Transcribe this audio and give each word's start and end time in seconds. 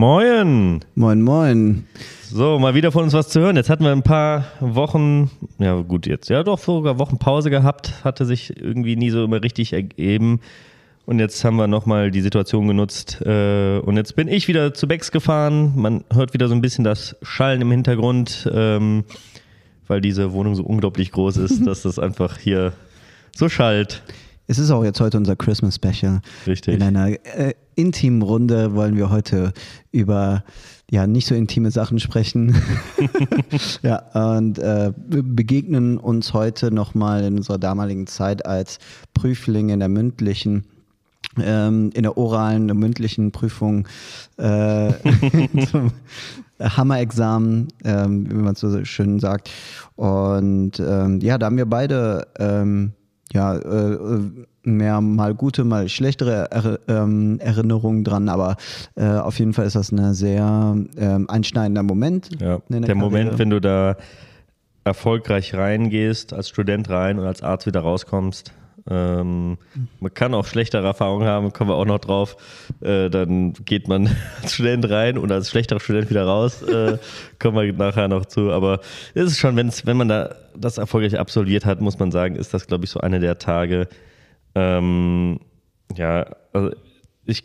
Moin. 0.00 0.80
Moin, 0.94 1.20
moin. 1.20 1.84
So, 2.22 2.58
mal 2.58 2.74
wieder 2.74 2.90
von 2.90 3.02
uns 3.04 3.12
was 3.12 3.28
zu 3.28 3.38
hören. 3.38 3.56
Jetzt 3.56 3.68
hatten 3.68 3.84
wir 3.84 3.92
ein 3.92 4.02
paar 4.02 4.46
Wochen, 4.60 5.30
ja 5.58 5.78
gut 5.82 6.06
jetzt, 6.06 6.30
ja 6.30 6.42
doch 6.42 6.58
sogar 6.58 6.98
Wochen 6.98 7.18
Pause 7.18 7.50
gehabt, 7.50 8.02
hatte 8.02 8.24
sich 8.24 8.58
irgendwie 8.58 8.96
nie 8.96 9.10
so 9.10 9.22
immer 9.22 9.42
richtig 9.42 9.74
ergeben. 9.74 10.40
Und 11.04 11.18
jetzt 11.18 11.44
haben 11.44 11.56
wir 11.56 11.66
nochmal 11.66 12.10
die 12.10 12.22
Situation 12.22 12.66
genutzt. 12.66 13.20
Äh, 13.26 13.80
und 13.80 13.98
jetzt 13.98 14.16
bin 14.16 14.26
ich 14.28 14.48
wieder 14.48 14.72
zu 14.72 14.88
Becks 14.88 15.12
gefahren. 15.12 15.74
Man 15.76 16.02
hört 16.10 16.32
wieder 16.32 16.48
so 16.48 16.54
ein 16.54 16.62
bisschen 16.62 16.82
das 16.82 17.14
Schallen 17.20 17.60
im 17.60 17.70
Hintergrund, 17.70 18.50
ähm, 18.54 19.04
weil 19.86 20.00
diese 20.00 20.32
Wohnung 20.32 20.54
so 20.54 20.62
unglaublich 20.62 21.12
groß 21.12 21.36
ist, 21.36 21.60
dass 21.66 21.82
das 21.82 21.98
einfach 21.98 22.38
hier 22.38 22.72
so 23.36 23.50
schallt. 23.50 24.02
Es 24.50 24.58
ist 24.58 24.72
auch 24.72 24.82
jetzt 24.82 25.00
heute 25.00 25.16
unser 25.16 25.36
Christmas 25.36 25.76
Special. 25.76 26.22
Richtig. 26.44 26.74
In 26.74 26.82
einer 26.82 27.10
äh, 27.24 27.54
intimen 27.76 28.20
Runde 28.20 28.74
wollen 28.74 28.96
wir 28.96 29.08
heute 29.08 29.52
über 29.92 30.42
ja 30.90 31.06
nicht 31.06 31.28
so 31.28 31.36
intime 31.36 31.70
Sachen 31.70 32.00
sprechen. 32.00 32.56
ja, 33.82 33.98
und 34.32 34.58
äh, 34.58 34.92
begegnen 34.96 35.98
uns 35.98 36.32
heute 36.32 36.74
nochmal 36.74 37.22
in 37.22 37.36
unserer 37.36 37.58
damaligen 37.58 38.08
Zeit 38.08 38.44
als 38.44 38.80
Prüflinge 39.14 39.72
in 39.72 39.78
der 39.78 39.88
mündlichen 39.88 40.64
ähm, 41.40 41.92
in 41.94 42.02
der 42.02 42.18
oralen, 42.18 42.66
der 42.66 42.74
mündlichen 42.74 43.30
Prüfung 43.30 43.86
äh, 44.36 44.92
zum 45.70 45.92
Hammerexamen, 46.58 47.68
ähm, 47.84 48.28
wie 48.28 48.34
man 48.34 48.56
so 48.56 48.84
schön 48.84 49.20
sagt. 49.20 49.48
Und 49.94 50.80
ähm, 50.80 51.20
ja, 51.20 51.38
da 51.38 51.46
haben 51.46 51.56
wir 51.56 51.66
beide 51.66 52.26
ähm, 52.36 52.94
ja, 53.32 53.56
äh, 53.56 53.98
mehr 54.62 55.00
mal 55.00 55.34
gute, 55.34 55.64
mal 55.64 55.88
schlechtere 55.88 56.50
er 56.50 56.78
ähm, 56.88 57.38
Erinnerungen 57.40 58.04
dran, 58.04 58.28
aber 58.28 58.56
äh, 58.96 59.06
auf 59.06 59.38
jeden 59.38 59.52
Fall 59.52 59.66
ist 59.66 59.76
das 59.76 59.92
ein 59.92 60.14
sehr 60.14 60.76
ähm, 60.96 61.30
einschneidender 61.30 61.82
Moment. 61.82 62.30
Ja, 62.40 62.60
der, 62.68 62.80
der 62.80 62.94
Moment, 62.94 63.38
wenn 63.38 63.50
du 63.50 63.60
da 63.60 63.96
erfolgreich 64.84 65.54
reingehst, 65.54 66.32
als 66.32 66.48
Student 66.48 66.88
rein 66.90 67.18
und 67.18 67.26
als 67.26 67.42
Arzt 67.42 67.66
wieder 67.66 67.80
rauskommst. 67.80 68.52
Ähm, 68.90 69.56
man 70.00 70.12
kann 70.12 70.34
auch 70.34 70.44
schlechtere 70.44 70.84
Erfahrungen 70.84 71.26
haben, 71.26 71.52
kommen 71.52 71.70
wir 71.70 71.76
auch 71.76 71.86
noch 71.86 72.00
drauf. 72.00 72.36
Äh, 72.80 73.08
dann 73.08 73.52
geht 73.64 73.86
man 73.86 74.10
als 74.42 74.54
Student 74.54 74.90
rein 74.90 75.16
und 75.16 75.30
als 75.30 75.48
schlechterer 75.48 75.80
Student 75.80 76.10
wieder 76.10 76.24
raus. 76.24 76.62
Äh, 76.62 76.98
kommen 77.38 77.56
wir 77.56 77.72
nachher 77.72 78.08
noch 78.08 78.26
zu. 78.26 78.50
Aber 78.50 78.80
es 79.14 79.26
ist 79.26 79.38
schon, 79.38 79.54
wenn's, 79.56 79.86
wenn 79.86 79.96
man 79.96 80.08
da 80.08 80.34
das 80.56 80.78
erfolgreich 80.78 81.18
absolviert 81.18 81.64
hat, 81.64 81.80
muss 81.80 81.98
man 81.98 82.10
sagen, 82.10 82.34
ist 82.34 82.52
das, 82.52 82.66
glaube 82.66 82.84
ich, 82.84 82.90
so 82.90 83.00
eine 83.00 83.20
der 83.20 83.38
Tage. 83.38 83.88
Ähm, 84.56 85.38
ja, 85.96 86.26
also 86.52 86.72
ich 87.24 87.44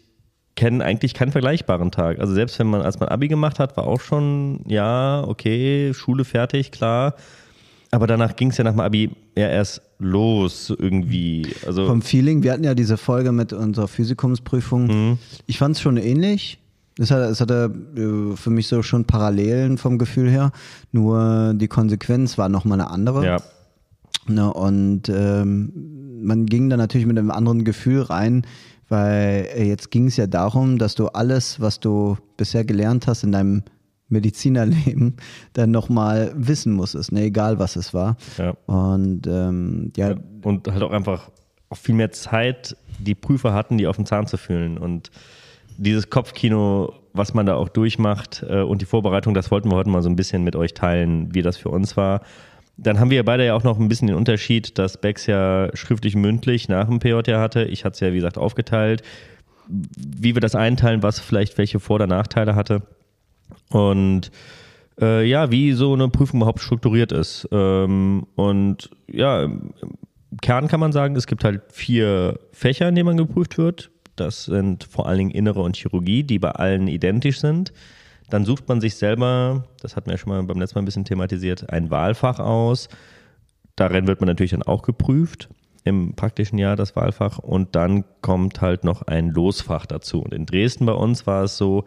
kenne 0.55 0.83
eigentlich 0.83 1.13
keinen 1.13 1.31
vergleichbaren 1.31 1.91
Tag. 1.91 2.19
Also 2.19 2.33
selbst 2.33 2.57
wenn 2.57 2.67
man, 2.67 2.81
als 2.81 2.99
man 2.99 3.09
Abi 3.09 3.27
gemacht 3.27 3.59
hat, 3.59 3.77
war 3.77 3.85
auch 3.85 4.01
schon, 4.01 4.61
ja, 4.67 5.23
okay, 5.27 5.93
Schule 5.93 6.25
fertig, 6.25 6.71
klar. 6.71 7.15
Aber 7.95 8.07
danach 8.07 8.35
ging 8.35 8.49
es 8.49 8.57
ja 8.57 8.65
nach 8.65 8.73
dem 8.73 8.81
Abi 8.81 9.09
ja 9.37 9.47
erst 9.47 9.81
los 9.99 10.69
irgendwie. 10.69 11.47
Also 11.65 11.87
Vom 11.87 12.01
Feeling, 12.01 12.43
wir 12.43 12.51
hatten 12.51 12.65
ja 12.65 12.75
diese 12.75 12.97
Folge 12.97 13.31
mit 13.31 13.53
unserer 13.53 13.87
Physikumsprüfung. 13.87 14.87
Mhm. 14.87 15.17
Ich 15.45 15.59
fand 15.59 15.77
es 15.77 15.81
schon 15.81 15.95
ähnlich. 15.95 16.59
Es 16.99 17.09
hatte, 17.09 17.23
es 17.23 17.39
hatte 17.39 17.73
äh, 17.95 18.35
für 18.35 18.49
mich 18.49 18.67
so 18.67 18.83
schon 18.83 19.05
Parallelen 19.05 19.77
vom 19.77 19.97
Gefühl 19.97 20.29
her, 20.29 20.51
nur 20.91 21.53
die 21.55 21.69
Konsequenz 21.69 22.37
war 22.37 22.49
nochmal 22.49 22.81
eine 22.81 22.89
andere. 22.89 23.25
Ja. 23.25 23.37
Ne, 24.27 24.51
und 24.51 25.07
ähm, 25.07 25.71
man 26.21 26.47
ging 26.47 26.69
da 26.69 26.75
natürlich 26.75 27.07
mit 27.07 27.17
einem 27.17 27.31
anderen 27.31 27.63
Gefühl 27.63 28.01
rein, 28.01 28.45
weil 28.89 29.47
äh, 29.55 29.63
jetzt 29.67 29.89
ging 29.91 30.07
es 30.07 30.17
ja 30.17 30.27
darum, 30.27 30.79
dass 30.79 30.95
du 30.95 31.07
alles, 31.07 31.61
was 31.61 31.79
du 31.79 32.17
bisher 32.35 32.65
gelernt 32.65 33.07
hast 33.07 33.23
in 33.23 33.31
deinem 33.31 33.63
Medizinerleben 34.07 35.15
dann 35.53 35.71
nochmal 35.71 36.31
wissen 36.35 36.73
musstest, 36.73 37.11
ne? 37.11 37.23
egal 37.23 37.59
was 37.59 37.75
es 37.75 37.93
war. 37.93 38.17
Ja. 38.37 38.55
Und 38.65 39.27
ähm, 39.27 39.91
ja. 39.97 40.11
ja. 40.11 40.15
Und 40.43 40.67
halt 40.67 40.83
auch 40.83 40.91
einfach 40.91 41.31
auch 41.69 41.77
viel 41.77 41.95
mehr 41.95 42.11
Zeit 42.11 42.77
die 42.99 43.15
Prüfer 43.15 43.53
hatten, 43.53 43.77
die 43.77 43.87
auf 43.87 43.95
den 43.95 44.05
Zahn 44.05 44.27
zu 44.27 44.37
fühlen. 44.37 44.77
Und 44.77 45.11
dieses 45.77 46.09
Kopfkino, 46.09 46.93
was 47.13 47.33
man 47.33 47.45
da 47.45 47.55
auch 47.55 47.69
durchmacht 47.69 48.45
äh, 48.47 48.61
und 48.61 48.81
die 48.81 48.85
Vorbereitung, 48.85 49.33
das 49.33 49.51
wollten 49.51 49.69
wir 49.69 49.75
heute 49.75 49.89
mal 49.89 50.01
so 50.01 50.09
ein 50.09 50.15
bisschen 50.15 50.43
mit 50.43 50.55
euch 50.55 50.73
teilen, 50.73 51.33
wie 51.33 51.41
das 51.41 51.57
für 51.57 51.69
uns 51.69 51.97
war. 51.97 52.21
Dann 52.77 52.99
haben 52.99 53.09
wir 53.09 53.23
beide 53.23 53.45
ja 53.45 53.55
auch 53.55 53.63
noch 53.63 53.79
ein 53.79 53.87
bisschen 53.87 54.07
den 54.07 54.17
Unterschied, 54.17 54.77
dass 54.77 54.99
Bex 54.99 55.27
ja 55.27 55.69
schriftlich 55.75 56.15
mündlich 56.15 56.67
nach 56.67 56.87
dem 56.87 56.99
PJ 56.99 57.33
hatte. 57.33 57.63
Ich 57.63 57.85
hatte 57.85 57.93
es 57.93 57.99
ja, 58.01 58.11
wie 58.11 58.17
gesagt, 58.17 58.37
aufgeteilt. 58.37 59.01
Wie 59.67 60.35
wir 60.35 60.41
das 60.41 60.55
einteilen, 60.55 61.01
was 61.01 61.19
vielleicht 61.19 61.57
welche 61.57 61.79
Vor- 61.79 61.95
oder 61.95 62.07
Nachteile 62.07 62.55
hatte. 62.55 62.83
Und 63.69 64.31
äh, 64.99 65.27
ja, 65.27 65.51
wie 65.51 65.73
so 65.73 65.93
eine 65.93 66.09
Prüfung 66.09 66.39
überhaupt 66.39 66.61
strukturiert 66.61 67.11
ist. 67.11 67.47
Ähm, 67.51 68.25
und 68.35 68.89
ja, 69.07 69.43
im 69.43 69.73
Kern 70.41 70.67
kann 70.67 70.79
man 70.79 70.91
sagen, 70.91 71.15
es 71.15 71.27
gibt 71.27 71.43
halt 71.43 71.61
vier 71.69 72.39
Fächer, 72.51 72.87
in 72.87 72.95
denen 72.95 73.07
man 73.07 73.17
geprüft 73.17 73.57
wird. 73.57 73.91
Das 74.15 74.45
sind 74.45 74.85
vor 74.85 75.07
allen 75.07 75.17
Dingen 75.17 75.31
Innere 75.31 75.61
und 75.61 75.75
Chirurgie, 75.75 76.23
die 76.23 76.39
bei 76.39 76.51
allen 76.51 76.87
identisch 76.87 77.39
sind. 77.39 77.73
Dann 78.29 78.45
sucht 78.45 78.67
man 78.67 78.81
sich 78.81 78.95
selber, 78.95 79.65
das 79.81 79.95
hatten 79.95 80.07
wir 80.07 80.13
ja 80.13 80.17
schon 80.17 80.29
mal 80.29 80.41
beim 80.43 80.59
letzten 80.59 80.75
Mal 80.75 80.81
ein 80.81 80.85
bisschen 80.85 81.05
thematisiert, 81.05 81.69
ein 81.69 81.91
Wahlfach 81.91 82.39
aus. 82.39 82.89
Darin 83.75 84.07
wird 84.07 84.21
man 84.21 84.27
natürlich 84.27 84.51
dann 84.51 84.63
auch 84.63 84.81
geprüft 84.81 85.49
im 85.83 86.15
praktischen 86.15 86.57
Jahr 86.57 86.75
das 86.75 86.95
Wahlfach 86.95 87.37
und 87.37 87.75
dann 87.75 88.03
kommt 88.21 88.61
halt 88.61 88.83
noch 88.83 89.03
ein 89.03 89.29
Losfach 89.29 89.85
dazu. 89.85 90.21
Und 90.21 90.33
in 90.33 90.47
Dresden 90.47 90.87
bei 90.87 90.93
uns 90.93 91.27
war 91.27 91.43
es 91.43 91.57
so, 91.57 91.85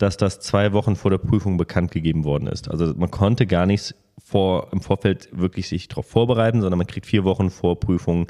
dass 0.00 0.16
das 0.16 0.40
zwei 0.40 0.72
Wochen 0.72 0.96
vor 0.96 1.10
der 1.10 1.18
Prüfung 1.18 1.58
bekannt 1.58 1.90
gegeben 1.90 2.24
worden 2.24 2.48
ist. 2.48 2.70
Also 2.70 2.94
man 2.96 3.10
konnte 3.10 3.46
gar 3.46 3.66
nichts 3.66 3.94
vor, 4.18 4.68
im 4.72 4.80
Vorfeld 4.80 5.28
wirklich 5.30 5.68
sich 5.68 5.88
darauf 5.88 6.06
vorbereiten, 6.06 6.62
sondern 6.62 6.78
man 6.78 6.86
kriegt 6.86 7.04
vier 7.04 7.22
Wochen 7.24 7.50
vor 7.50 7.78
Prüfung 7.78 8.26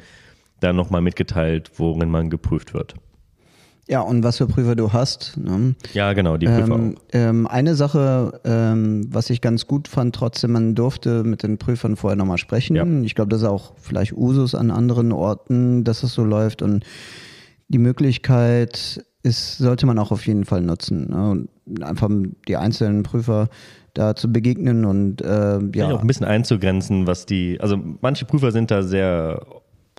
dann 0.59 0.75
nochmal 0.75 1.01
mitgeteilt, 1.01 1.71
worin 1.77 2.11
man 2.11 2.29
geprüft 2.29 2.75
wird. 2.75 2.95
Ja, 3.87 4.01
und 4.01 4.25
was 4.25 4.39
für 4.39 4.49
Prüfer 4.49 4.75
du 4.75 4.93
hast. 4.93 5.37
Ne? 5.37 5.77
Ja, 5.95 6.13
genau, 6.13 6.37
die 6.37 6.47
Prüfer 6.47 6.75
ähm, 6.75 6.97
ähm, 7.13 7.47
eine 7.47 7.77
Sache, 7.77 8.41
ähm, 8.45 9.07
was 9.09 9.31
ich 9.31 9.41
ganz 9.41 9.69
gut 9.69 9.87
fand, 9.87 10.15
trotzdem, 10.15 10.53
man 10.53 10.75
durfte 10.75 11.23
mit 11.23 11.45
den 11.45 11.59
Prüfern 11.59 11.95
vorher 11.95 12.17
nochmal 12.17 12.39
sprechen. 12.39 12.75
Ja. 12.75 12.85
Ich 13.05 13.15
glaube, 13.15 13.31
das 13.31 13.43
ist 13.43 13.49
auch 13.49 13.75
vielleicht 13.77 14.13
Usus 14.13 14.57
an 14.57 14.73
anderen 14.73 15.13
Orten, 15.13 15.85
dass 15.85 16.03
es 16.03 16.15
so 16.15 16.25
läuft. 16.25 16.63
Und 16.63 16.85
die 17.69 17.79
Möglichkeit 17.79 19.05
ist, 19.23 19.59
sollte 19.59 19.87
man 19.87 19.99
auch 19.99 20.13
auf 20.13 20.27
jeden 20.27 20.45
Fall 20.45 20.63
nutzen. 20.63 21.11
Ne? 21.11 21.47
einfach 21.85 22.11
die 22.49 22.57
einzelnen 22.57 23.03
Prüfer 23.03 23.49
da 23.95 24.15
zu 24.15 24.33
begegnen 24.33 24.85
und 24.85 25.21
äh, 25.21 25.59
ja. 25.75 25.93
Auch 25.93 26.01
ein 26.01 26.07
bisschen 26.07 26.27
einzugrenzen, 26.27 27.07
was 27.07 27.27
die, 27.27 27.61
also 27.61 27.77
manche 28.01 28.25
Prüfer 28.25 28.53
sind 28.53 28.71
da 28.71 28.83
sehr 28.83 29.45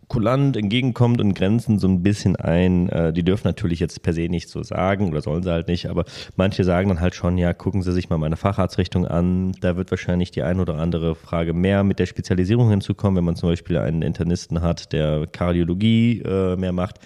kulant 0.08 0.58
entgegenkommt 0.58 1.22
und 1.22 1.34
grenzen 1.34 1.80
so 1.80 1.88
ein 1.88 2.04
bisschen 2.04 2.36
ein. 2.36 2.90
Äh, 2.90 3.14
die 3.14 3.24
dürfen 3.24 3.48
natürlich 3.48 3.80
jetzt 3.80 4.02
per 4.02 4.12
se 4.14 4.28
nicht 4.28 4.50
so 4.50 4.62
sagen 4.64 5.10
oder 5.10 5.22
sollen 5.22 5.44
sie 5.44 5.52
halt 5.52 5.68
nicht, 5.68 5.90
aber 5.90 6.04
manche 6.36 6.66
sagen 6.66 6.90
dann 6.90 7.00
halt 7.00 7.16
schon, 7.16 7.38
ja, 7.38 7.54
gucken 7.54 7.82
Sie 7.82 7.94
sich 7.94 8.10
mal 8.10 8.18
meine 8.18 8.36
Facharztrichtung 8.36 9.08
an. 9.08 9.54
Da 9.62 9.78
wird 9.78 9.90
wahrscheinlich 9.90 10.32
die 10.32 10.44
ein 10.44 10.60
oder 10.60 10.76
andere 10.76 11.16
Frage 11.16 11.54
mehr 11.54 11.86
mit 11.86 12.00
der 12.00 12.08
Spezialisierung 12.08 12.70
hinzukommen, 12.70 13.18
wenn 13.18 13.24
man 13.24 13.38
zum 13.38 13.50
Beispiel 13.50 13.78
einen 13.78 14.02
Internisten 14.02 14.62
hat, 14.62 14.92
der 14.92 15.28
Kardiologie 15.28 16.22
äh, 16.22 16.58
mehr 16.58 16.74
macht 16.74 17.00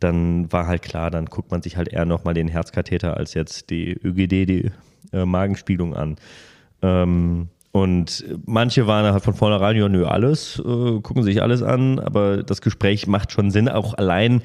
dann 0.00 0.50
war 0.52 0.66
halt 0.66 0.82
klar, 0.82 1.10
dann 1.10 1.26
guckt 1.26 1.50
man 1.50 1.62
sich 1.62 1.76
halt 1.76 1.88
eher 1.88 2.04
nochmal 2.04 2.34
den 2.34 2.48
Herzkatheter 2.48 3.16
als 3.16 3.34
jetzt 3.34 3.70
die 3.70 3.92
ÖGD, 3.92 4.48
die 4.48 4.70
äh, 5.12 5.24
Magenspielung 5.24 5.94
an. 5.94 6.16
Ähm, 6.82 7.48
und 7.72 8.24
manche 8.46 8.86
waren 8.86 9.12
halt 9.12 9.22
von 9.22 9.34
vornherein, 9.34 9.76
ja, 9.76 9.88
nö, 9.88 10.06
alles, 10.06 10.58
äh, 10.58 11.00
gucken 11.00 11.22
sich 11.22 11.42
alles 11.42 11.62
an, 11.62 11.98
aber 11.98 12.42
das 12.42 12.62
Gespräch 12.62 13.06
macht 13.06 13.32
schon 13.32 13.50
Sinn, 13.50 13.68
auch 13.68 13.94
allein, 13.94 14.42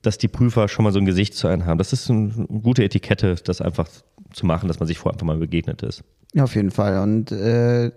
dass 0.00 0.18
die 0.18 0.28
Prüfer 0.28 0.68
schon 0.68 0.84
mal 0.84 0.92
so 0.92 0.98
ein 0.98 1.04
Gesicht 1.04 1.34
zu 1.34 1.48
einem 1.48 1.66
haben. 1.66 1.78
Das 1.78 1.92
ist 1.92 2.10
eine 2.10 2.30
gute 2.62 2.84
Etikette, 2.84 3.36
das 3.44 3.60
einfach 3.60 3.88
zu 4.32 4.46
machen, 4.46 4.68
dass 4.68 4.80
man 4.80 4.86
sich 4.86 4.98
vorher 4.98 5.14
einfach 5.14 5.26
mal 5.26 5.38
begegnet 5.38 5.82
ist. 5.82 6.02
Ja, 6.34 6.44
auf 6.44 6.54
jeden 6.54 6.70
Fall. 6.70 7.02
Und 7.02 7.32
äh, 7.32 7.90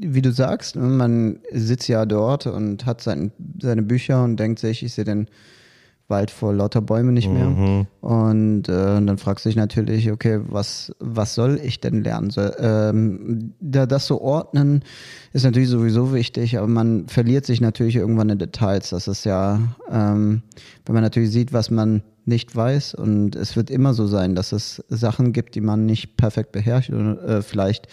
wie 0.00 0.22
du 0.22 0.32
sagst, 0.32 0.76
man 0.76 1.40
sitzt 1.52 1.88
ja 1.88 2.06
dort 2.06 2.46
und 2.46 2.86
hat 2.86 3.00
sein, 3.00 3.32
seine 3.60 3.82
Bücher 3.82 4.24
und 4.24 4.38
denkt 4.38 4.58
sich, 4.58 4.82
ich 4.82 4.94
sehe 4.94 5.04
den 5.04 5.28
Wald 6.10 6.30
vor 6.30 6.52
lauter 6.52 6.80
Bäume 6.82 7.12
nicht 7.12 7.30
mehr. 7.30 7.46
Mhm. 7.46 7.86
Und 8.00 8.68
äh, 8.68 9.00
dann 9.00 9.18
fragst 9.18 9.44
du 9.44 9.48
dich 9.48 9.56
natürlich, 9.56 10.10
okay, 10.10 10.40
was, 10.48 10.92
was 10.98 11.34
soll 11.34 11.60
ich 11.62 11.80
denn 11.80 12.02
lernen? 12.02 12.30
So, 12.30 12.42
ähm, 12.58 13.54
da, 13.60 13.86
das 13.86 14.06
zu 14.06 14.20
ordnen 14.20 14.82
ist 15.32 15.44
natürlich 15.44 15.68
sowieso 15.68 16.12
wichtig, 16.12 16.58
aber 16.58 16.66
man 16.66 17.08
verliert 17.08 17.46
sich 17.46 17.60
natürlich 17.60 17.96
irgendwann 17.96 18.28
in 18.28 18.38
Details. 18.38 18.90
Das 18.90 19.08
ist 19.08 19.24
ja, 19.24 19.60
ähm, 19.90 20.42
wenn 20.84 20.94
man 20.94 21.02
natürlich 21.02 21.30
sieht, 21.30 21.52
was 21.52 21.70
man 21.70 22.02
nicht 22.26 22.54
weiß 22.54 22.94
und 22.94 23.34
es 23.36 23.56
wird 23.56 23.70
immer 23.70 23.94
so 23.94 24.06
sein, 24.06 24.34
dass 24.34 24.52
es 24.52 24.84
Sachen 24.88 25.32
gibt, 25.32 25.54
die 25.54 25.60
man 25.60 25.86
nicht 25.86 26.16
perfekt 26.16 26.52
beherrscht 26.52 26.90
oder 26.90 27.22
äh, 27.22 27.42
vielleicht 27.42 27.88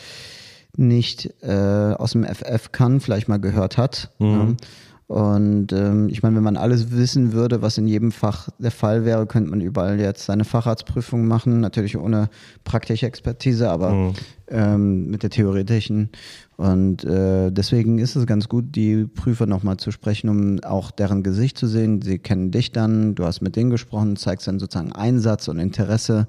nicht 0.77 1.33
äh, 1.41 1.93
aus 1.97 2.11
dem 2.11 2.23
FF 2.23 2.71
kann, 2.71 2.99
vielleicht 2.99 3.27
mal 3.27 3.39
gehört 3.39 3.77
hat. 3.77 4.11
Mhm. 4.19 4.57
Und 5.07 5.71
ähm, 5.71 6.09
ich 6.09 6.21
meine, 6.21 6.35
wenn 6.35 6.43
man 6.43 6.57
alles 6.57 6.91
wissen 6.91 7.31
würde, 7.31 7.61
was 7.61 7.77
in 7.77 7.87
jedem 7.87 8.11
Fach 8.11 8.49
der 8.59 8.71
Fall 8.71 9.05
wäre, 9.05 9.25
könnte 9.25 9.49
man 9.49 9.61
überall 9.61 9.99
jetzt 10.01 10.25
seine 10.25 10.43
Facharztprüfung 10.43 11.25
machen. 11.27 11.61
Natürlich 11.61 11.97
ohne 11.97 12.29
praktische 12.65 13.05
Expertise, 13.05 13.69
aber 13.69 13.91
mhm. 13.91 14.13
ähm, 14.49 15.07
mit 15.09 15.23
der 15.23 15.29
theoretischen. 15.29 16.09
Und 16.57 17.05
äh, 17.05 17.51
deswegen 17.51 17.99
ist 17.99 18.17
es 18.17 18.25
ganz 18.25 18.49
gut, 18.49 18.75
die 18.75 19.05
Prüfer 19.05 19.45
nochmal 19.45 19.77
zu 19.77 19.91
sprechen, 19.91 20.27
um 20.29 20.59
auch 20.65 20.91
deren 20.91 21.23
Gesicht 21.23 21.57
zu 21.57 21.67
sehen. 21.67 22.01
Sie 22.01 22.19
kennen 22.19 22.51
dich 22.51 22.73
dann, 22.73 23.15
du 23.15 23.23
hast 23.23 23.39
mit 23.39 23.55
denen 23.55 23.69
gesprochen, 23.69 24.17
zeigst 24.17 24.47
dann 24.47 24.59
sozusagen 24.59 24.91
Einsatz 24.91 25.47
und 25.47 25.59
Interesse. 25.59 26.27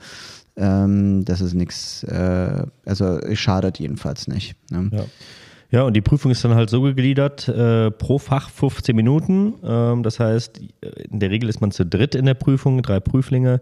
Ähm, 0.54 1.24
das 1.24 1.40
ist 1.40 1.54
nichts, 1.54 2.04
äh, 2.04 2.64
also 2.86 3.18
schadet 3.34 3.80
jedenfalls 3.80 4.28
nicht. 4.28 4.54
Ne? 4.70 4.90
Ja. 4.92 5.04
Ja, 5.70 5.82
und 5.82 5.94
die 5.94 6.00
Prüfung 6.00 6.30
ist 6.30 6.44
dann 6.44 6.54
halt 6.54 6.70
so 6.70 6.80
gegliedert, 6.80 7.46
äh, 7.48 7.90
pro 7.90 8.18
Fach 8.18 8.48
15 8.48 8.96
Minuten. 8.96 9.54
Ähm, 9.62 10.02
das 10.02 10.18
heißt, 10.18 10.60
in 11.10 11.20
der 11.20 11.30
Regel 11.30 11.48
ist 11.48 11.60
man 11.60 11.72
zu 11.72 11.84
dritt 11.84 12.14
in 12.14 12.24
der 12.24 12.34
Prüfung, 12.34 12.80
drei 12.80 13.00
Prüflinge. 13.00 13.60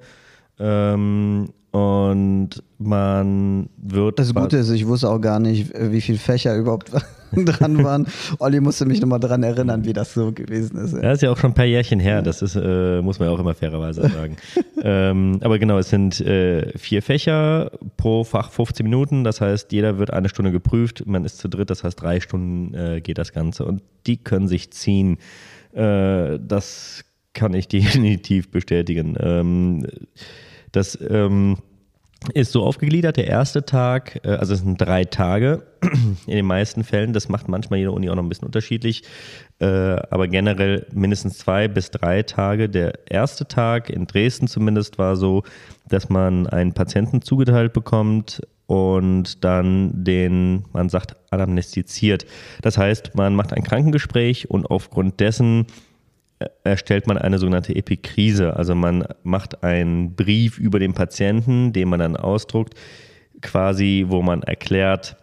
Ähm, 0.58 1.48
und 1.76 2.62
man 2.78 3.68
wird. 3.76 4.18
Das 4.18 4.34
Gute 4.34 4.56
ist, 4.56 4.70
ich 4.70 4.86
wusste 4.86 5.10
auch 5.10 5.20
gar 5.20 5.38
nicht, 5.38 5.74
wie 5.78 6.00
viele 6.00 6.16
Fächer 6.16 6.56
überhaupt 6.56 6.90
dran 7.32 7.84
waren. 7.84 8.06
Olli 8.38 8.60
musste 8.60 8.86
mich 8.86 9.02
nochmal 9.02 9.20
dran 9.20 9.42
erinnern, 9.42 9.84
wie 9.84 9.92
das 9.92 10.14
so 10.14 10.32
gewesen 10.32 10.78
ist. 10.78 10.94
Ja, 10.94 11.02
das 11.02 11.18
ist 11.18 11.22
ja 11.22 11.30
auch 11.30 11.36
schon 11.36 11.50
ein 11.50 11.54
paar 11.54 11.66
Jährchen 11.66 12.00
her. 12.00 12.22
Das 12.22 12.40
ist, 12.40 12.56
äh, 12.56 13.02
muss 13.02 13.18
man 13.18 13.28
ja 13.28 13.34
auch 13.34 13.38
immer 13.38 13.52
fairerweise 13.52 14.08
sagen. 14.08 14.36
ähm, 14.82 15.38
aber 15.42 15.58
genau, 15.58 15.76
es 15.76 15.90
sind 15.90 16.18
äh, 16.22 16.72
vier 16.78 17.02
Fächer 17.02 17.70
pro 17.98 18.24
Fach 18.24 18.52
15 18.52 18.84
Minuten. 18.84 19.22
Das 19.24 19.42
heißt, 19.42 19.70
jeder 19.70 19.98
wird 19.98 20.14
eine 20.14 20.30
Stunde 20.30 20.52
geprüft. 20.52 21.04
Man 21.06 21.26
ist 21.26 21.36
zu 21.36 21.48
dritt, 21.48 21.68
das 21.68 21.84
heißt, 21.84 22.00
drei 22.00 22.20
Stunden 22.20 22.72
äh, 22.72 23.02
geht 23.02 23.18
das 23.18 23.34
Ganze. 23.34 23.66
Und 23.66 23.82
die 24.06 24.16
können 24.16 24.48
sich 24.48 24.70
ziehen. 24.70 25.18
Äh, 25.74 26.38
das 26.40 27.04
kann 27.34 27.52
ich 27.52 27.68
definitiv 27.68 28.50
bestätigen. 28.50 29.14
Ähm, 29.20 29.86
das 30.72 30.98
ähm, 31.08 31.58
ist 32.34 32.52
so 32.52 32.64
aufgegliedert. 32.64 33.16
Der 33.16 33.26
erste 33.26 33.64
Tag, 33.64 34.20
äh, 34.24 34.30
also 34.30 34.54
es 34.54 34.60
sind 34.60 34.80
drei 34.80 35.04
Tage 35.04 35.62
in 36.26 36.34
den 36.34 36.46
meisten 36.46 36.84
Fällen. 36.84 37.12
Das 37.12 37.28
macht 37.28 37.48
manchmal 37.48 37.78
jede 37.78 37.92
Uni 37.92 38.10
auch 38.10 38.14
noch 38.14 38.22
ein 38.22 38.28
bisschen 38.28 38.46
unterschiedlich. 38.46 39.02
Äh, 39.58 39.66
aber 39.66 40.28
generell 40.28 40.86
mindestens 40.92 41.38
zwei 41.38 41.68
bis 41.68 41.90
drei 41.90 42.22
Tage. 42.22 42.68
Der 42.68 43.10
erste 43.10 43.46
Tag 43.46 43.90
in 43.90 44.06
Dresden 44.06 44.48
zumindest 44.48 44.98
war 44.98 45.16
so, 45.16 45.42
dass 45.88 46.08
man 46.08 46.46
einen 46.46 46.72
Patienten 46.72 47.22
zugeteilt 47.22 47.72
bekommt 47.72 48.42
und 48.66 49.44
dann 49.44 50.04
den, 50.04 50.64
man 50.72 50.88
sagt, 50.88 51.14
anamnestiziert. 51.30 52.26
Das 52.62 52.76
heißt, 52.76 53.14
man 53.14 53.34
macht 53.34 53.52
ein 53.52 53.62
Krankengespräch 53.62 54.50
und 54.50 54.66
aufgrund 54.66 55.20
dessen 55.20 55.66
erstellt 56.64 57.06
man 57.06 57.18
eine 57.18 57.38
sogenannte 57.38 57.74
Epikrise. 57.74 58.56
Also 58.56 58.74
man 58.74 59.04
macht 59.22 59.62
einen 59.62 60.14
Brief 60.14 60.58
über 60.58 60.78
den 60.78 60.92
Patienten, 60.92 61.72
den 61.72 61.88
man 61.88 62.00
dann 62.00 62.16
ausdruckt, 62.16 62.74
quasi, 63.40 64.06
wo 64.08 64.22
man 64.22 64.42
erklärt, 64.42 65.16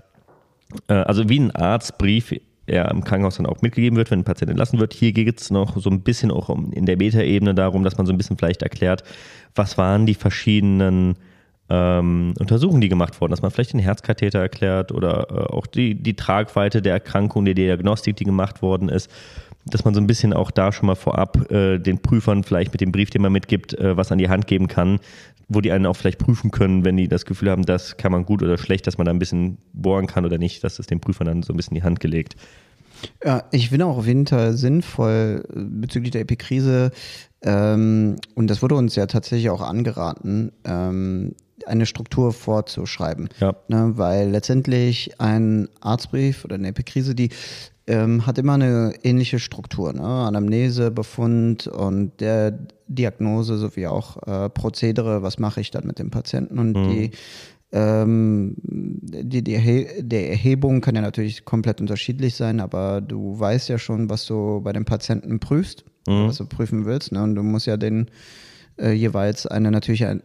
äh, 0.88 0.94
also 0.94 1.30
wie 1.30 1.40
ein 1.40 1.52
Arztbrief, 1.52 2.34
der 2.68 2.90
im 2.90 3.04
Krankenhaus 3.04 3.38
dann 3.38 3.46
auch 3.46 3.62
mitgegeben 3.62 3.98
wird, 3.98 4.10
wenn 4.10 4.20
ein 4.20 4.24
Patient 4.24 4.50
entlassen 4.50 4.80
wird. 4.80 4.94
Hier 4.94 5.12
geht 5.12 5.42
es 5.42 5.52
noch 5.52 5.78
so 5.78 5.90
ein 5.90 6.02
bisschen 6.02 6.32
auch 6.32 6.50
in 6.72 6.86
der 6.86 6.96
Beta-Ebene 6.96 7.54
darum, 7.54 7.84
dass 7.84 7.98
man 7.98 8.08
so 8.08 8.14
ein 8.14 8.18
bisschen 8.18 8.38
vielleicht 8.38 8.64
erklärt, 8.64 9.04
was 9.54 9.78
waren 9.78 10.06
die 10.06 10.14
verschiedenen 10.14 11.16
ähm, 11.70 12.34
Untersuchungen, 12.40 12.82
die 12.82 12.90
gemacht 12.90 13.20
wurden, 13.20 13.32
dass 13.32 13.42
man 13.42 13.52
vielleicht 13.52 13.74
den 13.74 13.82
Herzkatheter 13.82 14.40
erklärt 14.40 14.92
oder 14.94 15.28
äh, 15.30 15.54
auch 15.54 15.68
die, 15.68 15.96
die 15.96 16.16
Tragweite 16.16 16.82
der 16.82 16.94
Erkrankung, 16.94 17.44
die 17.46 17.54
Diagnostik, 17.54 18.16
die 18.16 18.26
gemacht 18.26 18.62
worden 18.62 18.90
ist 18.90 19.12
dass 19.66 19.86
man 19.86 19.94
so 19.94 20.02
ein 20.02 20.08
bisschen 20.08 20.34
auch 20.34 20.52
da 20.52 20.72
schon 20.72 20.88
mal 20.88 20.96
vorab 20.96 21.50
äh, 21.52 21.80
den 21.80 22.00
Prüfern 22.00 22.44
vielleicht 22.44 22.72
mit 22.72 22.82
dem 22.82 22.92
Brief, 22.92 23.10
den 23.10 23.22
man 23.22 23.32
mitgibt, 23.32 23.74
äh, 23.74 23.96
was 23.96 24.12
an 24.12 24.18
die 24.18 24.30
Hand 24.30 24.48
geben 24.48 24.68
kann, 24.68 25.00
wo 25.48 25.62
die 25.62 25.72
einen 25.72 25.86
auch 25.86 25.96
vielleicht 25.96 26.20
prüfen 26.20 26.52
können, 26.52 26.86
wenn 26.86 26.98
die 26.98 27.08
das 27.08 27.26
Gefühl 27.26 27.50
haben, 27.50 27.66
das 27.66 27.98
kann 27.98 28.12
man 28.12 28.26
gut 28.26 28.44
oder 28.44 28.58
schlecht, 28.58 28.88
dass 28.88 28.98
man 28.98 29.06
da 29.06 29.12
ein 29.12 29.20
bisschen 29.20 29.58
bohren 29.74 30.08
kann 30.08 30.26
oder 30.26 30.38
nicht, 30.38 30.64
dass 30.64 30.80
es 30.80 30.88
den 30.88 31.00
Prüfern 31.00 31.28
dann 31.28 31.44
so 31.44 31.54
ein 31.54 31.58
bisschen 31.58 31.76
in 31.76 31.82
die 31.82 31.86
Hand 31.86 32.00
gelegt. 32.00 32.36
Ja, 33.24 33.44
ich 33.52 33.70
finde 33.70 33.86
auch 33.86 33.98
auf 33.98 34.08
jeden 34.08 34.28
Fall 34.28 34.54
sinnvoll 34.54 35.44
äh, 35.50 35.60
bezüglich 35.60 36.12
der 36.12 36.22
Epikrise, 36.22 36.92
ähm, 37.44 38.16
und 38.36 38.48
das 38.50 38.62
wurde 38.62 38.76
uns 38.76 38.96
ja 38.96 39.06
tatsächlich 39.06 39.50
auch 39.50 39.62
angeraten, 39.62 40.52
ähm, 40.64 41.36
eine 41.66 41.86
Struktur 41.86 42.34
vorzuschreiben. 42.34 43.30
Ja. 43.40 43.56
Ne, 43.68 43.94
weil 43.96 44.30
letztendlich 44.30 45.20
ein 45.20 45.70
Arztbrief 45.82 46.46
oder 46.46 46.56
eine 46.56 46.70
Epikrise, 46.70 47.16
die 47.16 47.30
ähm, 47.88 48.26
hat 48.26 48.38
immer 48.38 48.54
eine 48.54 48.94
ähnliche 49.04 49.40
Struktur. 49.40 49.94
Ne? 49.94 50.04
Anamnese, 50.04 50.92
Befund 50.92 51.68
und 51.68 52.20
der 52.20 52.58
Diagnose 52.88 53.58
sowie 53.58 53.88
auch 53.88 54.22
äh, 54.26 54.50
Prozedere, 54.50 55.24
was 55.24 55.40
mache 55.40 55.62
ich 55.62 55.72
dann 55.72 55.86
mit 55.86 56.00
dem 56.00 56.10
Patienten 56.10 56.60
und 56.60 56.74
mhm. 56.74 56.90
die 56.90 57.12
ähm, 57.74 58.56
die, 58.62 59.44
die 59.44 59.88
der 60.00 60.30
Erhebung 60.30 60.80
kann 60.80 60.96
ja 60.96 61.02
natürlich 61.02 61.44
komplett 61.44 61.82
unterschiedlich 61.82 62.36
sein, 62.36 62.60
aber 62.60 63.02
du 63.02 63.40
weißt 63.40 63.68
ja 63.68 63.80
schon, 63.80 64.12
was 64.12 64.28
du 64.28 64.62
bei 64.62 64.74
dem 64.74 64.86
Patienten 64.86 65.40
prüfst, 65.40 65.84
mhm. 66.08 66.28
was 66.28 66.38
du 66.38 66.46
prüfen 66.46 66.86
willst. 66.86 67.12
Ne? 67.12 67.24
Und 67.24 67.34
du 67.34 67.42
musst 67.42 67.66
ja 67.66 67.78
den 67.78 68.12
äh, 68.78 68.92
jeweils 68.92 69.48
eine 69.48 69.72
natürlich 69.72 70.06
ein, 70.06 70.22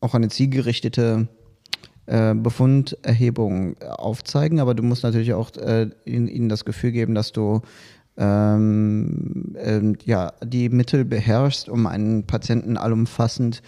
auch 0.00 0.14
eine 0.14 0.28
zielgerichtete 0.28 1.26
äh, 2.06 2.34
Befunderhebung 2.34 3.76
aufzeigen, 3.82 4.60
aber 4.60 4.74
du 4.74 4.82
musst 4.82 5.02
natürlich 5.02 5.34
auch 5.34 5.50
äh, 5.56 5.88
ihnen 6.04 6.48
das 6.48 6.64
Gefühl 6.64 6.92
geben, 6.92 7.14
dass 7.14 7.32
du 7.32 7.62
ähm, 8.16 9.54
ähm, 9.56 9.96
ja, 10.04 10.32
die 10.44 10.68
Mittel 10.68 11.04
beherrschst, 11.04 11.68
um 11.68 11.86
einen 11.86 12.26
Patienten 12.26 12.76
allumfassend 12.76 13.62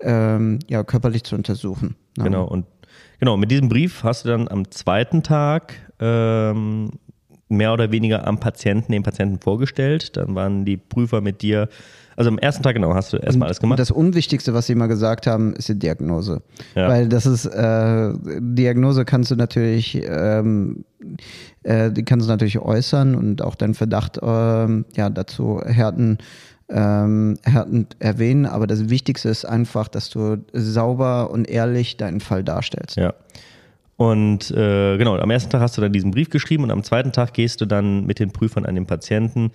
ähm, 0.00 0.60
ja, 0.68 0.84
körperlich 0.84 1.24
zu 1.24 1.34
untersuchen. 1.34 1.96
Ne? 2.16 2.24
Genau, 2.24 2.44
und 2.44 2.66
genau, 3.18 3.36
mit 3.36 3.50
diesem 3.50 3.68
Brief 3.68 4.04
hast 4.04 4.24
du 4.24 4.28
dann 4.28 4.48
am 4.48 4.70
zweiten 4.70 5.22
Tag 5.22 5.74
ähm, 5.98 6.92
mehr 7.50 7.72
oder 7.72 7.92
weniger 7.92 8.26
am 8.26 8.38
Patienten, 8.38 8.92
den 8.92 9.02
Patienten 9.02 9.38
vorgestellt. 9.38 10.16
Dann 10.16 10.34
waren 10.34 10.64
die 10.64 10.76
Prüfer 10.76 11.20
mit 11.20 11.42
dir 11.42 11.68
also 12.20 12.28
am 12.28 12.38
ersten 12.38 12.62
Tag 12.62 12.74
genau 12.74 12.92
hast 12.92 13.14
du 13.14 13.16
erstmal 13.16 13.46
alles 13.46 13.60
gemacht. 13.60 13.78
Das 13.78 13.90
Unwichtigste, 13.90 14.52
was 14.52 14.66
sie 14.66 14.74
mal 14.74 14.88
gesagt 14.88 15.26
haben, 15.26 15.54
ist 15.54 15.70
die 15.70 15.78
Diagnose. 15.78 16.42
Ja. 16.74 16.86
Weil 16.86 17.08
das 17.08 17.24
ist, 17.24 17.46
äh, 17.46 18.12
Diagnose 18.40 19.06
kannst 19.06 19.30
du 19.30 19.36
natürlich, 19.36 20.02
ähm, 20.06 20.84
äh, 21.62 21.90
die 21.90 22.04
kannst 22.04 22.26
du 22.26 22.30
natürlich 22.30 22.58
äußern 22.58 23.14
und 23.14 23.40
auch 23.40 23.54
deinen 23.54 23.72
Verdacht 23.72 24.18
äh, 24.18 24.26
ja, 24.26 25.08
dazu 25.08 25.62
härten, 25.64 26.18
ähm, 26.68 27.38
härtend 27.42 27.96
erwähnen. 28.00 28.44
Aber 28.44 28.66
das 28.66 28.90
Wichtigste 28.90 29.30
ist 29.30 29.46
einfach, 29.46 29.88
dass 29.88 30.10
du 30.10 30.44
sauber 30.52 31.30
und 31.30 31.48
ehrlich 31.48 31.96
deinen 31.96 32.20
Fall 32.20 32.44
darstellst. 32.44 32.98
Ja. 32.98 33.14
Und 34.00 34.50
äh, 34.52 34.96
genau, 34.96 35.18
am 35.18 35.30
ersten 35.30 35.50
Tag 35.50 35.60
hast 35.60 35.76
du 35.76 35.82
dann 35.82 35.92
diesen 35.92 36.10
Brief 36.10 36.30
geschrieben 36.30 36.64
und 36.64 36.70
am 36.70 36.82
zweiten 36.82 37.12
Tag 37.12 37.34
gehst 37.34 37.60
du 37.60 37.66
dann 37.66 38.06
mit 38.06 38.18
den 38.18 38.30
Prüfern 38.30 38.64
an 38.64 38.74
den 38.74 38.86
Patienten 38.86 39.50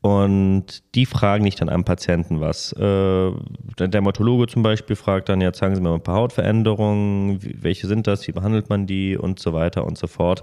und 0.00 0.94
die 0.94 1.04
fragen 1.04 1.44
nicht 1.44 1.60
an 1.60 1.68
einem 1.68 1.84
Patienten 1.84 2.40
was. 2.40 2.72
Äh, 2.72 3.32
der 3.78 3.88
Dermatologe 3.88 4.46
zum 4.46 4.62
Beispiel 4.62 4.96
fragt 4.96 5.28
dann, 5.28 5.42
ja, 5.42 5.52
zeigen 5.52 5.74
Sie 5.74 5.82
mir 5.82 5.90
mal 5.90 5.96
ein 5.96 6.02
paar 6.02 6.16
Hautveränderungen, 6.16 7.38
welche 7.60 7.86
sind 7.86 8.06
das, 8.06 8.26
wie 8.26 8.32
behandelt 8.32 8.70
man 8.70 8.86
die 8.86 9.18
und 9.18 9.38
so 9.40 9.52
weiter 9.52 9.84
und 9.84 9.98
so 9.98 10.06
fort. 10.06 10.42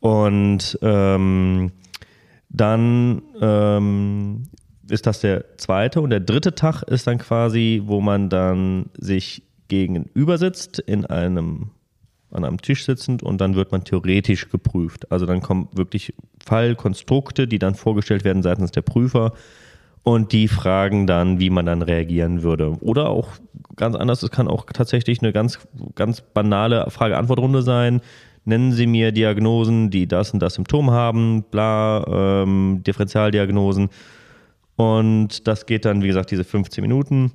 Und 0.00 0.76
ähm, 0.82 1.70
dann 2.48 3.22
ähm, 3.40 4.42
ist 4.90 5.06
das 5.06 5.20
der 5.20 5.56
zweite 5.56 6.00
und 6.00 6.10
der 6.10 6.18
dritte 6.18 6.56
Tag 6.56 6.82
ist 6.82 7.06
dann 7.06 7.18
quasi, 7.18 7.80
wo 7.84 8.00
man 8.00 8.28
dann 8.28 8.86
sich 8.98 9.44
gegenüber 9.68 10.36
sitzt 10.36 10.80
in 10.80 11.06
einem 11.06 11.70
an 12.32 12.44
einem 12.44 12.60
Tisch 12.60 12.84
sitzend 12.84 13.22
und 13.22 13.40
dann 13.40 13.54
wird 13.54 13.72
man 13.72 13.84
theoretisch 13.84 14.48
geprüft. 14.50 15.10
Also 15.10 15.26
dann 15.26 15.40
kommen 15.40 15.68
wirklich 15.72 16.14
Fallkonstrukte, 16.44 17.46
die 17.46 17.58
dann 17.58 17.74
vorgestellt 17.74 18.24
werden 18.24 18.42
seitens 18.42 18.70
der 18.70 18.82
Prüfer 18.82 19.32
und 20.02 20.32
die 20.32 20.48
fragen 20.48 21.06
dann, 21.06 21.38
wie 21.38 21.50
man 21.50 21.66
dann 21.66 21.82
reagieren 21.82 22.42
würde. 22.42 22.76
Oder 22.80 23.08
auch 23.10 23.28
ganz 23.76 23.94
anders, 23.94 24.22
es 24.22 24.30
kann 24.30 24.48
auch 24.48 24.66
tatsächlich 24.66 25.22
eine 25.22 25.32
ganz, 25.32 25.60
ganz 25.94 26.20
banale 26.20 26.90
Frage-Antwort-Runde 26.90 27.62
sein. 27.62 28.00
Nennen 28.44 28.72
Sie 28.72 28.88
mir 28.88 29.12
Diagnosen, 29.12 29.90
die 29.90 30.08
das 30.08 30.32
und 30.32 30.40
das 30.40 30.54
Symptom 30.54 30.90
haben, 30.90 31.44
bla, 31.44 32.42
ähm, 32.42 32.82
Differentialdiagnosen. 32.84 33.90
Und 34.74 35.46
das 35.46 35.66
geht 35.66 35.84
dann, 35.84 36.02
wie 36.02 36.08
gesagt, 36.08 36.32
diese 36.32 36.42
15 36.42 36.82
Minuten, 36.82 37.30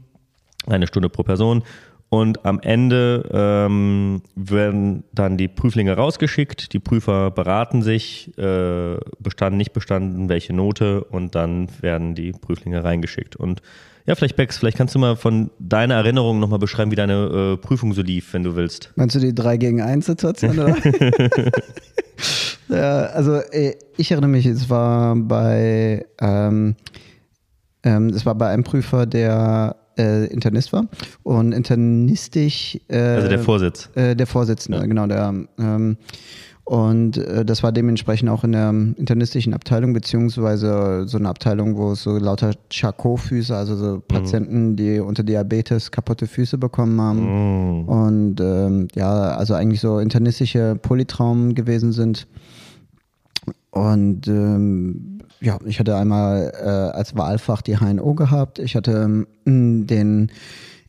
eine 0.66 0.88
Stunde 0.88 1.08
pro 1.08 1.24
Person. 1.24 1.64
Und 2.10 2.46
am 2.46 2.62
Ende 2.62 3.30
ähm, 3.34 4.22
werden 4.36 5.04
dann 5.12 5.38
die 5.38 5.50
Prüflinge 5.50 5.94
rausgeschickt, 5.94 6.72
die 6.72 6.80
Prüfer 6.80 7.32
beraten 7.32 7.82
sich, 7.82 8.38
äh, 8.38 8.98
bestanden, 9.20 9.58
nicht 9.58 9.74
bestanden, 9.74 10.30
welche 10.30 10.54
Note 10.54 11.04
und 11.04 11.36
dann 11.36 11.68
werden 11.82 12.16
die 12.16 12.32
Prüflinge 12.32 12.84
reingeschickt. 12.84 13.36
Und 13.36 13.62
ja, 14.06 14.16
vielleicht 14.16 14.38
Bex, 14.38 14.58
vielleicht 14.58 14.78
kannst 14.78 14.96
du 14.96 15.00
mal 15.00 15.18
von 15.18 15.52
deiner 15.60 15.96
Erinnerung 15.96 16.40
nochmal 16.40 16.60
beschreiben, 16.60 16.92
wie 16.92 16.96
deine 16.96 17.56
äh, 17.56 17.58
Prüfung 17.58 17.94
so 17.94 18.02
lief, 18.02 18.34
wenn 18.34 18.44
du 18.44 18.56
willst. 18.56 18.94
Meinst 18.96 19.16
du 19.16 19.20
die 19.20 19.36
3 19.36 19.58
gegen 19.58 19.82
1 19.82 20.06
Situation, 20.06 20.58
oder? 20.58 20.78
Ja, 22.70 23.06
also 23.06 23.36
äh, 23.52 23.76
ich 23.96 24.12
erinnere 24.12 24.30
mich, 24.30 24.46
es 24.46 24.70
war 24.70 25.16
bei 25.16 26.06
ähm, 26.20 26.76
ähm, 27.84 28.10
es 28.10 28.26
war 28.26 28.36
bei 28.36 28.50
einem 28.50 28.64
Prüfer, 28.64 29.06
der 29.06 29.78
äh, 29.98 30.26
Internist 30.28 30.74
war 30.74 30.88
und 31.24 31.52
internistisch 31.52 32.80
äh, 32.88 32.98
Also 32.98 33.30
der 33.30 33.40
Vorsitz. 33.40 33.90
äh, 33.96 34.16
der 34.16 34.28
Vorsitzende, 34.28 34.88
genau, 34.88 35.08
der 35.08 35.34
ähm, 35.58 35.98
und 36.68 37.16
äh, 37.18 37.46
das 37.46 37.64
war 37.64 37.72
dementsprechend 37.72 38.30
auch 38.30 38.44
in 38.44 38.52
der 38.52 38.70
internistischen 38.72 39.54
Abteilung, 39.54 39.94
beziehungsweise 39.94 41.06
so 41.08 41.18
eine 41.18 41.30
Abteilung, 41.30 41.78
wo 41.78 41.94
es 41.94 42.04
so 42.04 42.18
lauter 42.18 42.52
Charcot-Füße, 42.70 43.56
also 43.56 43.78
so 43.78 44.04
Patienten, 44.06 44.76
die 44.76 45.00
unter 45.00 45.24
Diabetes 45.24 45.92
kaputte 45.92 46.28
Füße 46.28 46.58
bekommen 46.58 47.00
haben. 47.00 47.84
Mm. 47.84 47.88
Und 47.88 48.42
ähm, 48.42 48.90
ja, 48.96 49.38
also 49.38 49.54
eigentlich 49.54 49.80
so 49.80 50.00
internistische 50.00 50.76
Polytraumen 50.76 51.56
gewesen 51.56 51.94
sind. 51.94 52.28
Und 53.72 54.28
ähm, 54.28 55.20
ja, 55.40 55.60
ich 55.66 55.80
hatte 55.80 55.96
einmal 55.96 56.52
äh, 56.60 56.68
als 56.98 57.16
Wahlfach 57.16 57.62
die 57.62 57.78
HNO 57.78 58.16
gehabt. 58.16 58.60
Ich 58.60 58.76
hatte 58.76 59.26
ähm, 59.46 59.88
den 59.88 60.32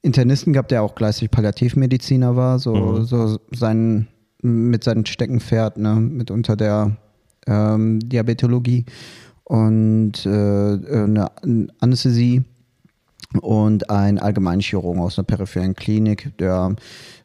Internisten 0.03 0.53
gehabt, 0.53 0.71
der 0.71 0.83
auch 0.83 0.95
gleichzeitig 0.95 1.31
Palliativmediziner 1.31 2.37
war, 2.37 2.59
so, 2.59 3.03
so 3.03 3.39
sein, 3.53 4.09
mit 4.43 4.85
seinem 4.85 5.05
Steckenpferd, 5.05 5.79
ne, 5.79 5.97
mit 5.97 6.31
unter 6.31 6.57
der 6.57 6.97
ähm, 7.47 8.01
Diabetologie 8.01 8.85
und 9.45 10.25
äh, 10.25 10.29
eine 10.29 11.31
Anästhesie 11.81 12.45
und 13.41 13.91
ein 13.91 14.19
Allgemeinchirurgen 14.19 15.03
aus 15.03 15.19
einer 15.19 15.27
peripheren 15.27 15.75
Klinik, 15.75 16.37
der, 16.39 16.77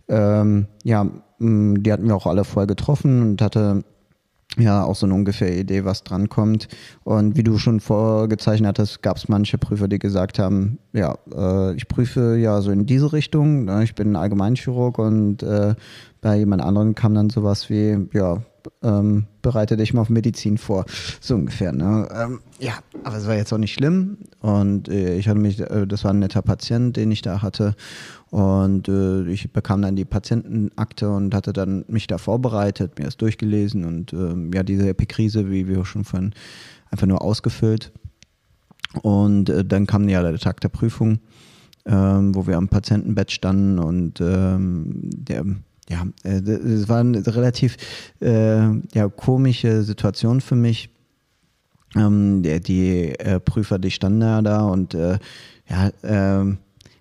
ähm, 0.08 0.68
ja, 0.84 1.08
die 1.40 1.92
hatten 1.92 2.08
wir 2.08 2.16
auch 2.16 2.28
alle 2.28 2.44
vorher 2.44 2.68
getroffen 2.68 3.22
und 3.22 3.42
hatte 3.42 3.84
ja 4.58 4.84
auch 4.84 4.96
so 4.96 5.06
eine 5.06 5.16
ungefähre 5.16 5.56
Idee, 5.56 5.86
was 5.86 6.04
drankommt. 6.04 6.68
Und 7.04 7.38
wie 7.38 7.44
du 7.44 7.58
schon 7.58 7.80
vorgezeichnet 7.80 8.68
hattest, 8.68 9.02
gab 9.02 9.18
es 9.18 9.30
manche 9.30 9.58
Prüfer, 9.58 9.88
die 9.88 10.00
gesagt 10.00 10.40
haben, 10.40 10.80
ja, 10.94 11.18
äh, 11.36 11.76
ich 11.76 11.88
prüfe 11.88 12.38
ja 12.38 12.62
so 12.62 12.72
in 12.72 12.86
diese 12.86 13.14
Richtung, 13.14 13.66
ne? 13.66 13.84
ich 13.84 13.96
bin 13.96 14.16
Allgemeinchirurg 14.16 15.00
und 15.00 15.44
äh, 15.44 15.76
bei 16.24 16.38
jemand 16.38 16.62
anderem 16.62 16.96
kam 16.96 17.14
dann 17.14 17.30
sowas 17.30 17.70
wie, 17.70 17.98
ja, 18.14 18.42
ähm, 18.82 19.26
bereite 19.42 19.76
dich 19.76 19.94
mal 19.94 20.02
auf 20.02 20.10
Medizin 20.10 20.58
vor. 20.58 20.86
So 21.20 21.36
ungefähr. 21.36 21.74
Ne? 21.74 22.08
Ähm, 22.16 22.40
ja, 22.60 22.76
aber 23.04 23.18
es 23.18 23.28
war 23.28 23.36
jetzt 23.36 23.52
auch 23.52 23.58
nicht 23.58 23.74
schlimm. 23.74 24.20
Und 24.40 24.88
äh, 24.88 25.18
ich 25.18 25.28
hatte 25.28 25.40
mich, 25.40 25.60
äh, 25.60 25.86
das 25.86 26.06
war 26.06 26.12
ein 26.12 26.20
netter 26.20 26.42
Patient, 26.42 26.96
den 26.96 27.12
ich 27.12 27.22
da 27.22 27.42
hatte. 27.42 27.76
Und 28.30 28.88
äh, 28.88 29.24
ich 29.24 29.52
bekam 29.52 29.82
dann 29.82 29.98
die 29.98 30.06
Patientenakte 30.06 31.10
und 31.12 31.36
hatte 31.36 31.52
dann 31.52 31.84
mich 31.90 32.08
da 32.08 32.18
vorbereitet, 32.18 32.98
mir 32.98 33.06
das 33.06 33.18
durchgelesen 33.18 33.84
und 33.84 34.14
ähm, 34.14 34.52
ja, 34.54 34.64
diese 34.64 34.88
Epikrise, 34.88 35.52
wie 35.52 35.68
wir 35.68 35.84
schon 35.84 36.06
vorhin, 36.06 36.34
einfach 36.90 37.06
nur 37.06 37.22
ausgefüllt. 37.22 37.92
Und 39.02 39.50
äh, 39.50 39.66
dann 39.66 39.88
kam 39.88 40.08
ja 40.08 40.24
der 40.24 40.40
Tag 40.40 40.62
der 40.62 40.70
Prüfung, 40.70 41.20
ähm, 41.86 42.34
wo 42.34 42.48
wir 42.48 42.56
am 42.56 42.70
Patientenbett 42.70 43.30
standen 43.32 43.78
und 43.78 44.22
ähm, 44.22 45.10
der 45.12 45.44
ja, 45.90 46.06
äh, 46.24 46.40
es 46.40 46.88
war 46.90 47.00
eine 47.00 47.26
relativ 47.26 47.78
äh, 48.22 48.70
ja, 48.94 49.10
komische 49.10 49.84
Situation 49.84 50.42
für 50.42 50.56
mich. 50.56 50.90
Ähm, 51.96 52.42
der, 52.42 52.60
die 52.60 53.10
äh, 53.20 53.40
Prüfer, 53.40 53.78
die 53.78 53.92
standen 53.92 54.22
ja 54.22 54.42
da 54.42 54.62
und 54.66 54.96
äh, 54.96 55.20
ja, 55.70 55.92
ähm, 56.04 56.58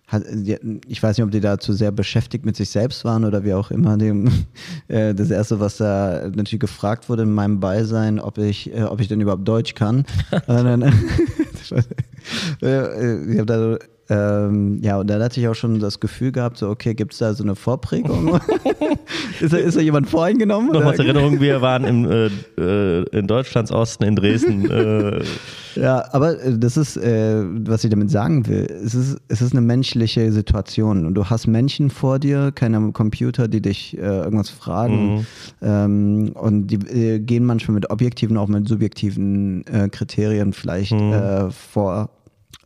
hat, 0.07 0.25
die, 0.31 0.59
ich 0.87 1.03
weiß 1.03 1.17
nicht, 1.17 1.25
ob 1.25 1.31
die 1.31 1.41
da 1.41 1.59
zu 1.59 1.73
sehr 1.73 1.91
beschäftigt 1.91 2.45
mit 2.45 2.57
sich 2.57 2.69
selbst 2.69 3.05
waren 3.05 3.25
oder 3.25 3.45
wie 3.45 3.55
auch 3.55 3.71
immer. 3.71 3.97
Dem, 3.97 4.31
äh, 4.89 5.15
das 5.15 5.31
erste, 5.31 5.61
was 5.61 5.79
da 5.79 6.29
natürlich 6.29 6.61
gefragt 6.61 7.09
wurde 7.09 7.23
in 7.23 7.33
meinem 7.33 7.61
Beisein, 7.61 8.21
ob 8.21 8.37
ich, 8.37 8.75
äh, 8.75 8.83
ob 8.83 9.01
ich 9.01 9.09
denn 9.09 9.21
überhaupt 9.21 9.49
Deutsch 9.49 9.75
kann. 9.75 10.05
äh, 12.63 13.33
ich 13.33 13.39
habe 13.39 13.47
da 13.47 13.79
ähm, 14.13 14.81
ja, 14.83 14.99
und 14.99 15.09
dann 15.09 15.23
hatte 15.23 15.41
ich 15.41 15.49
auch 15.49 15.55
schon 15.55 15.79
das 15.81 15.99
Gefühl 15.99 16.33
gehabt, 16.33 16.59
so, 16.59 16.69
okay, 16.69 16.95
gibt 16.95 17.13
es 17.13 17.19
da 17.19 17.33
so 17.33 17.43
eine 17.43 17.55
Vorprägung? 17.55 18.39
ist, 19.41 19.53
da, 19.53 19.57
ist 19.57 19.77
da 19.77 19.81
jemand 19.81 20.09
voreingenommen? 20.09 20.71
Nochmal 20.71 20.97
zur 20.97 21.07
Erinnerung, 21.07 21.41
wir 21.41 21.63
waren 21.63 21.85
im, 21.85 22.11
äh, 22.11 22.27
äh, 22.59 23.05
in 23.13 23.27
Deutschlands 23.27 23.73
Osten, 23.73 24.05
in 24.05 24.17
Dresden. 24.17 24.69
Äh, 24.73 25.23
ja, 25.75 26.05
aber 26.13 26.35
das 26.35 26.77
ist, 26.77 26.97
äh, 26.97 27.43
was 27.45 27.85
ich 27.85 27.91
damit 27.91 28.11
sagen 28.11 28.47
will. 28.47 28.67
Es 28.85 28.95
ist, 28.95 29.19
es 29.29 29.43
ist 29.43 29.53
eine 29.53 29.61
menschliche 29.61 30.31
Situation 30.33 31.07
und 31.07 31.15
du 31.15 31.27
hast 31.27 31.47
Menschen 31.47 31.91
vor 31.91 32.19
dir, 32.19 32.53
keine 32.53 32.93
Computer, 32.93 33.49
die 33.49 33.61
dich 33.61 33.97
äh, 33.97 34.01
irgendwas 34.01 34.51
fragen. 34.51 35.15
Mhm. 35.15 35.27
Ähm, 35.63 36.33
und 36.35 36.67
die 36.69 36.77
äh, 36.77 37.19
gehen 37.19 37.45
manchmal 37.45 37.75
mit 37.75 37.91
objektiven, 37.91 38.37
auch 38.37 38.49
mit 38.49 38.69
subjektiven 38.69 39.67
äh, 39.67 39.89
Kriterien 39.89 40.53
vielleicht 40.53 40.93
Mhm. 40.93 41.13
äh, 41.13 41.51
vor 41.51 42.11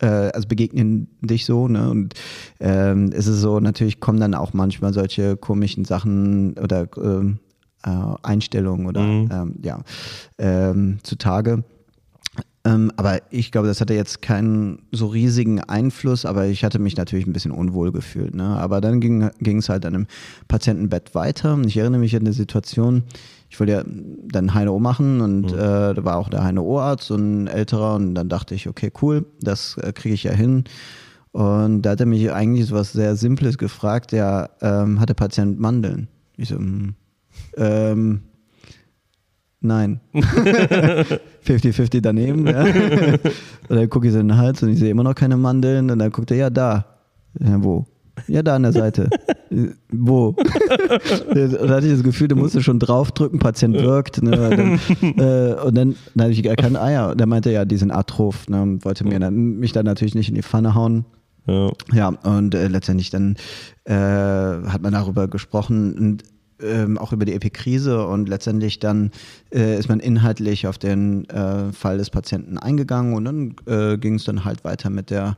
äh, 0.00 0.06
also 0.06 0.48
begegnen 0.48 1.08
dich 1.20 1.44
so, 1.46 1.68
ne? 1.68 1.90
Und 1.90 2.14
ähm, 2.60 3.10
es 3.12 3.26
ist 3.26 3.40
so, 3.40 3.60
natürlich 3.60 4.00
kommen 4.00 4.20
dann 4.20 4.34
auch 4.34 4.52
manchmal 4.52 4.92
solche 4.92 5.36
komischen 5.36 5.84
Sachen 5.84 6.58
oder 6.58 6.88
ähm, 7.02 7.38
äh, 7.84 7.90
Einstellungen 8.22 8.86
oder 8.86 9.00
Mhm. 9.02 9.28
ähm, 9.32 9.54
ja, 9.62 9.80
ähm, 10.38 10.98
zutage. 11.02 11.64
Ähm, 12.64 12.90
aber 12.96 13.20
ich 13.30 13.52
glaube, 13.52 13.68
das 13.68 13.80
hatte 13.80 13.94
jetzt 13.94 14.22
keinen 14.22 14.80
so 14.90 15.06
riesigen 15.06 15.60
Einfluss, 15.60 16.24
aber 16.26 16.46
ich 16.46 16.64
hatte 16.64 16.80
mich 16.80 16.96
natürlich 16.96 17.26
ein 17.26 17.32
bisschen 17.32 17.52
unwohl 17.52 17.92
gefühlt. 17.92 18.34
Ne? 18.34 18.44
Aber 18.44 18.80
dann 18.80 19.00
ging 19.00 19.22
es 19.58 19.68
halt 19.68 19.86
an 19.86 19.94
einem 19.94 20.06
Patientenbett 20.48 21.14
weiter. 21.14 21.54
Und 21.54 21.66
ich 21.66 21.76
erinnere 21.76 22.00
mich 22.00 22.16
an 22.16 22.22
eine 22.22 22.32
Situation, 22.32 23.04
ich 23.48 23.60
wollte 23.60 23.72
ja 23.72 23.82
dann 23.84 24.54
HNO 24.54 24.78
machen 24.78 25.20
und 25.20 25.52
äh, 25.52 25.94
da 25.94 26.04
war 26.04 26.16
auch 26.16 26.28
der 26.28 26.42
HNO-Arzt, 26.42 27.06
so 27.06 27.16
ein 27.16 27.46
älterer, 27.46 27.94
und 27.94 28.14
dann 28.14 28.28
dachte 28.28 28.54
ich, 28.54 28.68
okay, 28.68 28.92
cool, 29.02 29.26
das 29.40 29.76
äh, 29.78 29.92
kriege 29.92 30.14
ich 30.14 30.24
ja 30.24 30.32
hin. 30.32 30.64
Und 31.32 31.82
da 31.82 31.90
hat 31.90 32.00
er 32.00 32.06
mich 32.06 32.32
eigentlich 32.32 32.66
so 32.66 32.74
was 32.74 32.92
sehr 32.92 33.14
Simples 33.14 33.58
gefragt, 33.58 34.12
ja, 34.12 34.48
ähm, 34.62 35.00
hat 35.00 35.10
der 35.10 35.14
Patient 35.14 35.60
Mandeln? 35.60 36.08
Ich 36.36 36.48
so, 36.48 36.56
hm, 36.56 36.94
ähm, 37.56 38.22
nein. 39.60 40.00
50-50 40.14 42.00
daneben, 42.00 42.46
ja. 42.46 42.64
Und 43.68 43.76
dann 43.76 43.88
gucke 43.90 44.08
ich 44.08 44.12
so 44.12 44.18
in 44.18 44.28
den 44.28 44.36
Hals 44.36 44.62
und 44.62 44.70
ich 44.70 44.78
sehe 44.78 44.90
immer 44.90 45.02
noch 45.04 45.14
keine 45.14 45.36
Mandeln 45.36 45.90
und 45.90 45.98
dann 45.98 46.10
guckt 46.10 46.30
er, 46.30 46.36
ja, 46.36 46.50
da. 46.50 46.86
Ja, 47.38 47.62
wo? 47.62 47.86
Ja, 48.28 48.42
da 48.42 48.56
an 48.56 48.62
der 48.62 48.72
Seite. 48.72 49.08
Wo? 49.90 50.28
und 50.28 50.38
da 51.34 51.68
hatte 51.68 51.86
ich 51.86 51.92
das 51.92 52.02
Gefühl, 52.02 52.28
du 52.28 52.36
musst 52.36 52.60
schon 52.62 52.78
draufdrücken, 52.78 53.38
Patient 53.38 53.76
wirkt. 53.76 54.22
Ne? 54.22 54.30
Dann, 54.30 54.80
äh, 55.18 55.54
und 55.62 55.76
dann, 55.76 55.96
dann 56.14 56.22
habe 56.22 56.32
ich 56.32 56.44
erkannt, 56.44 56.76
ah 56.76 56.90
ja, 56.90 57.14
der 57.14 57.26
meinte 57.26 57.50
ja, 57.50 57.64
die 57.64 57.76
sind 57.76 57.90
atroph. 57.90 58.48
Ne? 58.48 58.62
Und 58.62 58.84
wollte 58.84 59.04
mir 59.04 59.20
dann, 59.20 59.58
mich 59.58 59.72
dann 59.72 59.86
natürlich 59.86 60.14
nicht 60.14 60.28
in 60.28 60.34
die 60.34 60.42
Pfanne 60.42 60.74
hauen. 60.74 61.04
ja. 61.46 61.70
Ja, 61.92 62.08
und 62.08 62.54
äh, 62.54 62.68
letztendlich 62.68 63.10
dann 63.10 63.36
äh, 63.84 63.94
hat 63.94 64.82
man 64.82 64.92
darüber 64.92 65.28
gesprochen 65.28 65.94
und 65.96 66.24
ähm, 66.60 66.98
auch 66.98 67.12
über 67.12 67.24
die 67.24 67.34
Epikrise 67.34 68.06
und 68.06 68.28
letztendlich 68.28 68.78
dann 68.78 69.10
äh, 69.52 69.78
ist 69.78 69.88
man 69.88 70.00
inhaltlich 70.00 70.66
auf 70.66 70.78
den 70.78 71.28
äh, 71.28 71.72
Fall 71.72 71.98
des 71.98 72.10
Patienten 72.10 72.58
eingegangen 72.58 73.14
und 73.14 73.24
dann 73.24 73.54
äh, 73.66 73.98
ging 73.98 74.14
es 74.14 74.24
dann 74.24 74.44
halt 74.44 74.64
weiter 74.64 74.90
mit 74.90 75.10
der 75.10 75.36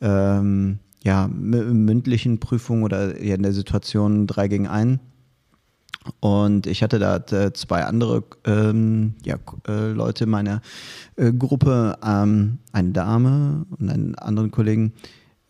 ähm, 0.00 0.78
ja, 1.02 1.26
mü- 1.26 1.72
mündlichen 1.72 2.40
Prüfung 2.40 2.82
oder 2.82 3.16
in 3.16 3.42
der 3.42 3.52
Situation 3.52 4.26
3 4.26 4.48
gegen 4.48 4.66
1. 4.66 4.98
Und 6.20 6.66
ich 6.66 6.82
hatte 6.82 6.98
da 6.98 7.16
äh, 7.16 7.52
zwei 7.52 7.84
andere 7.84 8.24
ähm, 8.44 9.14
ja, 9.24 9.36
äh, 9.68 9.90
Leute 9.90 10.24
in 10.24 10.30
meiner 10.30 10.62
äh, 11.16 11.30
Gruppe, 11.32 11.98
ähm, 12.02 12.58
eine 12.72 12.90
Dame 12.92 13.66
und 13.78 13.90
einen 13.90 14.14
anderen 14.14 14.50
Kollegen. 14.50 14.92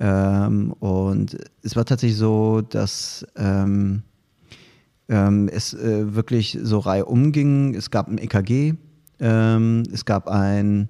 Ähm, 0.00 0.72
und 0.80 1.36
es 1.62 1.76
war 1.76 1.84
tatsächlich 1.84 2.18
so, 2.18 2.62
dass 2.62 3.24
ähm, 3.36 4.02
ähm, 5.08 5.48
es 5.48 5.72
äh, 5.74 6.14
wirklich 6.14 6.58
so 6.62 6.78
reihum 6.78 7.32
ging. 7.32 7.74
Es 7.74 7.90
gab 7.90 8.08
ein 8.08 8.18
EKG, 8.18 8.74
ähm, 9.20 9.82
es 9.92 10.04
gab 10.04 10.26
ein, 10.28 10.88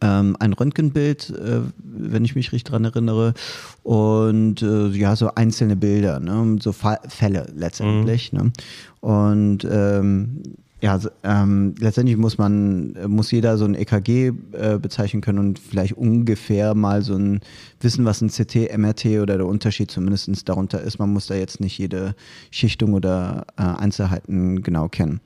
ähm, 0.00 0.36
ein 0.38 0.52
Röntgenbild, 0.52 1.30
äh, 1.30 1.60
wenn 1.82 2.24
ich 2.24 2.34
mich 2.34 2.52
richtig 2.52 2.70
dran 2.70 2.84
erinnere, 2.84 3.34
und 3.82 4.62
äh, 4.62 4.88
ja, 4.88 5.16
so 5.16 5.34
einzelne 5.34 5.76
Bilder, 5.76 6.20
ne? 6.20 6.58
so 6.60 6.72
Fa 6.72 6.98
Fälle 7.08 7.46
letztendlich. 7.54 8.32
Ne? 8.32 8.52
Und 9.00 9.66
ähm, 9.70 10.42
ja, 10.82 10.98
ähm, 11.24 11.74
letztendlich 11.78 12.16
muss 12.16 12.38
man, 12.38 12.96
muss 13.06 13.30
jeder 13.30 13.58
so 13.58 13.66
ein 13.66 13.74
EKG 13.74 14.32
äh, 14.52 14.78
bezeichnen 14.78 15.20
können 15.20 15.38
und 15.38 15.58
vielleicht 15.58 15.92
ungefähr 15.92 16.74
mal 16.74 17.02
so 17.02 17.16
ein 17.16 17.40
wissen, 17.80 18.06
was 18.06 18.22
ein 18.22 18.30
CT, 18.30 18.76
MRT 18.76 19.06
oder 19.20 19.36
der 19.36 19.46
Unterschied 19.46 19.90
zumindest 19.90 20.48
darunter 20.48 20.80
ist. 20.80 20.98
Man 20.98 21.12
muss 21.12 21.26
da 21.26 21.34
jetzt 21.34 21.60
nicht 21.60 21.76
jede 21.76 22.14
Schichtung 22.50 22.94
oder 22.94 23.46
äh, 23.58 23.62
Einzelheiten 23.62 24.62
genau 24.62 24.88
kennen. 24.88 25.20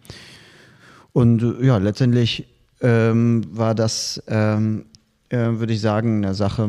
Und 1.12 1.42
äh, 1.42 1.66
ja, 1.66 1.78
letztendlich 1.78 2.48
ähm, 2.84 3.44
war 3.50 3.74
das, 3.74 4.22
ähm, 4.28 4.84
äh, 5.30 5.38
würde 5.38 5.72
ich 5.72 5.80
sagen, 5.80 6.18
eine 6.18 6.34
Sache, 6.34 6.68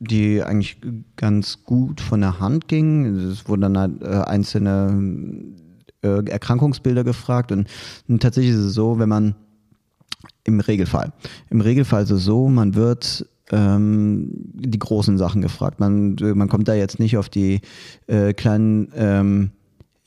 die 0.00 0.42
eigentlich 0.42 0.78
ganz 1.16 1.64
gut 1.64 2.00
von 2.00 2.22
der 2.22 2.40
Hand 2.40 2.66
ging. 2.66 3.04
Es 3.04 3.46
wurden 3.46 3.60
dann 3.60 3.78
halt, 3.78 4.02
äh, 4.02 4.06
einzelne 4.06 5.44
äh, 6.02 6.24
Erkrankungsbilder 6.24 7.04
gefragt 7.04 7.52
und, 7.52 7.68
und 8.08 8.22
tatsächlich 8.22 8.54
ist 8.54 8.60
es 8.60 8.74
so, 8.74 8.98
wenn 8.98 9.10
man 9.10 9.34
im 10.44 10.60
Regelfall, 10.60 11.12
im 11.50 11.60
Regelfall 11.60 12.04
ist 12.04 12.10
es 12.10 12.24
so, 12.24 12.48
man 12.48 12.74
wird 12.74 13.26
ähm, 13.52 14.30
die 14.32 14.78
großen 14.78 15.18
Sachen 15.18 15.42
gefragt. 15.42 15.78
Man, 15.78 16.16
man 16.34 16.48
kommt 16.48 16.68
da 16.68 16.74
jetzt 16.74 16.98
nicht 16.98 17.18
auf 17.18 17.28
die 17.28 17.60
äh, 18.06 18.32
kleinen 18.32 18.90
ähm, 18.94 19.50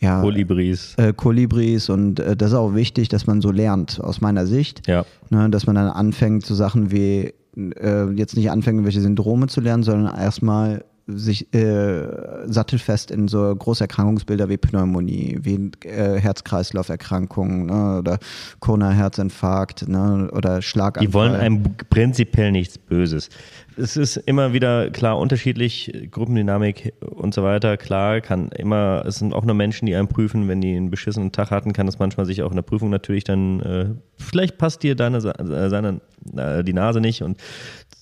ja, 0.03 0.21
Kolibris. 0.21 0.95
Äh, 0.97 1.13
Kolibris 1.13 1.89
und 1.89 2.19
äh, 2.19 2.35
das 2.35 2.51
ist 2.51 2.57
auch 2.57 2.75
wichtig, 2.75 3.07
dass 3.07 3.25
man 3.25 3.41
so 3.41 3.51
lernt, 3.51 4.01
aus 4.01 4.21
meiner 4.21 4.45
Sicht. 4.45 4.87
Ja. 4.87 5.05
Ne, 5.29 5.49
dass 5.49 5.65
man 5.65 5.75
dann 5.75 5.87
anfängt 5.87 6.45
zu 6.45 6.53
Sachen 6.53 6.91
wie, 6.91 7.33
äh, 7.55 8.11
jetzt 8.15 8.35
nicht 8.35 8.51
anfängt, 8.51 8.83
welche 8.83 9.01
Syndrome 9.01 9.47
zu 9.47 9.61
lernen, 9.61 9.83
sondern 9.83 10.15
erstmal 10.15 10.83
sich 11.05 11.53
äh, 11.53 12.07
sattelfest 12.45 13.11
in 13.11 13.27
so 13.27 13.53
große 13.53 13.83
Erkrankungsbilder 13.83 14.47
wie 14.47 14.55
Pneumonie, 14.55 15.37
wie 15.41 15.71
äh, 15.85 16.19
Herz-Kreislauf-Erkrankungen 16.19 17.65
ne, 17.65 17.99
oder 17.99 18.19
Corona-Herzinfarkt 18.61 19.87
ne, 19.89 20.29
oder 20.31 20.61
Schlaganfall. 20.61 21.05
Die 21.05 21.13
wollen 21.13 21.35
einem 21.35 21.63
prinzipiell 21.89 22.53
nichts 22.53 22.77
Böses. 22.77 23.29
Es 23.75 23.97
ist 23.97 24.15
immer 24.17 24.53
wieder 24.53 24.91
klar 24.91 25.17
unterschiedlich, 25.17 26.07
Gruppendynamik 26.09 26.93
und 27.01 27.33
so 27.33 27.43
weiter. 27.43 27.75
Klar, 27.75 28.21
kann 28.21 28.49
immer, 28.49 29.03
es 29.05 29.15
sind 29.15 29.33
auch 29.33 29.43
nur 29.43 29.55
Menschen, 29.55 29.87
die 29.87 29.95
einen 29.95 30.07
prüfen. 30.07 30.47
Wenn 30.47 30.61
die 30.61 30.75
einen 30.75 30.89
beschissenen 30.89 31.33
Tag 31.33 31.51
hatten, 31.51 31.73
kann 31.73 31.87
es 31.87 31.99
manchmal 31.99 32.25
sich 32.25 32.43
auch 32.43 32.51
in 32.51 32.55
der 32.55 32.63
Prüfung 32.63 32.89
natürlich 32.89 33.25
dann, 33.25 33.59
äh, 33.61 33.85
vielleicht 34.17 34.57
passt 34.57 34.83
dir 34.83 34.95
deine, 34.95 35.17
äh, 35.17 35.69
seine, 35.69 35.99
äh, 36.37 36.63
die 36.63 36.73
Nase 36.73 37.01
nicht 37.01 37.23
und 37.23 37.37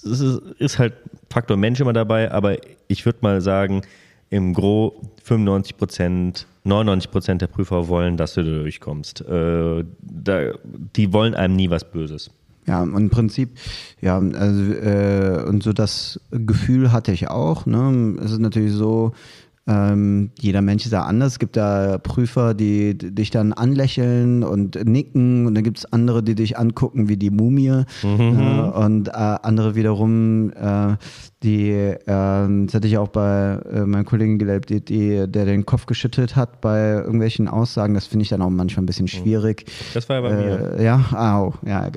es 0.03 0.19
ist, 0.19 0.41
ist 0.59 0.79
halt 0.79 0.93
Faktor 1.31 1.57
Mensch 1.57 1.79
immer 1.79 1.93
dabei, 1.93 2.31
aber 2.31 2.57
ich 2.87 3.05
würde 3.05 3.19
mal 3.21 3.41
sagen, 3.41 3.81
im 4.29 4.53
Gro 4.53 5.01
95 5.23 5.77
Prozent, 5.77 6.47
99 6.63 7.11
Prozent 7.11 7.41
der 7.41 7.47
Prüfer 7.47 7.87
wollen, 7.87 8.17
dass 8.17 8.33
du 8.33 8.43
da 8.43 8.61
durchkommst. 8.61 9.21
Äh, 9.21 9.83
da, 10.01 10.51
die 10.95 11.13
wollen 11.13 11.35
einem 11.35 11.55
nie 11.55 11.69
was 11.69 11.89
Böses. 11.89 12.31
Ja, 12.67 12.83
und 12.83 12.95
im 12.95 13.09
Prinzip, 13.09 13.57
ja, 14.01 14.19
also, 14.19 14.73
äh, 14.73 15.43
und 15.47 15.63
so 15.63 15.73
das 15.73 16.19
Gefühl 16.29 16.91
hatte 16.91 17.11
ich 17.11 17.27
auch. 17.27 17.65
Ne? 17.65 18.17
Es 18.23 18.31
ist 18.31 18.39
natürlich 18.39 18.73
so, 18.73 19.13
ähm, 19.67 20.31
jeder 20.39 20.61
Mensch 20.61 20.85
ist 20.85 20.91
ja 20.91 21.03
anders. 21.03 21.33
Es 21.33 21.39
gibt 21.39 21.55
da 21.55 21.99
Prüfer, 21.99 22.55
die 22.55 22.97
dich 22.97 23.29
dann 23.29 23.53
anlächeln 23.53 24.43
und 24.43 24.83
nicken 24.85 25.45
und 25.45 25.53
dann 25.53 25.63
gibt 25.63 25.77
es 25.77 25.85
andere, 25.93 26.23
die 26.23 26.33
dich 26.33 26.57
angucken 26.57 27.09
wie 27.09 27.17
die 27.17 27.29
Mumie 27.29 27.83
mhm. 28.01 28.39
äh, 28.39 28.61
und 28.61 29.09
äh, 29.09 29.11
andere 29.11 29.75
wiederum, 29.75 30.51
äh, 30.53 30.97
die, 31.43 31.69
äh, 31.71 31.95
das 32.05 32.73
hatte 32.73 32.87
ich 32.87 32.97
auch 32.97 33.09
bei 33.09 33.59
äh, 33.71 33.81
meinen 33.81 34.05
Kollegen 34.05 34.39
gelebt, 34.39 34.69
die, 34.69 34.83
die, 34.83 35.27
der 35.27 35.45
den 35.45 35.65
Kopf 35.65 35.85
geschüttelt 35.85 36.35
hat 36.35 36.59
bei 36.61 36.93
irgendwelchen 36.93 37.47
Aussagen. 37.47 37.93
Das 37.93 38.07
finde 38.07 38.23
ich 38.23 38.29
dann 38.29 38.41
auch 38.41 38.49
manchmal 38.49 38.83
ein 38.83 38.87
bisschen 38.87 39.05
mhm. 39.05 39.09
schwierig. 39.09 39.65
Das 39.93 40.09
war 40.09 40.17
ja 40.17 40.21
bei 40.21 40.35
mir. 40.35 40.79
Äh, 40.79 40.85
ja, 40.85 41.05
au, 41.13 41.53
ja, 41.65 41.87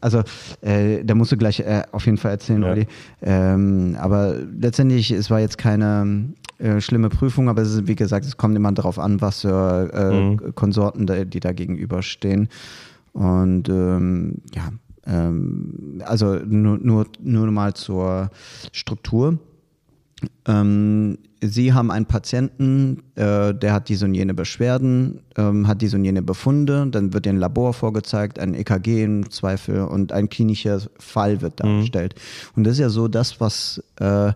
also 0.00 0.22
da 0.60 1.14
musst 1.14 1.32
du 1.32 1.36
gleich 1.36 1.62
auf 1.92 2.04
jeden 2.06 2.18
Fall 2.18 2.32
erzählen, 2.32 2.62
ja. 2.62 2.70
Olli. 2.70 2.86
Ähm, 3.22 3.96
aber 4.00 4.34
letztendlich, 4.58 5.10
es 5.10 5.30
war 5.30 5.40
jetzt 5.40 5.58
keine 5.58 6.32
äh, 6.62 6.80
schlimme 6.80 7.10
Prüfung, 7.12 7.48
aber 7.48 7.62
es 7.62 7.74
ist, 7.74 7.86
wie 7.86 7.94
gesagt, 7.94 8.26
es 8.26 8.36
kommt 8.36 8.56
immer 8.56 8.72
darauf 8.72 8.98
an, 8.98 9.20
was 9.20 9.42
für 9.42 9.90
äh, 9.92 10.20
mhm. 10.20 10.54
Konsorten, 10.54 11.06
da, 11.06 11.24
die 11.24 11.40
da 11.40 11.52
gegenüberstehen. 11.52 12.48
Und 13.12 13.68
ähm, 13.68 14.36
ja, 14.54 14.70
ähm, 15.06 16.00
also 16.04 16.34
nur, 16.46 16.78
nur, 16.78 17.06
nur 17.22 17.50
mal 17.50 17.74
zur 17.74 18.30
Struktur. 18.72 19.38
Ähm, 20.46 21.18
Sie 21.44 21.72
haben 21.72 21.90
einen 21.90 22.06
Patienten, 22.06 23.02
äh, 23.16 23.52
der 23.52 23.72
hat 23.72 23.88
diese 23.88 24.04
und 24.04 24.14
jene 24.14 24.32
Beschwerden, 24.32 25.22
ähm, 25.36 25.66
hat 25.66 25.82
diese 25.82 25.96
und 25.96 26.04
jene 26.04 26.22
Befunde, 26.22 26.86
dann 26.88 27.12
wird 27.12 27.26
ein 27.26 27.36
Labor 27.36 27.74
vorgezeigt, 27.74 28.38
ein 28.38 28.54
EKG 28.54 29.02
im 29.02 29.28
Zweifel 29.28 29.80
und 29.80 30.12
ein 30.12 30.28
klinischer 30.28 30.80
Fall 31.00 31.40
wird 31.40 31.58
mhm. 31.58 31.68
dargestellt. 31.68 32.14
Mhm. 32.14 32.50
Und 32.58 32.64
das 32.64 32.74
ist 32.74 32.78
ja 32.78 32.88
so 32.90 33.08
das, 33.08 33.40
was 33.40 33.82
äh, 33.96 34.32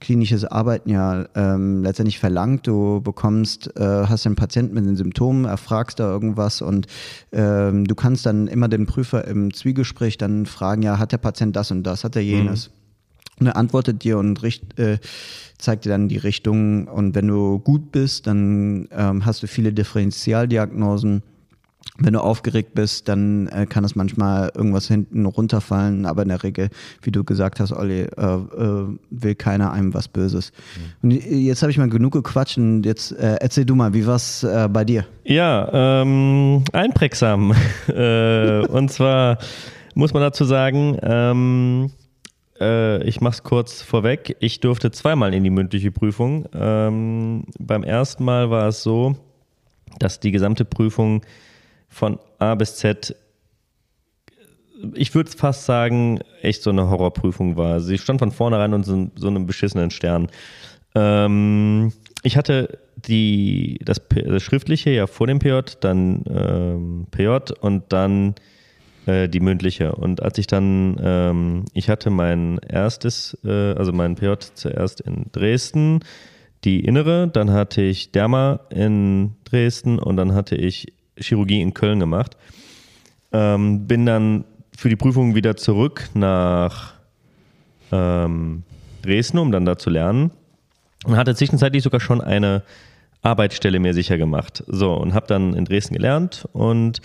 klinisches 0.00 0.44
Arbeiten 0.44 0.90
ja 0.90 1.24
ähm, 1.34 1.82
letztendlich 1.82 2.18
verlangt. 2.18 2.66
Du 2.66 3.00
bekommst, 3.00 3.74
äh, 3.78 4.04
hast 4.06 4.26
einen 4.26 4.36
Patienten 4.36 4.74
mit 4.74 4.84
den 4.84 4.96
Symptomen, 4.96 5.46
erfragst 5.46 5.98
da 5.98 6.10
irgendwas 6.10 6.60
und 6.60 6.86
ähm, 7.32 7.86
du 7.86 7.94
kannst 7.94 8.26
dann 8.26 8.48
immer 8.48 8.68
den 8.68 8.84
Prüfer 8.84 9.26
im 9.26 9.54
Zwiegespräch 9.54 10.18
dann 10.18 10.44
fragen, 10.44 10.82
ja, 10.82 10.98
hat 10.98 11.12
der 11.12 11.18
Patient 11.18 11.56
das 11.56 11.70
und 11.70 11.84
das, 11.84 12.04
hat 12.04 12.16
er 12.16 12.22
jenes? 12.22 12.68
Mhm. 12.68 12.79
Und 13.40 13.46
er 13.46 13.56
antwortet 13.56 14.04
dir 14.04 14.18
und 14.18 14.42
richt, 14.42 14.78
äh, 14.78 14.98
zeigt 15.58 15.84
dir 15.84 15.90
dann 15.90 16.08
die 16.08 16.18
Richtung. 16.18 16.86
Und 16.88 17.14
wenn 17.14 17.26
du 17.26 17.58
gut 17.58 17.90
bist, 17.90 18.26
dann 18.26 18.88
ähm, 18.92 19.24
hast 19.24 19.42
du 19.42 19.46
viele 19.46 19.72
Differentialdiagnosen. 19.72 21.22
Wenn 21.98 22.12
du 22.12 22.20
aufgeregt 22.20 22.74
bist, 22.74 23.08
dann 23.08 23.46
äh, 23.48 23.66
kann 23.66 23.84
es 23.84 23.94
manchmal 23.94 24.50
irgendwas 24.54 24.86
hinten 24.88 25.26
runterfallen, 25.26 26.06
aber 26.06 26.22
in 26.22 26.28
der 26.28 26.42
Regel, 26.42 26.68
wie 27.02 27.10
du 27.10 27.24
gesagt 27.24 27.60
hast, 27.60 27.72
Olli, 27.72 28.02
äh, 28.02 28.06
äh, 28.06 28.86
will 29.10 29.34
keiner 29.34 29.72
einem 29.72 29.92
was 29.92 30.08
Böses. 30.08 30.52
Mhm. 31.02 31.10
Und 31.10 31.10
jetzt 31.10 31.62
habe 31.62 31.70
ich 31.70 31.78
mal 31.78 31.88
genug 31.88 32.12
gequatscht 32.12 32.58
und 32.58 32.84
jetzt 32.84 33.12
äh, 33.12 33.36
erzähl 33.40 33.64
du 33.64 33.74
mal, 33.74 33.92
wie 33.92 34.06
war 34.06 34.16
es 34.16 34.42
äh, 34.42 34.68
bei 34.70 34.84
dir? 34.84 35.06
Ja, 35.24 36.02
ähm, 36.02 36.64
einprägsam. 36.72 37.54
Äh, 37.88 38.66
und 38.66 38.90
zwar 38.90 39.38
muss 39.94 40.12
man 40.12 40.22
dazu 40.22 40.44
sagen, 40.44 40.96
ähm, 41.02 41.90
äh, 42.60 43.02
ich 43.04 43.20
mache 43.20 43.34
es 43.34 43.42
kurz 43.42 43.82
vorweg. 43.82 44.36
Ich 44.40 44.60
durfte 44.60 44.90
zweimal 44.90 45.34
in 45.34 45.44
die 45.44 45.50
mündliche 45.50 45.90
Prüfung. 45.90 46.46
Ähm, 46.54 47.44
beim 47.58 47.82
ersten 47.82 48.24
Mal 48.24 48.50
war 48.50 48.68
es 48.68 48.82
so, 48.82 49.16
dass 49.98 50.20
die 50.20 50.30
gesamte 50.30 50.64
Prüfung 50.64 51.22
von 51.88 52.18
A 52.38 52.54
bis 52.54 52.76
Z, 52.76 53.16
ich 54.94 55.14
würde 55.14 55.30
fast 55.30 55.66
sagen, 55.66 56.20
echt 56.42 56.62
so 56.62 56.70
eine 56.70 56.88
Horrorprüfung 56.88 57.56
war. 57.56 57.80
Sie 57.80 57.98
stand 57.98 58.20
von 58.20 58.30
vornherein 58.30 58.72
unter 58.72 58.90
so, 58.90 59.10
so 59.16 59.28
einem 59.28 59.46
beschissenen 59.46 59.90
Stern. 59.90 60.28
Ähm, 60.94 61.92
ich 62.22 62.36
hatte 62.36 62.78
die, 62.96 63.78
das, 63.84 64.00
das, 64.08 64.42
Schriftliche 64.42 64.90
ja 64.90 65.06
vor 65.06 65.26
dem 65.26 65.38
PJ, 65.38 65.58
dann 65.80 66.24
ähm, 66.28 67.06
PJ 67.10 67.52
und 67.60 67.84
dann 67.92 68.34
äh, 69.06 69.28
die 69.28 69.40
mündliche. 69.40 69.92
Und 69.94 70.22
als 70.22 70.38
ich 70.38 70.46
dann, 70.46 71.00
ähm, 71.02 71.64
ich 71.72 71.88
hatte 71.88 72.10
mein 72.10 72.58
erstes, 72.58 73.36
äh, 73.44 73.72
also 73.74 73.92
mein 73.92 74.16
PJ 74.16 74.32
zuerst 74.54 75.00
in 75.00 75.26
Dresden, 75.32 76.00
die 76.64 76.80
innere, 76.80 77.28
dann 77.28 77.50
hatte 77.50 77.82
ich 77.82 78.12
Derma 78.12 78.60
in 78.70 79.36
Dresden 79.44 79.98
und 79.98 80.16
dann 80.16 80.34
hatte 80.34 80.56
ich 80.56 80.92
Chirurgie 81.16 81.60
in 81.60 81.74
Köln 81.74 82.00
gemacht. 82.00 82.36
Ähm, 83.32 83.86
bin 83.86 84.06
dann 84.06 84.44
für 84.76 84.88
die 84.88 84.96
Prüfung 84.96 85.34
wieder 85.34 85.56
zurück 85.56 86.08
nach 86.14 86.94
ähm, 87.92 88.62
Dresden, 89.02 89.38
um 89.38 89.52
dann 89.52 89.64
da 89.64 89.78
zu 89.78 89.90
lernen. 89.90 90.30
Und 91.04 91.16
hatte 91.16 91.34
zwischenzeitlich 91.34 91.82
sogar 91.82 92.00
schon 92.00 92.20
eine 92.20 92.62
Arbeitsstelle 93.22 93.78
mir 93.78 93.94
sicher 93.94 94.18
gemacht. 94.18 94.62
So, 94.66 94.92
und 94.94 95.14
habe 95.14 95.26
dann 95.26 95.54
in 95.54 95.64
Dresden 95.64 95.94
gelernt 95.94 96.46
und 96.52 97.00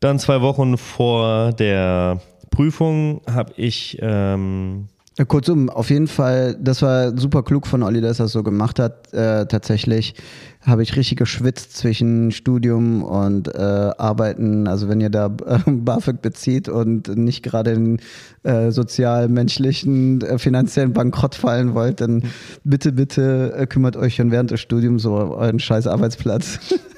dann 0.00 0.18
zwei 0.18 0.40
Wochen 0.40 0.76
vor 0.76 1.52
der 1.52 2.20
Prüfung 2.50 3.20
habe 3.30 3.52
ich. 3.56 3.98
Ähm, 4.00 4.88
kurzum, 5.24 5.70
auf 5.70 5.88
jeden 5.88 6.08
Fall, 6.08 6.56
das 6.60 6.82
war 6.82 7.16
super 7.16 7.42
klug 7.42 7.66
von 7.66 7.82
Olli, 7.82 8.02
dass 8.02 8.20
er 8.20 8.24
das 8.24 8.32
so 8.32 8.42
gemacht 8.42 8.78
hat. 8.78 9.12
Äh, 9.14 9.46
tatsächlich 9.46 10.14
habe 10.60 10.82
ich 10.82 10.94
richtig 10.96 11.16
geschwitzt 11.16 11.76
zwischen 11.76 12.32
Studium 12.32 13.02
und 13.02 13.48
äh, 13.54 13.60
Arbeiten. 13.60 14.68
Also 14.68 14.88
wenn 14.88 15.00
ihr 15.00 15.08
da 15.08 15.34
äh, 15.46 15.58
BAföG 15.66 16.20
bezieht 16.20 16.68
und 16.68 17.08
nicht 17.16 17.42
gerade 17.42 17.70
in 17.70 17.98
äh, 18.42 18.70
sozial-menschlichen, 18.70 20.20
äh, 20.20 20.38
finanziellen 20.38 20.92
Bankrott 20.92 21.34
fallen 21.34 21.74
wollt, 21.74 22.02
dann 22.02 22.24
bitte, 22.64 22.92
bitte 22.92 23.54
äh, 23.56 23.66
kümmert 23.66 23.96
euch 23.96 24.16
schon 24.16 24.30
während 24.30 24.50
des 24.50 24.60
Studiums 24.60 25.02
so 25.02 25.12
euren 25.12 25.58
scheiß 25.58 25.86
Arbeitsplatz. 25.86 26.58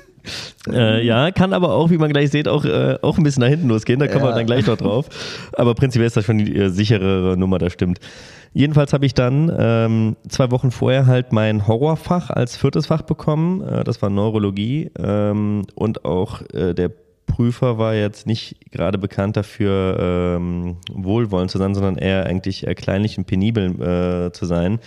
Äh, 0.70 1.04
ja, 1.04 1.30
kann 1.30 1.52
aber 1.52 1.72
auch, 1.72 1.90
wie 1.90 1.98
man 1.98 2.10
gleich 2.10 2.30
sieht, 2.30 2.48
auch, 2.48 2.64
äh, 2.64 2.96
auch 3.02 3.18
ein 3.18 3.24
bisschen 3.24 3.42
nach 3.42 3.48
hinten 3.48 3.68
losgehen. 3.68 3.98
Da 4.00 4.06
kommen 4.06 4.24
ja. 4.24 4.30
wir 4.30 4.34
dann 4.34 4.46
gleich 4.46 4.66
noch 4.66 4.76
drauf. 4.76 5.08
Aber 5.52 5.74
prinzipiell 5.74 6.06
ist 6.06 6.16
das 6.16 6.24
schon 6.24 6.38
die 6.38 6.54
äh, 6.54 6.68
sicherere 6.68 7.36
Nummer, 7.36 7.58
das 7.58 7.72
stimmt. 7.72 8.00
Jedenfalls 8.52 8.92
habe 8.92 9.06
ich 9.06 9.14
dann 9.14 9.52
ähm, 9.56 10.16
zwei 10.28 10.50
Wochen 10.50 10.70
vorher 10.70 11.06
halt 11.06 11.32
mein 11.32 11.66
Horrorfach 11.66 12.30
als 12.30 12.56
viertes 12.56 12.86
Fach 12.86 13.02
bekommen. 13.02 13.62
Äh, 13.62 13.84
das 13.84 14.02
war 14.02 14.10
Neurologie. 14.10 14.90
Ähm, 14.98 15.64
und 15.74 16.04
auch 16.04 16.42
äh, 16.52 16.74
der 16.74 16.90
Prüfer 17.26 17.78
war 17.78 17.94
jetzt 17.94 18.26
nicht 18.26 18.72
gerade 18.72 18.98
bekannt 18.98 19.36
dafür, 19.36 20.36
ähm, 20.36 20.76
wohlwollend 20.90 21.50
zu 21.50 21.58
sein, 21.58 21.74
sondern 21.74 21.96
eher 21.96 22.26
eigentlich 22.26 22.66
eher 22.66 22.74
kleinlich 22.74 23.18
und 23.18 23.26
penibel 23.26 23.80
äh, 23.80 24.32
zu 24.32 24.46
sein. 24.46 24.80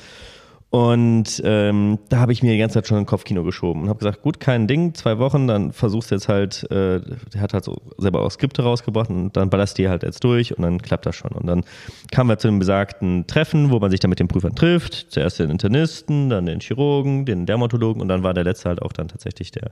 Und 0.72 1.42
ähm, 1.44 2.00
da 2.08 2.20
habe 2.20 2.32
ich 2.32 2.44
mir 2.44 2.54
die 2.54 2.58
ganze 2.58 2.76
Zeit 2.76 2.88
schon 2.88 2.98
ein 2.98 3.06
Kopfkino 3.06 3.44
geschoben 3.44 3.82
und 3.82 3.90
habe 3.90 4.00
gesagt, 4.00 4.22
gut, 4.22 4.40
kein 4.40 4.68
Ding, 4.68 4.94
zwei 4.94 5.20
Wochen, 5.20 5.46
dann 5.46 5.74
versuchst 5.74 6.12
du 6.12 6.16
jetzt 6.16 6.30
halt, 6.30 6.64
äh, 6.72 7.02
der 7.34 7.42
hat 7.42 7.54
halt 7.54 7.66
so 7.66 7.76
selber 7.98 8.22
auch 8.22 8.32
Skripte 8.32 8.64
rausgebracht 8.64 9.10
und 9.10 9.36
dann 9.36 9.50
ballerst 9.50 9.78
die 9.78 9.90
halt 9.90 10.04
jetzt 10.04 10.24
durch 10.24 10.56
und 10.56 10.64
dann 10.64 10.82
klappt 10.82 11.06
das 11.06 11.18
schon. 11.18 11.32
Und 11.32 11.46
dann 11.46 11.66
kamen 12.10 12.30
wir 12.30 12.38
zu 12.38 12.48
einem 12.48 12.60
besagten 12.60 13.28
Treffen, 13.28 13.70
wo 13.70 13.80
man 13.80 13.92
sich 13.92 14.00
dann 14.00 14.08
mit 14.10 14.20
den 14.20 14.30
Prüfern 14.30 14.56
trifft. 14.56 15.08
Zuerst 15.10 15.40
den 15.40 15.50
Internisten, 15.50 16.30
dann 16.30 16.46
den 16.46 16.62
Chirurgen, 16.62 17.26
den 17.26 17.46
Dermatologen 17.46 18.02
und 18.02 18.08
dann 18.08 18.24
war 18.24 18.34
der 18.34 18.46
letzte 18.46 18.70
halt 18.70 18.82
auch 18.82 18.94
dann 18.94 19.10
tatsächlich 19.10 19.52
der 19.52 19.72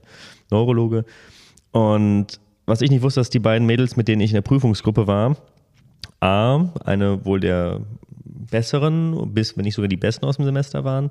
Neurologe. 0.50 1.06
Und 1.72 2.40
was 2.66 2.82
ich 2.82 2.90
nicht 2.90 3.00
wusste, 3.00 3.20
dass 3.20 3.30
die 3.30 3.38
beiden 3.38 3.66
Mädels, 3.66 3.96
mit 3.96 4.06
denen 4.06 4.20
ich 4.20 4.32
in 4.32 4.34
der 4.34 4.42
Prüfungsgruppe 4.42 5.06
war, 5.06 5.38
A, 6.20 6.66
eine 6.84 7.24
wohl 7.24 7.40
der 7.40 7.80
besseren, 8.50 9.32
bis 9.34 9.56
wenn 9.56 9.64
nicht 9.64 9.74
sogar 9.74 9.88
die 9.88 9.96
besten 9.96 10.24
aus 10.24 10.36
dem 10.36 10.44
Semester 10.44 10.84
waren 10.84 11.10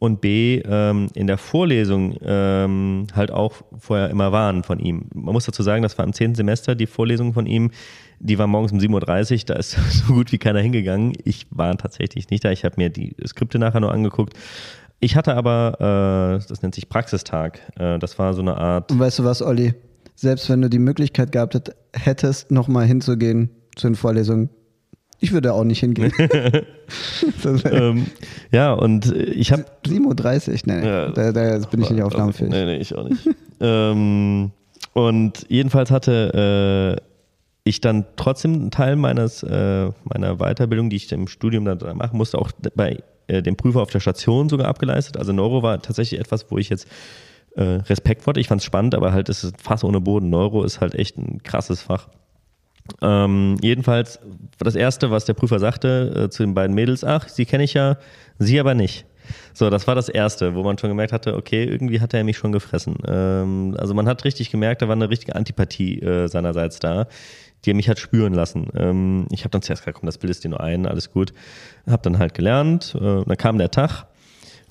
und 0.00 0.22
B, 0.22 0.62
ähm, 0.64 1.08
in 1.14 1.26
der 1.26 1.36
Vorlesung 1.36 2.16
ähm, 2.22 3.06
halt 3.14 3.30
auch 3.30 3.56
vorher 3.78 4.08
immer 4.08 4.32
waren 4.32 4.64
von 4.64 4.80
ihm. 4.80 5.04
Man 5.14 5.34
muss 5.34 5.44
dazu 5.44 5.62
sagen, 5.62 5.82
das 5.82 5.98
war 5.98 6.06
im 6.06 6.14
10. 6.14 6.34
Semester 6.34 6.74
die 6.74 6.86
Vorlesung 6.86 7.34
von 7.34 7.44
ihm, 7.44 7.70
die 8.18 8.38
war 8.38 8.46
morgens 8.46 8.72
um 8.72 8.78
7.30 8.78 9.32
Uhr, 9.32 9.38
da 9.46 9.54
ist 9.54 9.72
so 9.90 10.14
gut 10.14 10.32
wie 10.32 10.38
keiner 10.38 10.60
hingegangen. 10.60 11.12
Ich 11.24 11.46
war 11.50 11.76
tatsächlich 11.76 12.30
nicht 12.30 12.44
da, 12.44 12.50
ich 12.50 12.64
habe 12.64 12.76
mir 12.78 12.88
die 12.88 13.14
Skripte 13.26 13.58
nachher 13.58 13.80
nur 13.80 13.92
angeguckt. 13.92 14.32
Ich 15.00 15.16
hatte 15.16 15.34
aber, 15.34 16.40
äh, 16.40 16.48
das 16.48 16.62
nennt 16.62 16.74
sich 16.74 16.88
Praxistag, 16.88 17.60
äh, 17.78 17.98
das 17.98 18.18
war 18.18 18.32
so 18.32 18.40
eine 18.40 18.56
Art... 18.56 18.90
Und 18.90 18.98
weißt 18.98 19.18
du 19.18 19.24
was, 19.24 19.42
Olli? 19.42 19.74
Selbst 20.14 20.48
wenn 20.48 20.62
du 20.62 20.70
die 20.70 20.78
Möglichkeit 20.78 21.30
gehabt 21.32 21.72
hättest, 21.94 22.50
nochmal 22.50 22.86
hinzugehen 22.86 23.50
zu 23.76 23.86
den 23.86 23.96
Vorlesungen, 23.96 24.48
ich 25.20 25.32
würde 25.32 25.52
auch 25.52 25.64
nicht 25.64 25.80
hingehen. 25.80 26.12
ähm, 27.70 28.06
ja, 28.50 28.72
und 28.72 29.12
ich 29.14 29.52
habe. 29.52 29.64
7.30 29.86 30.48
Uhr, 30.50 30.74
nee, 30.74 30.86
ja, 30.86 31.08
da, 31.10 31.32
da 31.32 31.58
bin 31.66 31.82
ich 31.82 31.90
nicht 31.90 32.02
aufnahmefähig. 32.02 32.50
Nee, 32.50 32.64
nee, 32.64 32.76
ich 32.76 32.94
auch 32.94 33.08
nicht. 33.08 33.28
ähm, 33.60 34.50
und 34.92 35.46
jedenfalls 35.48 35.90
hatte 35.90 36.98
äh, 36.98 37.02
ich 37.64 37.80
dann 37.80 38.06
trotzdem 38.16 38.54
einen 38.54 38.70
Teil 38.70 38.96
meines, 38.96 39.42
äh, 39.42 39.90
meiner 40.04 40.36
Weiterbildung, 40.36 40.90
die 40.90 40.96
ich 40.96 41.12
im 41.12 41.28
Studium 41.28 41.64
dann 41.64 41.96
machen 41.96 42.16
musste, 42.16 42.38
auch 42.38 42.50
bei 42.74 42.98
äh, 43.26 43.42
dem 43.42 43.56
Prüfer 43.56 43.82
auf 43.82 43.90
der 43.90 44.00
Station 44.00 44.48
sogar 44.48 44.68
abgeleistet. 44.68 45.16
Also 45.16 45.32
Neuro 45.32 45.62
war 45.62 45.80
tatsächlich 45.80 46.18
etwas, 46.18 46.50
wo 46.50 46.58
ich 46.58 46.68
jetzt 46.68 46.88
äh, 47.56 47.62
Respekt 47.62 48.26
wollte. 48.26 48.40
Ich 48.40 48.48
fand 48.48 48.60
es 48.60 48.64
spannend, 48.64 48.94
aber 48.94 49.12
halt 49.12 49.28
ist 49.28 49.44
es 49.44 49.52
Fass 49.62 49.84
ohne 49.84 50.00
Boden. 50.00 50.30
Neuro 50.30 50.64
ist 50.64 50.80
halt 50.80 50.94
echt 50.94 51.18
ein 51.18 51.42
krasses 51.42 51.82
Fach. 51.82 52.08
Ähm, 53.02 53.56
jedenfalls 53.62 54.20
das 54.58 54.74
erste, 54.74 55.10
was 55.10 55.24
der 55.24 55.34
Prüfer 55.34 55.58
sagte 55.58 56.24
äh, 56.24 56.30
zu 56.30 56.42
den 56.42 56.54
beiden 56.54 56.74
Mädels, 56.74 57.04
ach, 57.04 57.28
sie 57.28 57.46
kenne 57.46 57.64
ich 57.64 57.74
ja, 57.74 57.96
sie 58.38 58.58
aber 58.60 58.74
nicht. 58.74 59.06
So, 59.52 59.70
das 59.70 59.86
war 59.86 59.94
das 59.94 60.08
erste, 60.08 60.54
wo 60.54 60.62
man 60.62 60.78
schon 60.78 60.90
gemerkt 60.90 61.12
hatte, 61.12 61.36
okay, 61.36 61.64
irgendwie 61.64 62.00
hat 62.00 62.14
er 62.14 62.24
mich 62.24 62.38
schon 62.38 62.52
gefressen. 62.52 62.96
Ähm, 63.06 63.76
also 63.78 63.94
man 63.94 64.08
hat 64.08 64.24
richtig 64.24 64.50
gemerkt, 64.50 64.82
da 64.82 64.88
war 64.88 64.96
eine 64.96 65.10
richtige 65.10 65.36
Antipathie 65.36 66.00
äh, 66.00 66.28
seinerseits 66.28 66.80
da, 66.80 67.06
die 67.64 67.70
er 67.70 67.74
mich 67.74 67.88
hat 67.88 67.98
spüren 67.98 68.34
lassen. 68.34 68.68
Ähm, 68.76 69.26
ich 69.30 69.40
habe 69.40 69.50
dann 69.50 69.62
zuerst 69.62 69.82
gesagt, 69.82 69.98
komm, 69.98 70.06
das 70.06 70.18
bildest 70.18 70.44
dir 70.44 70.48
nur 70.48 70.60
ein, 70.60 70.86
alles 70.86 71.12
gut. 71.12 71.32
Hab 71.86 72.02
dann 72.02 72.18
halt 72.18 72.34
gelernt, 72.34 72.94
äh, 72.96 73.24
dann 73.24 73.36
kam 73.36 73.58
der 73.58 73.70
Tag 73.70 74.06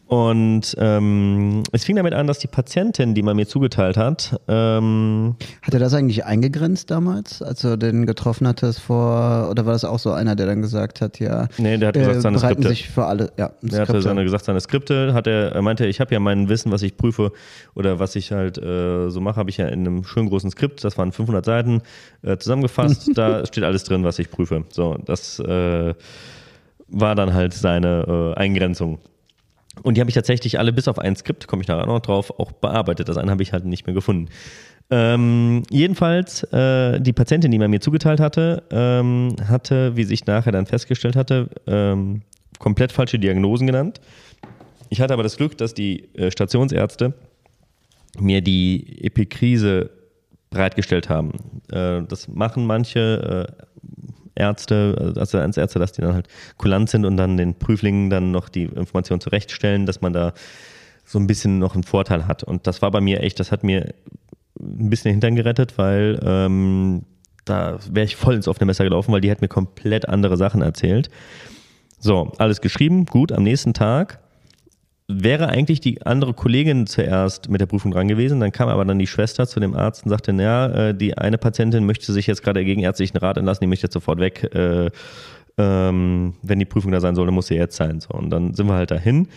und 0.10 0.76
ähm, 0.80 1.62
es 1.72 1.84
fing 1.84 1.95
damit 1.95 2.15
an, 2.15 2.26
dass 2.26 2.39
die 2.39 2.48
Patientin, 2.48 3.13
die 3.13 3.22
man 3.22 3.36
mir 3.36 3.45
zugeteilt 3.45 3.95
hat, 3.95 4.41
ähm, 4.48 5.36
hat 5.62 5.72
er 5.76 5.80
das 5.80 5.93
eigentlich 5.93 6.26
eingegrenzt 6.26 6.89
damals, 6.89 7.43
als 7.43 7.62
du 7.62 7.78
den 7.78 8.08
getroffen 8.08 8.48
hattest 8.48 8.80
vor, 8.80 9.50
oder 9.52 9.67
war 9.67 9.74
das 9.74 9.86
auch 9.86 10.00
so 10.00 10.12
einer, 10.12 10.36
der 10.36 10.48
dann 10.48 10.63
gesagt 10.63 11.02
hat, 11.02 11.19
ja, 11.19 11.48
nee, 11.60 11.78
der 11.78 11.89
hat 11.89 11.93
gesagt, 11.93 12.15
äh, 12.15 12.22
seine 12.22 12.39
Skripte. 12.39 12.69
sich 12.69 12.89
für 12.89 13.06
alle, 13.06 13.32
ja, 13.38 13.52
der 13.62 13.82
hatte 13.82 14.02
seine, 14.02 14.24
gesagt, 14.24 14.45
seine 14.45 14.60
Skripte, 14.62 15.13
hat 15.13 15.28
er, 15.28 15.52
er 15.52 15.62
meinte, 15.62 15.86
ich 15.86 16.00
habe 16.00 16.12
ja 16.12 16.19
mein 16.19 16.50
Wissen, 16.50 16.72
was 16.72 16.82
ich 16.82 16.98
prüfe 16.98 17.32
oder 17.76 18.00
was 18.00 18.15
ich 18.15 18.32
halt 18.32 18.58
äh, 18.58 19.12
so 19.12 19.22
mache, 19.22 19.36
habe 19.36 19.52
ich 19.52 19.58
ja 19.58 19.67
in 19.67 19.82
einem 19.82 20.04
schönen 20.06 20.30
großen 20.30 20.50
Skript, 20.50 20.84
das 20.84 20.98
waren 20.98 21.12
500 21.12 21.45
Seiten 21.45 21.84
äh, 22.24 22.36
zusammengefasst, 22.38 23.12
da 23.15 23.45
steht 23.45 23.63
alles 23.63 23.84
drin, 23.84 24.04
was 24.04 24.17
ich 24.17 24.32
prüfe. 24.32 24.63
So, 24.69 24.98
das 25.06 25.38
äh, 25.38 25.93
war 26.88 27.13
dann 27.13 27.36
halt 27.36 27.54
seine 27.54 28.34
äh, 28.36 28.39
Eingrenzung. 28.39 28.98
Und 29.83 29.95
die 29.95 30.01
habe 30.01 30.09
ich 30.09 30.15
tatsächlich 30.15 30.59
alle 30.59 30.73
bis 30.73 30.87
auf 30.87 30.99
ein 30.99 31.15
Skript, 31.15 31.47
komme 31.47 31.61
ich 31.61 31.67
da 31.67 31.85
noch 31.85 31.99
drauf, 31.99 32.31
auch 32.39 32.51
bearbeitet. 32.51 33.09
Das 33.09 33.17
eine 33.17 33.31
habe 33.31 33.43
ich 33.43 33.53
halt 33.53 33.65
nicht 33.65 33.85
mehr 33.87 33.93
gefunden. 33.93 34.29
Ähm, 34.91 35.63
jedenfalls, 35.69 36.43
äh, 36.51 36.99
die 36.99 37.13
Patientin, 37.13 37.51
die 37.51 37.59
man 37.59 37.69
mir 37.69 37.79
zugeteilt 37.79 38.19
hatte, 38.19 38.63
ähm, 38.71 39.35
hatte, 39.47 39.95
wie 39.95 40.03
sich 40.03 40.25
nachher 40.25 40.51
dann 40.51 40.65
festgestellt 40.65 41.15
hatte, 41.15 41.49
ähm, 41.67 42.23
komplett 42.57 42.91
falsche 42.91 43.19
Diagnosen 43.19 43.67
genannt. 43.67 44.01
Ich 44.89 44.99
hatte 45.01 45.13
aber 45.13 45.23
das 45.23 45.37
Glück, 45.37 45.57
dass 45.57 45.75
die 45.75 46.13
äh, 46.15 46.31
Stationsärzte 46.31 47.13
mir 48.19 48.41
die 48.41 49.03
Epikrise 49.03 49.91
bereitgestellt 50.49 51.09
haben. 51.09 51.31
Äh, 51.71 52.01
das 52.07 52.27
machen 52.27 52.65
manche 52.65 53.47
äh, 53.47 53.65
Ärzte, 54.39 55.13
also 55.17 55.38
Ärzte, 55.38 55.80
dass 55.80 55.91
die 55.91 56.02
dann 56.02 56.13
halt 56.13 56.28
kulant 56.58 56.89
sind 56.89 57.06
und 57.06 57.17
dann 57.17 57.38
den 57.38 57.56
Prüflingen 57.56 58.10
dann 58.10 58.32
noch 58.32 58.49
die 58.49 58.63
Information 58.63 59.19
zurechtstellen, 59.21 59.86
dass 59.86 60.02
man 60.02 60.13
da 60.13 60.34
so 61.06 61.19
ein 61.19 61.28
bisschen 61.28 61.60
noch 61.60 61.73
einen 61.73 61.84
Vorteil 61.84 62.28
hat. 62.28 62.43
Und 62.43 62.67
das 62.67 62.82
war 62.82 62.91
bei 62.91 63.02
mir 63.02 63.21
echt, 63.21 63.39
das 63.39 63.52
hat 63.52 63.63
mir 63.63 63.93
ein 64.60 64.89
bisschen 64.89 65.10
den 65.10 65.15
Hintern 65.15 65.36
gerettet, 65.36 65.78
weil 65.78 66.19
ähm, 66.23 67.04
da 67.45 67.80
wäre 67.91 68.06
ich 68.06 68.15
voll 68.15 68.36
ins 68.36 68.47
offene 68.47 68.67
Messer 68.67 68.84
gelaufen, 68.84 69.12
weil 69.12 69.21
die 69.21 69.32
hat 69.32 69.41
mir 69.41 69.47
komplett 69.47 70.08
andere 70.08 70.38
Sachen 70.38 70.62
erzählt. 70.62 71.10
So, 71.99 72.32
alles 72.38 72.62
geschrieben, 72.62 73.06
gut, 73.06 73.32
am 73.32 73.43
nächsten 73.43 73.73
Tag 73.73 74.19
wäre 75.12 75.50
eigentlich 75.50 75.82
die 75.82 76.06
andere 76.06 76.36
Kollegin 76.36 76.86
zuerst 76.86 77.50
mit 77.50 77.60
der 77.60 77.65
Prüfung 77.65 77.91
dran 77.91 78.08
gewesen. 78.08 78.39
Dann 78.39 78.52
kam 78.52 78.69
aber 78.69 78.86
dann 78.86 79.00
die 79.00 79.08
Schwester 79.08 79.48
zu 79.48 79.60
dem 79.60 79.76
Arzt 79.76 80.04
und 80.04 80.10
sagte, 80.12 80.32
naja, 80.34 80.89
äh, 80.89 80.95
die 80.95 81.17
eine 81.17 81.39
Patientin 81.39 81.86
möchte 81.86 82.13
sich 82.13 82.28
jetzt 82.28 82.43
gerade 82.43 82.63
gegen 82.63 82.82
ärztlichen 82.82 83.17
Rat 83.17 83.38
entlassen, 83.38 83.62
die 83.62 83.67
möchte 83.67 83.88
jetzt 83.88 83.93
sofort 83.93 84.19
weg. 84.19 84.43
Äh, 84.54 84.91
ähm, 85.58 86.36
wenn 86.43 86.60
die 86.60 86.65
Prüfung 86.65 86.91
da 86.91 87.02
sein 87.02 87.15
soll, 87.15 87.26
dann 87.26 87.34
muss 87.34 87.48
sie 87.48 87.56
jetzt 87.56 87.76
sein. 87.76 88.00
So, 88.00 88.10
und 88.10 88.30
dann 88.30 88.54
sind 88.54 88.67
wir 88.67 88.76
halt 88.76 88.91
dahin. 88.91 89.28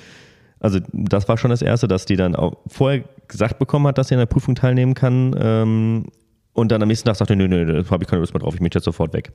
Also 0.61 0.79
das 0.93 1.27
war 1.29 1.39
schon 1.39 1.51
das 1.51 1.63
Erste, 1.63 1.89
dass 1.89 2.05
die 2.05 2.17
dann 2.17 2.37
auch 2.37 2.59
vorher 2.67 3.05
gesagt 3.27 3.59
bekommen 3.59 3.87
hat, 3.87 3.97
dass 3.97 4.09
sie 4.09 4.15
an 4.15 4.21
der 4.21 4.27
Prüfung 4.27 4.55
teilnehmen 4.55 4.93
kann. 4.93 5.35
Ähm, 5.41 6.05
und 6.53 6.71
dann 6.71 6.83
am 6.83 6.89
nächsten 6.89 7.07
Tag 7.07 7.17
sagte, 7.17 7.35
nö, 7.35 7.49
nö, 7.49 7.65
da 7.65 7.91
habe 7.91 8.05
ich 8.05 8.11
keine 8.11 8.21
Lust 8.21 8.35
mehr 8.35 8.43
drauf, 8.43 8.55
ich 8.55 8.61
möchte 8.61 8.79
jetzt 8.79 8.85
sofort 8.85 9.15
weg. 9.15 9.33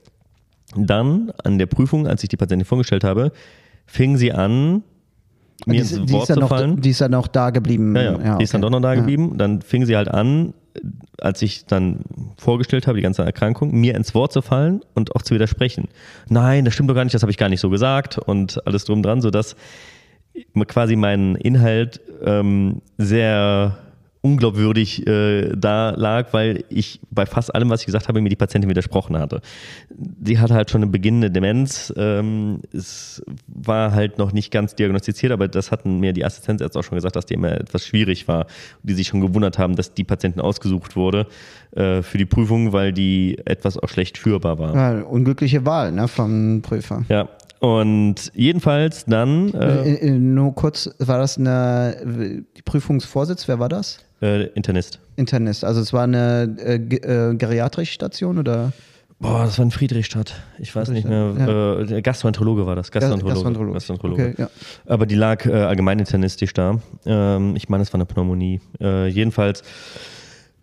Dann 0.76 1.32
an 1.44 1.58
der 1.58 1.66
Prüfung, 1.66 2.06
als 2.06 2.22
ich 2.22 2.30
die 2.30 2.38
Patientin 2.38 2.66
vorgestellt 2.66 3.04
habe, 3.04 3.32
fing 3.88 4.18
sie 4.18 4.32
an, 4.32 4.84
mir 5.66 5.80
ins 5.82 5.90
die 5.90 6.12
Wort 6.12 6.28
zu 6.28 6.40
noch, 6.40 6.50
fallen. 6.50 6.82
Die 6.82 6.92
ist 6.92 7.02
dann 7.02 7.14
auch 7.14 7.28
da 7.28 7.50
geblieben. 7.50 7.96
Ja, 7.96 8.02
ja, 8.02 8.12
ja 8.12 8.18
die 8.18 8.30
okay. 8.30 8.44
ist 8.44 8.54
dann 8.54 8.62
doch 8.62 8.70
noch 8.70 8.82
da 8.82 8.96
geblieben. 8.96 9.38
Dann 9.38 9.62
fing 9.62 9.86
sie 9.86 9.96
halt 9.96 10.08
an, 10.08 10.54
als 11.20 11.42
ich 11.42 11.66
dann 11.66 12.02
vorgestellt 12.38 12.88
habe, 12.88 12.98
die 12.98 13.04
ganze 13.04 13.24
Erkrankung, 13.24 13.72
mir 13.72 13.96
ins 13.96 14.14
Wort 14.14 14.34
zu 14.34 14.42
fallen 14.42 14.82
und 14.94 15.16
auch 15.16 15.22
zu 15.22 15.34
widersprechen. 15.34 15.88
Nein, 16.30 16.66
das 16.66 16.74
stimmt 16.74 16.90
doch 16.90 16.96
gar 16.96 17.04
nicht, 17.04 17.14
das 17.14 17.24
habe 17.24 17.32
ich 17.32 17.38
gar 17.38 17.50
nicht 17.50 17.62
so 17.62 17.70
gesagt 17.70 18.18
und 18.18 18.66
alles 18.68 18.86
drum 18.86 19.02
dran, 19.02 19.22
sodass 19.22 19.56
quasi 20.68 20.96
mein 20.96 21.36
Inhalt 21.36 22.02
ähm, 22.24 22.82
sehr 22.98 23.78
unglaubwürdig 24.28 25.08
äh, 25.08 25.56
da 25.56 25.92
lag, 25.92 26.34
weil 26.34 26.64
ich 26.70 27.00
bei 27.10 27.26
fast 27.26 27.54
allem, 27.56 27.70
was 27.70 27.82
ich 27.82 27.86
gesagt 27.86 28.08
habe, 28.08 28.22
mir 28.22 28.30
die 28.30 28.36
Patientin 28.36 28.70
widersprochen 28.70 29.18
hatte. 29.18 29.42
Die 29.90 30.40
hatte 30.40 30.54
halt 30.54 30.70
schon 30.70 30.84
eine 30.84 30.92
beginnende 30.92 31.32
Demenz. 31.32 31.94
Ähm, 31.96 32.62
es 32.74 33.24
war 33.48 33.94
halt 33.94 34.18
noch 34.18 34.34
nicht 34.34 34.52
ganz 34.52 34.76
diagnostiziert, 34.76 35.32
aber 35.32 35.48
das 35.48 35.72
hatten 35.72 36.00
mir 36.00 36.14
die 36.14 36.26
Assistenzärzte 36.26 36.80
auch 36.80 36.84
schon 36.84 36.96
gesagt, 36.96 37.16
dass 37.16 37.26
die 37.26 37.36
immer 37.36 37.52
etwas 37.52 37.86
schwierig 37.86 38.28
war. 38.28 38.48
Die 38.84 38.94
sich 38.94 39.08
schon 39.08 39.22
gewundert 39.22 39.58
haben, 39.58 39.76
dass 39.76 39.94
die 39.94 40.04
Patientin 40.04 40.42
ausgesucht 40.42 40.96
wurde 40.96 41.28
äh, 41.72 42.02
für 42.02 42.18
die 42.18 42.26
Prüfung, 42.26 42.74
weil 42.74 42.92
die 42.92 43.38
etwas 43.46 43.78
auch 43.78 43.90
schlecht 43.90 44.18
führbar 44.18 44.60
war. 44.60 44.76
Ja, 44.76 45.02
unglückliche 45.04 45.66
Wahl 45.66 45.92
ne, 45.92 46.08
vom 46.08 46.62
Prüfer. 46.62 47.04
Ja, 47.10 47.30
und 47.60 48.32
jedenfalls 48.36 49.06
dann. 49.06 49.54
Äh, 49.54 49.96
äh, 49.96 50.12
nur 50.12 50.54
kurz, 50.54 50.90
war 51.00 51.18
das 51.18 51.38
eine 51.38 52.46
die 52.56 52.62
Prüfungsvorsitz? 52.62 53.48
Wer 53.48 53.60
war 53.60 53.70
das? 53.70 54.00
Äh, 54.22 54.46
Internist. 54.48 55.00
Internist. 55.16 55.64
Also 55.64 55.82
es 55.82 55.94
war 55.94 56.04
eine 56.04 56.56
äh, 56.60 56.76
äh, 56.76 57.36
geriatrische 57.36 57.94
Station 57.94 58.38
oder? 58.38 58.74
Boah, 59.20 59.46
das 59.46 59.58
war 59.58 59.66
in 59.66 59.72
Friedrichstadt. 59.72 60.36
Ich 60.60 60.76
weiß 60.76 60.90
nicht 60.90 61.08
mehr. 61.08 61.34
Ja. 61.38 61.80
Äh, 61.80 62.02
Gastroenterologe 62.04 62.68
war 62.68 62.76
das. 62.76 62.92
Gastroenterologe. 62.92 63.34
Gastroenterologe. 63.34 63.74
Gastroenterologe. 63.74 64.30
Okay, 64.30 64.42
ja. 64.44 64.50
Aber 64.86 65.08
die 65.08 65.16
lag 65.16 65.46
äh, 65.46 65.54
allgemein 65.54 65.98
internistisch 65.98 66.54
da. 66.54 66.80
Ähm, 67.06 67.56
ich 67.56 67.68
meine, 67.68 67.82
es 67.82 67.92
war 67.94 67.98
eine 67.98 68.06
Pneumonie. 68.06 68.62
Äh, 68.80 69.08
jedenfalls 69.08 69.64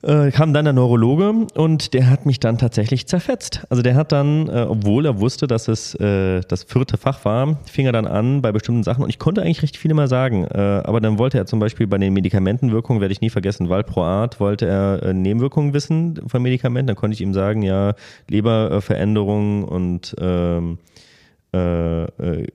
äh, 0.04 0.30
kam 0.30 0.52
dann 0.52 0.64
der 0.64 0.74
Neurologe 0.74 1.46
und 1.54 1.94
der 1.94 2.10
hat 2.10 2.26
mich 2.26 2.38
dann 2.38 2.58
tatsächlich 2.58 3.06
zerfetzt. 3.06 3.64
Also 3.70 3.82
der 3.82 3.94
hat 3.94 4.12
dann, 4.12 4.48
äh, 4.48 4.66
obwohl 4.68 5.06
er 5.06 5.20
wusste, 5.20 5.46
dass 5.46 5.68
es 5.68 5.94
äh, 5.94 6.42
das 6.42 6.64
vierte 6.64 6.96
Fach 6.96 7.24
war, 7.24 7.58
fing 7.64 7.86
er 7.86 7.92
dann 7.92 8.06
an 8.06 8.42
bei 8.42 8.52
bestimmten 8.52 8.82
Sachen 8.82 9.02
und 9.02 9.10
ich 9.10 9.18
konnte 9.18 9.42
eigentlich 9.42 9.62
recht 9.62 9.76
viele 9.76 9.94
mal 9.94 10.08
sagen. 10.08 10.44
Äh, 10.44 10.82
aber 10.84 11.00
dann 11.00 11.18
wollte 11.18 11.38
er 11.38 11.46
zum 11.46 11.58
Beispiel 11.58 11.86
bei 11.86 11.98
den 11.98 12.12
Medikamentenwirkungen, 12.12 13.00
werde 13.00 13.12
ich 13.12 13.20
nie 13.20 13.30
vergessen, 13.30 13.68
Valproat, 13.68 14.40
wollte 14.40 14.66
er 14.66 15.02
äh, 15.02 15.14
Nebenwirkungen 15.14 15.72
wissen 15.72 16.20
von 16.26 16.42
Medikamenten. 16.42 16.88
Dann 16.88 16.96
konnte 16.96 17.14
ich 17.14 17.20
ihm 17.20 17.32
sagen, 17.32 17.62
ja, 17.62 17.94
Leberveränderungen 18.28 19.64
und 19.64 20.14
ähm, 20.20 20.78
äh, 21.52 22.06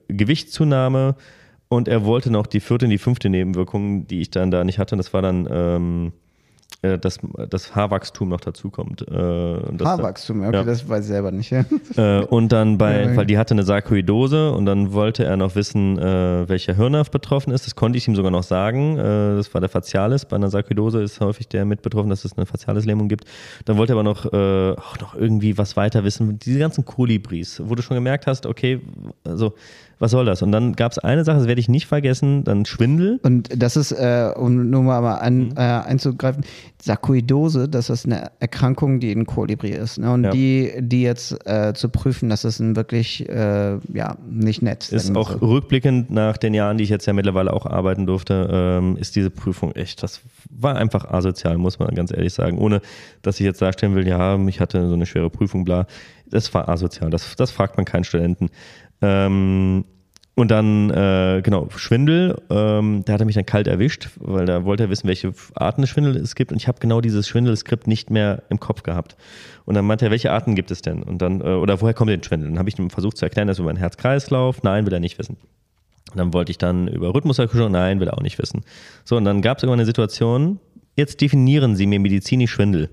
Gewichtszunahme 0.08 1.16
Und 1.68 1.88
er 1.88 2.04
wollte 2.04 2.30
noch 2.30 2.46
die 2.46 2.60
vierte 2.60 2.86
und 2.86 2.90
die 2.90 2.98
fünfte 2.98 3.28
Nebenwirkung, 3.28 4.06
die 4.06 4.20
ich 4.20 4.30
dann 4.30 4.50
da 4.50 4.62
nicht 4.64 4.78
hatte. 4.78 4.96
Das 4.96 5.12
war 5.12 5.22
dann 5.22 5.48
ähm, 5.50 6.06
äh, 6.08 6.29
dass 6.82 7.18
das 7.50 7.74
Haarwachstum 7.74 8.28
noch 8.28 8.40
dazukommt. 8.40 9.06
Äh, 9.06 9.14
Haarwachstum, 9.14 10.42
okay, 10.42 10.56
ja. 10.56 10.62
das 10.62 10.88
weiß 10.88 11.04
ich 11.04 11.08
selber 11.08 11.30
nicht. 11.30 11.50
Ja. 11.50 11.64
Äh, 11.96 12.24
und 12.24 12.52
dann 12.52 12.78
bei, 12.78 13.16
weil 13.16 13.26
die 13.26 13.36
hatte 13.36 13.52
eine 13.52 13.64
Sarkoidose 13.64 14.52
und 14.52 14.64
dann 14.64 14.92
wollte 14.92 15.24
er 15.24 15.36
noch 15.36 15.56
wissen, 15.56 15.98
äh, 15.98 16.48
welcher 16.48 16.74
Hirnnerv 16.74 17.10
betroffen 17.10 17.52
ist. 17.52 17.66
Das 17.66 17.74
konnte 17.74 17.98
ich 17.98 18.06
ihm 18.06 18.14
sogar 18.14 18.30
noch 18.30 18.44
sagen. 18.44 18.96
Äh, 18.96 19.02
das 19.36 19.52
war 19.52 19.60
der 19.60 19.68
Facialis. 19.68 20.24
Bei 20.24 20.36
einer 20.36 20.50
Sarkoidose 20.50 21.02
ist 21.02 21.20
häufig 21.20 21.48
der 21.48 21.64
mit 21.64 21.82
betroffen, 21.82 22.10
dass 22.10 22.24
es 22.24 22.36
eine 22.36 22.46
Facialis-Lähmung 22.46 23.08
gibt. 23.08 23.24
Dann 23.64 23.76
wollte 23.76 23.92
er 23.92 23.96
aber 23.96 24.04
noch, 24.04 24.32
äh, 24.32 24.72
auch 24.78 24.98
noch 25.00 25.14
irgendwie 25.14 25.58
was 25.58 25.76
weiter 25.76 26.04
wissen. 26.04 26.38
Diese 26.38 26.60
ganzen 26.60 26.84
Kolibris, 26.84 27.60
wo 27.64 27.74
du 27.74 27.82
schon 27.82 27.96
gemerkt 27.96 28.26
hast, 28.26 28.46
okay, 28.46 28.80
also 29.24 29.54
was 30.00 30.12
soll 30.12 30.24
das? 30.24 30.40
Und 30.40 30.50
dann 30.50 30.74
gab 30.74 30.92
es 30.92 30.98
eine 30.98 31.24
Sache, 31.24 31.38
das 31.38 31.46
werde 31.46 31.60
ich 31.60 31.68
nicht 31.68 31.86
vergessen, 31.86 32.42
dann 32.42 32.64
Schwindel. 32.64 33.20
Und 33.22 33.50
das 33.54 33.76
ist, 33.76 33.92
äh, 33.92 34.32
um 34.34 34.70
nur 34.70 34.82
mal 34.82 35.16
an, 35.16 35.48
mhm. 35.48 35.52
äh, 35.56 35.60
einzugreifen, 35.60 36.42
Sarkoidose, 36.82 37.68
das 37.68 37.90
ist 37.90 38.06
eine 38.06 38.30
Erkrankung, 38.40 38.98
die 39.00 39.12
in 39.12 39.26
Kolibri 39.26 39.68
ist. 39.68 39.98
Ne? 39.98 40.10
Und 40.10 40.24
ja. 40.24 40.30
die, 40.30 40.72
die 40.78 41.02
jetzt 41.02 41.46
äh, 41.46 41.74
zu 41.74 41.90
prüfen, 41.90 42.30
das 42.30 42.46
ist 42.46 42.60
ein 42.60 42.76
wirklich, 42.76 43.28
äh, 43.28 43.76
ja, 43.92 44.16
nicht 44.26 44.62
nett. 44.62 44.90
Ist 44.90 45.14
auch 45.14 45.38
so. 45.38 45.46
rückblickend 45.46 46.10
nach 46.10 46.38
den 46.38 46.54
Jahren, 46.54 46.78
die 46.78 46.84
ich 46.84 46.90
jetzt 46.90 47.04
ja 47.04 47.12
mittlerweile 47.12 47.52
auch 47.52 47.66
arbeiten 47.66 48.06
durfte, 48.06 48.48
ähm, 48.50 48.96
ist 48.96 49.16
diese 49.16 49.28
Prüfung 49.28 49.72
echt, 49.72 50.02
das 50.02 50.22
war 50.48 50.76
einfach 50.76 51.10
asozial, 51.10 51.58
muss 51.58 51.78
man 51.78 51.94
ganz 51.94 52.10
ehrlich 52.10 52.32
sagen. 52.32 52.56
Ohne, 52.56 52.80
dass 53.20 53.38
ich 53.38 53.44
jetzt 53.44 53.60
darstellen 53.60 53.94
will, 53.94 54.08
ja, 54.08 54.38
ich 54.46 54.60
hatte 54.60 54.88
so 54.88 54.94
eine 54.94 55.04
schwere 55.04 55.28
Prüfung, 55.28 55.66
bla. 55.66 55.86
Das 56.30 56.54
war 56.54 56.68
asozial. 56.68 57.10
Das, 57.10 57.36
das 57.36 57.50
fragt 57.50 57.76
man 57.76 57.84
keinen 57.84 58.04
Studenten. 58.04 58.50
Ähm, 59.02 59.84
und 60.40 60.50
dann, 60.50 60.90
äh, 60.90 61.42
genau, 61.42 61.68
Schwindel, 61.76 62.40
ähm, 62.48 63.02
da 63.04 63.12
hat 63.12 63.20
er 63.20 63.26
mich 63.26 63.34
dann 63.34 63.44
kalt 63.44 63.66
erwischt, 63.66 64.08
weil 64.16 64.46
da 64.46 64.64
wollte 64.64 64.84
er 64.84 64.90
wissen, 64.90 65.06
welche 65.06 65.34
Arten 65.54 65.86
Schwindel 65.86 66.16
es 66.16 66.34
gibt. 66.34 66.50
Und 66.50 66.56
ich 66.56 66.66
habe 66.66 66.78
genau 66.80 67.02
dieses 67.02 67.28
Schwindelskript 67.28 67.86
nicht 67.86 68.10
mehr 68.10 68.44
im 68.48 68.58
Kopf 68.58 68.82
gehabt. 68.82 69.16
Und 69.66 69.74
dann 69.74 69.84
meinte 69.84 70.06
er, 70.06 70.10
welche 70.10 70.32
Arten 70.32 70.54
gibt 70.54 70.70
es 70.70 70.80
denn? 70.80 71.02
Und 71.02 71.20
dann, 71.20 71.42
äh, 71.42 71.44
oder 71.44 71.80
woher 71.82 71.92
kommt 71.92 72.10
denn 72.10 72.22
Schwindel? 72.22 72.48
Dann 72.48 72.58
habe 72.58 72.70
ich 72.70 72.78
ihm 72.78 72.88
versucht 72.88 73.18
zu 73.18 73.26
erklären, 73.26 73.48
dass 73.48 73.58
über 73.58 73.68
einen 73.68 73.78
Herzkreislauf, 73.78 74.62
nein, 74.62 74.86
will 74.86 74.92
er 74.94 75.00
nicht 75.00 75.18
wissen. 75.18 75.36
Und 76.10 76.16
dann 76.16 76.32
wollte 76.32 76.52
ich 76.52 76.58
dann 76.58 76.88
über 76.88 77.14
Rhythmuserkundung, 77.14 77.72
nein, 77.72 78.00
will 78.00 78.08
er 78.08 78.16
auch 78.16 78.22
nicht 78.22 78.38
wissen. 78.38 78.62
So, 79.04 79.16
und 79.16 79.24
dann 79.24 79.42
gab 79.42 79.58
es 79.58 79.62
irgendwann 79.62 79.80
eine 79.80 79.86
Situation, 79.86 80.58
jetzt 80.96 81.20
definieren 81.20 81.76
Sie 81.76 81.86
mir 81.86 82.00
medizinisch 82.00 82.52
Schwindel. 82.52 82.88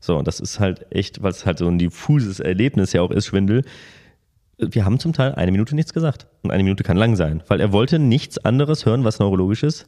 So, 0.00 0.16
und 0.16 0.26
das 0.26 0.40
ist 0.40 0.58
halt 0.58 0.86
echt, 0.90 1.22
weil 1.22 1.32
es 1.32 1.44
halt 1.44 1.58
so 1.58 1.68
ein 1.68 1.78
diffuses 1.78 2.40
Erlebnis 2.40 2.92
ja 2.92 3.02
auch 3.02 3.10
ist, 3.10 3.26
Schwindel 3.26 3.62
wir 4.58 4.84
haben 4.84 4.98
zum 4.98 5.12
Teil 5.12 5.34
eine 5.34 5.52
Minute 5.52 5.74
nichts 5.74 5.92
gesagt. 5.92 6.26
Und 6.42 6.50
eine 6.50 6.62
Minute 6.62 6.84
kann 6.84 6.96
lang 6.96 7.16
sein, 7.16 7.42
weil 7.48 7.60
er 7.60 7.72
wollte 7.72 7.98
nichts 7.98 8.38
anderes 8.38 8.84
hören, 8.86 9.04
was 9.04 9.18
neurologisch 9.18 9.62
ist. 9.62 9.86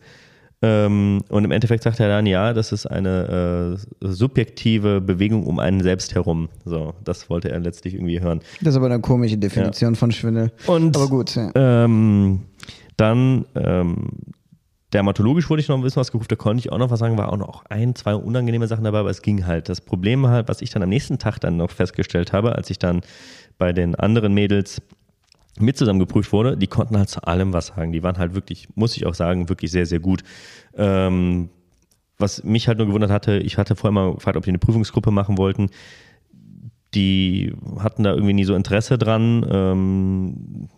Ähm, 0.62 1.22
und 1.30 1.44
im 1.44 1.50
Endeffekt 1.52 1.82
sagt 1.84 2.00
er 2.00 2.08
dann, 2.08 2.26
ja, 2.26 2.52
das 2.52 2.70
ist 2.70 2.86
eine 2.86 3.78
äh, 4.02 4.06
subjektive 4.06 5.00
Bewegung 5.00 5.46
um 5.46 5.58
einen 5.58 5.82
selbst 5.82 6.14
herum. 6.14 6.50
So, 6.66 6.94
das 7.02 7.30
wollte 7.30 7.50
er 7.50 7.60
letztlich 7.60 7.94
irgendwie 7.94 8.20
hören. 8.20 8.40
Das 8.60 8.74
ist 8.74 8.76
aber 8.76 8.86
eine 8.86 9.00
komische 9.00 9.38
Definition 9.38 9.94
ja. 9.94 9.98
von 9.98 10.12
Schwindel. 10.12 10.52
Und, 10.66 10.96
aber 10.96 11.08
gut. 11.08 11.34
Ja. 11.34 11.50
Ähm, 11.54 12.42
dann 12.98 13.46
ähm, 13.54 14.08
dermatologisch 14.92 15.48
wurde 15.48 15.60
ich 15.60 15.68
noch 15.68 15.76
ein 15.76 15.82
bisschen 15.82 16.00
was 16.00 16.10
gerufen, 16.10 16.28
da 16.28 16.36
konnte 16.36 16.60
ich 16.60 16.72
auch 16.72 16.78
noch 16.78 16.90
was 16.90 16.98
sagen, 16.98 17.16
war 17.18 17.32
auch 17.32 17.36
noch 17.36 17.64
ein, 17.66 17.94
zwei 17.94 18.14
unangenehme 18.14 18.66
Sachen 18.66 18.84
dabei, 18.84 18.98
aber 18.98 19.10
es 19.10 19.22
ging 19.22 19.46
halt. 19.46 19.68
Das 19.68 19.80
Problem 19.80 20.26
halt, 20.26 20.48
was 20.48 20.62
ich 20.62 20.70
dann 20.70 20.82
am 20.82 20.88
nächsten 20.88 21.18
Tag 21.18 21.38
dann 21.38 21.56
noch 21.56 21.70
festgestellt 21.70 22.32
habe, 22.32 22.56
als 22.56 22.70
ich 22.70 22.78
dann 22.78 23.02
bei 23.58 23.72
den 23.72 23.94
anderen 23.94 24.34
Mädels 24.34 24.82
mit 25.58 25.76
zusammen 25.76 25.98
geprüft 25.98 26.32
wurde, 26.32 26.56
die 26.56 26.66
konnten 26.66 26.96
halt 26.96 27.08
zu 27.08 27.22
allem 27.24 27.52
was 27.52 27.68
sagen. 27.68 27.92
Die 27.92 28.02
waren 28.02 28.18
halt 28.18 28.34
wirklich, 28.34 28.68
muss 28.74 28.96
ich 28.96 29.06
auch 29.06 29.14
sagen, 29.14 29.48
wirklich 29.48 29.70
sehr, 29.70 29.86
sehr 29.86 30.00
gut. 30.00 30.22
Ähm, 30.74 31.50
was 32.18 32.44
mich 32.44 32.68
halt 32.68 32.78
nur 32.78 32.86
gewundert 32.86 33.10
hatte, 33.10 33.38
ich 33.38 33.58
hatte 33.58 33.76
vorher 33.76 33.92
mal 33.92 34.14
gefragt, 34.14 34.36
ob 34.36 34.44
die 34.44 34.50
eine 34.50 34.58
Prüfungsgruppe 34.58 35.10
machen 35.10 35.38
wollten. 35.38 35.70
Die 36.94 37.54
hatten 37.78 38.02
da 38.02 38.12
irgendwie 38.12 38.34
nie 38.34 38.44
so 38.44 38.54
Interesse 38.54 38.98
dran. 38.98 39.46
Ähm, 39.48 40.68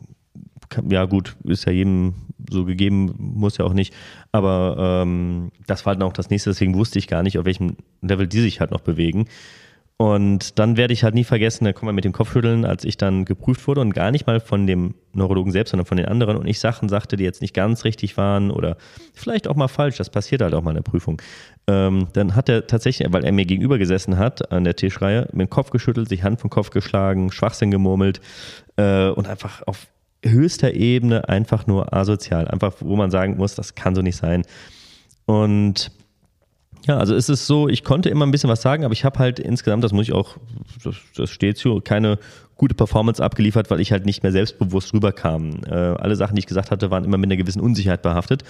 ja, 0.89 1.05
gut, 1.05 1.37
ist 1.45 1.65
ja 1.65 1.73
jedem 1.73 2.15
so 2.51 2.65
gegeben, 2.65 3.15
muss 3.19 3.59
ja 3.59 3.65
auch 3.65 3.73
nicht. 3.73 3.95
Aber 4.33 5.03
ähm, 5.03 5.51
das 5.67 5.87
war 5.87 5.95
dann 5.95 6.09
auch 6.09 6.13
das 6.13 6.31
nächste, 6.31 6.51
deswegen 6.51 6.75
wusste 6.75 6.99
ich 6.99 7.09
gar 7.09 7.23
nicht, 7.23 7.39
auf 7.39 7.45
welchem 7.45 7.77
Level 8.01 8.27
die 8.27 8.41
sich 8.41 8.61
halt 8.61 8.71
noch 8.71 8.81
bewegen. 8.81 9.27
Und 10.03 10.59
dann 10.59 10.77
werde 10.77 10.93
ich 10.93 11.05
halt 11.05 11.15
nie 11.15 11.23
vergessen, 11.23 11.65
da 11.65 11.73
kommen 11.73 11.91
wir 11.91 11.93
mit 11.93 12.05
dem 12.05 12.11
Kopfschütteln, 12.13 12.65
als 12.65 12.83
ich 12.83 12.97
dann 12.97 13.25
geprüft 13.25 13.69
wurde 13.69 13.83
und 13.83 13.95
gar 13.95 14.11
nicht 14.11 14.27
mal 14.27 14.41
von 14.41 14.67
dem 14.67 14.95
Neurologen 15.13 15.53
selbst, 15.53 15.71
sondern 15.71 15.87
von 15.87 15.97
den 15.97 16.07
anderen 16.07 16.37
und 16.37 16.47
ich 16.47 16.59
Sachen 16.59 16.89
sagte, 16.89 17.17
die 17.17 17.23
jetzt 17.23 17.41
nicht 17.41 17.55
ganz 17.55 17.85
richtig 17.85 18.17
waren 18.17 18.51
oder 18.51 18.77
vielleicht 19.15 19.47
auch 19.47 19.55
mal 19.55 19.69
falsch, 19.69 19.99
das 19.99 20.11
passiert 20.11 20.43
halt 20.43 20.55
auch 20.55 20.63
mal 20.63 20.73
in 20.73 20.83
der 20.83 20.83
Prüfung. 20.83 21.23
Ähm, 21.69 22.09
dann 22.15 22.35
hat 22.35 22.49
er 22.49 22.67
tatsächlich, 22.67 23.07
weil 23.13 23.25
er 23.25 23.31
mir 23.31 23.45
gegenüber 23.45 23.79
gesessen 23.79 24.19
hat 24.19 24.51
an 24.51 24.65
der 24.65 24.75
Tischreihe, 24.75 25.29
mit 25.33 25.47
dem 25.47 25.51
Kopf 25.51 25.71
geschüttelt, 25.71 26.09
sich 26.09 26.25
Hand 26.25 26.41
vom 26.41 26.51
Kopf 26.51 26.71
geschlagen, 26.71 27.31
Schwachsinn 27.31 27.71
gemurmelt 27.71 28.21
äh, 28.77 29.09
und 29.09 29.29
einfach 29.29 29.63
auf 29.69 29.87
höchster 30.25 30.75
Ebene 30.75 31.29
einfach 31.29 31.67
nur 31.67 31.93
asozial, 31.93 32.49
einfach 32.49 32.75
wo 32.81 32.97
man 32.97 33.11
sagen 33.11 33.37
muss, 33.37 33.55
das 33.55 33.75
kann 33.75 33.95
so 33.95 34.03
nicht 34.03 34.17
sein. 34.17 34.43
Und 35.27 35.91
ja, 36.87 36.99
also 36.99 37.15
es 37.15 37.29
ist 37.29 37.47
so, 37.47 37.69
ich 37.69 37.85
konnte 37.85 38.09
immer 38.09 38.27
ein 38.27 38.31
bisschen 38.33 38.51
was 38.51 38.63
sagen, 38.63 38.85
aber 38.85 38.93
ich 38.93 39.05
habe 39.05 39.19
halt 39.19 39.39
insgesamt, 39.39 39.85
das 39.85 39.93
muss 39.93 40.09
ich 40.09 40.13
auch, 40.13 40.37
das, 40.83 40.97
das 41.17 41.31
steht 41.31 41.57
zu, 41.57 41.81
keine 41.81 42.19
gute 42.57 42.75
Performance 42.75 43.23
abgeliefert, 43.23 43.71
weil 43.71 43.81
ich 43.81 43.93
halt 43.93 44.05
nicht 44.05 44.23
mehr 44.23 44.33
selbstbewusst 44.33 44.93
rüberkam. 44.93 45.61
Äh, 45.65 45.75
alle 45.75 46.17
Sachen, 46.17 46.35
die 46.35 46.41
ich 46.41 46.47
gesagt 46.47 46.71
hatte, 46.71 46.91
waren 46.91 47.05
immer 47.05 47.19
mit 47.19 47.29
einer 47.29 47.37
gewissen 47.37 47.61
Unsicherheit 47.61 48.03
behaftet. 48.03 48.43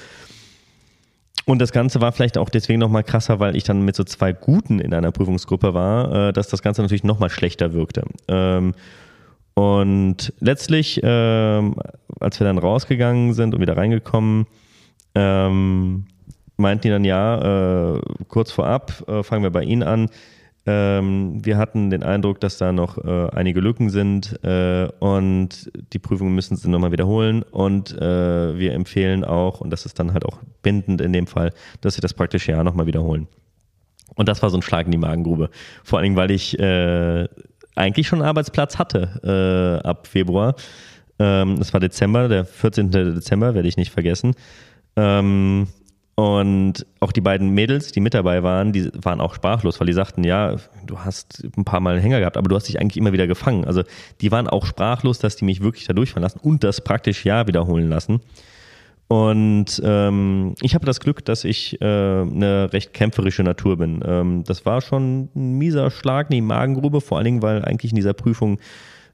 Und 1.44 1.60
das 1.60 1.72
Ganze 1.72 2.00
war 2.00 2.12
vielleicht 2.12 2.38
auch 2.38 2.48
deswegen 2.48 2.78
nochmal 2.78 3.04
krasser, 3.04 3.40
weil 3.40 3.56
ich 3.56 3.64
dann 3.64 3.82
mit 3.82 3.96
so 3.96 4.04
zwei 4.04 4.32
Guten 4.32 4.78
in 4.78 4.94
einer 4.94 5.10
Prüfungsgruppe 5.12 5.74
war, 5.74 6.28
äh, 6.28 6.32
dass 6.32 6.48
das 6.48 6.62
Ganze 6.62 6.82
natürlich 6.82 7.04
nochmal 7.04 7.30
schlechter 7.30 7.72
wirkte. 7.72 8.04
Ähm, 8.28 8.74
und 9.54 10.32
letztlich, 10.40 11.00
ähm, 11.02 11.74
als 12.20 12.40
wir 12.40 12.46
dann 12.46 12.58
rausgegangen 12.58 13.34
sind 13.34 13.54
und 13.54 13.60
wieder 13.60 13.76
reingekommen, 13.76 14.46
ähm, 15.14 16.06
meinten 16.56 16.82
die 16.82 16.88
dann, 16.88 17.04
ja, 17.04 17.96
äh, 17.96 18.00
kurz 18.28 18.52
vorab, 18.52 19.04
äh, 19.08 19.22
fangen 19.22 19.42
wir 19.42 19.50
bei 19.50 19.62
Ihnen 19.62 19.82
an. 19.82 20.08
Ähm, 20.64 21.44
wir 21.44 21.58
hatten 21.58 21.90
den 21.90 22.04
Eindruck, 22.04 22.40
dass 22.40 22.56
da 22.56 22.72
noch 22.72 22.96
äh, 22.96 23.28
einige 23.32 23.60
Lücken 23.60 23.90
sind 23.90 24.38
äh, 24.44 24.88
und 25.00 25.72
die 25.92 25.98
Prüfungen 25.98 26.36
müssen 26.36 26.56
Sie 26.56 26.70
nochmal 26.70 26.92
wiederholen 26.92 27.42
und 27.42 27.90
äh, 28.00 28.56
wir 28.56 28.72
empfehlen 28.72 29.24
auch, 29.24 29.60
und 29.60 29.70
das 29.70 29.86
ist 29.86 29.98
dann 29.98 30.12
halt 30.12 30.24
auch 30.24 30.38
bindend 30.62 31.00
in 31.00 31.12
dem 31.12 31.26
Fall, 31.26 31.52
dass 31.80 31.94
Sie 31.94 32.00
das 32.00 32.14
praktische 32.14 32.52
Jahr 32.52 32.62
nochmal 32.62 32.86
wiederholen. 32.86 33.26
Und 34.14 34.28
das 34.28 34.40
war 34.42 34.50
so 34.50 34.58
ein 34.58 34.62
Schlag 34.62 34.86
in 34.86 34.92
die 34.92 34.98
Magengrube. 34.98 35.50
Vor 35.82 35.98
allen 35.98 36.04
Dingen, 36.04 36.16
weil 36.16 36.30
ich 36.30 36.56
äh, 36.60 37.26
eigentlich 37.74 38.06
schon 38.06 38.20
einen 38.20 38.28
Arbeitsplatz 38.28 38.78
hatte 38.78 39.80
ab 39.84 40.06
Februar. 40.06 40.54
Ähm, 41.18 41.58
das 41.58 41.72
war 41.72 41.80
Dezember, 41.80 42.28
der 42.28 42.44
14. 42.44 42.90
Dezember, 42.90 43.54
werde 43.54 43.68
ich 43.68 43.76
nicht 43.76 43.92
vergessen. 43.92 44.34
Ähm, 44.96 45.68
und 46.14 46.86
auch 47.00 47.12
die 47.12 47.20
beiden 47.22 47.50
Mädels, 47.50 47.92
die 47.92 48.00
mit 48.00 48.12
dabei 48.12 48.42
waren, 48.42 48.72
die 48.72 48.90
waren 49.02 49.20
auch 49.20 49.34
sprachlos, 49.34 49.80
weil 49.80 49.86
die 49.86 49.94
sagten, 49.94 50.24
ja, 50.24 50.56
du 50.84 50.98
hast 50.98 51.42
ein 51.56 51.64
paar 51.64 51.80
Mal 51.80 51.94
einen 51.94 52.02
Hänger 52.02 52.20
gehabt, 52.20 52.36
aber 52.36 52.48
du 52.48 52.56
hast 52.56 52.68
dich 52.68 52.80
eigentlich 52.80 52.98
immer 52.98 53.12
wieder 53.12 53.26
gefangen. 53.26 53.64
Also 53.64 53.82
die 54.20 54.30
waren 54.30 54.46
auch 54.46 54.66
sprachlos, 54.66 55.18
dass 55.20 55.36
die 55.36 55.46
mich 55.46 55.62
wirklich 55.62 55.86
da 55.86 55.94
durchfahren 55.94 56.22
lassen 56.22 56.40
und 56.40 56.64
das 56.64 56.82
praktisch 56.82 57.24
ja 57.24 57.46
wiederholen 57.46 57.88
lassen. 57.88 58.20
Und 59.12 59.78
ähm, 59.84 60.54
ich 60.62 60.74
habe 60.74 60.86
das 60.86 60.98
Glück, 60.98 61.22
dass 61.26 61.44
ich 61.44 61.78
äh, 61.82 61.84
eine 61.84 62.72
recht 62.72 62.94
kämpferische 62.94 63.42
Natur 63.42 63.76
bin. 63.76 64.00
Ähm, 64.06 64.42
das 64.44 64.64
war 64.64 64.80
schon 64.80 65.28
ein 65.36 65.58
mieser 65.58 65.90
Schlag 65.90 66.30
in 66.30 66.36
die 66.36 66.40
Magengrube, 66.40 67.02
vor 67.02 67.18
allen 67.18 67.26
Dingen, 67.26 67.42
weil 67.42 67.62
eigentlich 67.62 67.92
in 67.92 67.96
dieser 67.96 68.14
Prüfung 68.14 68.58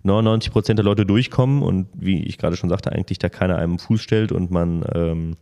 99 0.04 0.52
Prozent 0.52 0.78
der 0.78 0.84
Leute 0.84 1.04
durchkommen 1.04 1.64
und 1.64 1.88
wie 1.94 2.22
ich 2.22 2.38
gerade 2.38 2.56
schon 2.56 2.70
sagte, 2.70 2.92
eigentlich 2.92 3.18
da 3.18 3.28
keiner 3.28 3.58
einem 3.58 3.80
Fuß 3.80 4.00
stellt 4.00 4.30
und 4.30 4.52
man 4.52 4.84
ähm, 4.94 5.36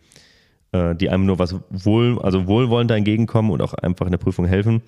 äh, 0.72 0.94
die 0.94 1.10
einem 1.10 1.26
nur 1.26 1.38
was 1.38 1.54
wohl, 1.68 2.18
also 2.22 2.46
wohlwollend 2.46 2.90
entgegenkommen 2.92 3.50
und 3.50 3.60
auch 3.60 3.74
einfach 3.74 4.06
in 4.06 4.12
der 4.12 4.18
Prüfung 4.18 4.46
helfen. 4.46 4.80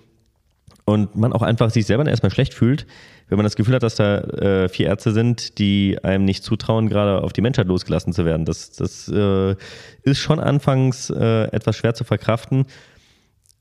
Und 0.84 1.16
man 1.16 1.32
auch 1.32 1.42
einfach 1.42 1.70
sich 1.70 1.84
selber 1.84 2.06
erstmal 2.06 2.30
schlecht 2.30 2.54
fühlt, 2.54 2.86
wenn 3.28 3.36
man 3.36 3.44
das 3.44 3.56
Gefühl 3.56 3.74
hat, 3.74 3.82
dass 3.82 3.96
da 3.96 4.20
äh, 4.20 4.68
vier 4.68 4.86
Ärzte 4.86 5.12
sind, 5.12 5.58
die 5.58 5.98
einem 6.02 6.24
nicht 6.24 6.44
zutrauen, 6.44 6.88
gerade 6.88 7.22
auf 7.22 7.32
die 7.32 7.42
Menschheit 7.42 7.66
losgelassen 7.66 8.12
zu 8.12 8.24
werden. 8.24 8.46
Das, 8.46 8.70
das 8.72 9.08
äh, 9.08 9.54
ist 10.02 10.18
schon 10.18 10.40
anfangs 10.40 11.10
äh, 11.10 11.44
etwas 11.52 11.76
schwer 11.76 11.94
zu 11.94 12.04
verkraften. 12.04 12.64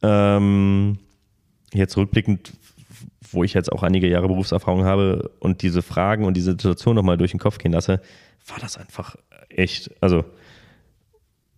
Ähm, 0.01 0.99
jetzt 1.73 1.97
rückblickend, 1.97 2.53
wo 3.31 3.43
ich 3.43 3.53
jetzt 3.53 3.71
auch 3.71 3.83
einige 3.83 4.07
Jahre 4.07 4.27
Berufserfahrung 4.27 4.85
habe 4.85 5.29
und 5.39 5.61
diese 5.63 5.81
Fragen 5.81 6.23
und 6.23 6.35
diese 6.35 6.51
Situation 6.51 6.95
nochmal 6.95 7.17
durch 7.17 7.31
den 7.31 7.39
Kopf 7.39 7.57
gehen 7.57 7.73
lasse, 7.73 7.99
war 8.47 8.59
das 8.61 8.77
einfach 8.77 9.17
echt, 9.49 9.91
also 10.01 10.23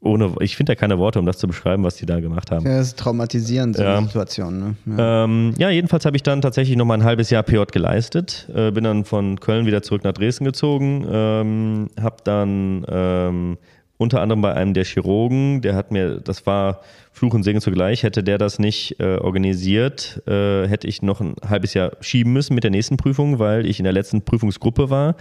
ohne, 0.01 0.33
ich 0.39 0.55
finde 0.55 0.71
da 0.71 0.75
keine 0.75 0.97
Worte, 0.97 1.19
um 1.19 1.25
das 1.25 1.37
zu 1.37 1.47
beschreiben, 1.47 1.83
was 1.83 1.95
die 1.95 2.05
da 2.05 2.19
gemacht 2.19 2.51
haben. 2.51 2.65
Ja, 2.65 2.77
das 2.77 2.87
ist 2.87 2.99
traumatisierend, 2.99 3.75
so 3.75 3.83
ja. 3.83 4.01
Situation. 4.01 4.59
Ne? 4.59 4.75
Ja. 4.97 5.23
Ähm, 5.25 5.53
ja. 5.57 5.69
jedenfalls 5.69 6.05
habe 6.05 6.15
ich 6.15 6.23
dann 6.23 6.41
tatsächlich 6.41 6.77
noch 6.77 6.85
mal 6.85 6.93
ein 6.93 7.03
halbes 7.03 7.29
Jahr 7.29 7.43
PJ 7.43 7.63
geleistet, 7.71 8.47
äh, 8.53 8.71
bin 8.71 8.85
dann 8.85 9.03
von 9.03 9.39
Köln 9.39 9.65
wieder 9.65 9.81
zurück 9.81 10.03
nach 10.03 10.13
Dresden 10.13 10.45
gezogen, 10.45 11.05
ähm, 11.09 11.89
habe 11.99 12.17
dann 12.23 12.85
ähm, 12.87 13.57
unter 13.97 14.21
anderem 14.21 14.41
bei 14.41 14.53
einem 14.53 14.73
der 14.73 14.85
Chirurgen, 14.85 15.61
der 15.61 15.75
hat 15.75 15.91
mir, 15.91 16.21
das 16.21 16.45
war 16.45 16.79
Fluch 17.11 17.33
und 17.33 17.43
Segen 17.43 17.59
zugleich, 17.59 18.03
hätte 18.03 18.23
der 18.23 18.37
das 18.37 18.57
nicht 18.57 18.97
äh, 19.01 19.17
organisiert, 19.17 20.21
äh, 20.25 20.65
hätte 20.67 20.87
ich 20.87 21.01
noch 21.01 21.19
ein 21.19 21.35
halbes 21.45 21.73
Jahr 21.73 21.91
schieben 21.99 22.31
müssen 22.31 22.55
mit 22.55 22.63
der 22.63 22.71
nächsten 22.71 22.95
Prüfung, 22.95 23.39
weil 23.39 23.65
ich 23.65 23.77
in 23.79 23.83
der 23.83 23.91
letzten 23.91 24.21
Prüfungsgruppe 24.21 24.89
war. 24.89 25.15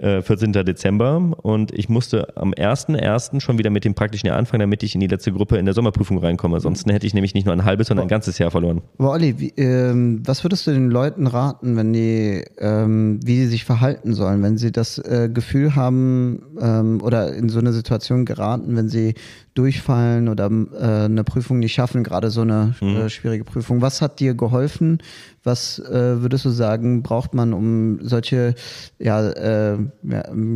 14. 0.00 0.54
Äh, 0.54 0.64
Dezember 0.64 1.36
und 1.42 1.72
ich 1.72 1.88
musste 1.88 2.36
am 2.36 2.52
1.1. 2.52 3.40
schon 3.40 3.58
wieder 3.58 3.70
mit 3.70 3.84
dem 3.84 3.94
praktischen 3.94 4.26
Jahr 4.28 4.38
anfangen, 4.38 4.60
damit 4.60 4.82
ich 4.82 4.94
in 4.94 5.00
die 5.00 5.06
letzte 5.06 5.32
Gruppe 5.32 5.58
in 5.58 5.66
der 5.66 5.74
Sommerprüfung 5.74 6.18
reinkomme. 6.18 6.56
Ansonsten 6.56 6.90
hätte 6.90 7.06
ich 7.06 7.12
nämlich 7.12 7.34
nicht 7.34 7.44
nur 7.44 7.52
ein 7.52 7.64
halbes, 7.64 7.88
sondern 7.88 8.06
ein 8.06 8.08
ganzes 8.08 8.38
Jahr 8.38 8.50
verloren. 8.50 8.80
Aber 8.98 9.10
Olli, 9.10 9.38
wie, 9.38 9.52
ähm, 9.56 10.22
was 10.24 10.42
würdest 10.42 10.66
du 10.66 10.72
den 10.72 10.90
Leuten 10.90 11.26
raten, 11.26 11.76
wenn 11.76 11.92
die, 11.92 12.42
ähm, 12.58 13.20
wie 13.22 13.36
sie 13.36 13.46
sich 13.46 13.64
verhalten 13.64 14.14
sollen, 14.14 14.42
wenn 14.42 14.56
sie 14.56 14.72
das 14.72 14.98
äh, 14.98 15.28
Gefühl 15.32 15.76
haben 15.76 16.42
ähm, 16.60 17.00
oder 17.02 17.34
in 17.34 17.50
so 17.50 17.58
eine 17.58 17.72
Situation 17.72 18.24
geraten, 18.24 18.76
wenn 18.76 18.88
sie 18.88 19.14
durchfallen 19.54 20.28
oder 20.28 20.46
äh, 20.46 21.04
eine 21.04 21.24
Prüfung 21.24 21.58
nicht 21.58 21.74
schaffen, 21.74 22.04
gerade 22.04 22.30
so 22.30 22.42
eine 22.42 22.74
mhm. 22.80 22.96
äh, 22.96 23.10
schwierige 23.10 23.44
Prüfung. 23.44 23.82
Was 23.82 24.00
hat 24.00 24.20
dir 24.20 24.34
geholfen? 24.34 24.98
Was 25.42 25.78
äh, 25.78 26.22
würdest 26.22 26.44
du 26.44 26.50
sagen, 26.50 27.02
braucht 27.02 27.34
man, 27.34 27.52
um 27.52 27.98
solche, 28.02 28.54
ja, 28.98 29.28
äh, 29.30 29.78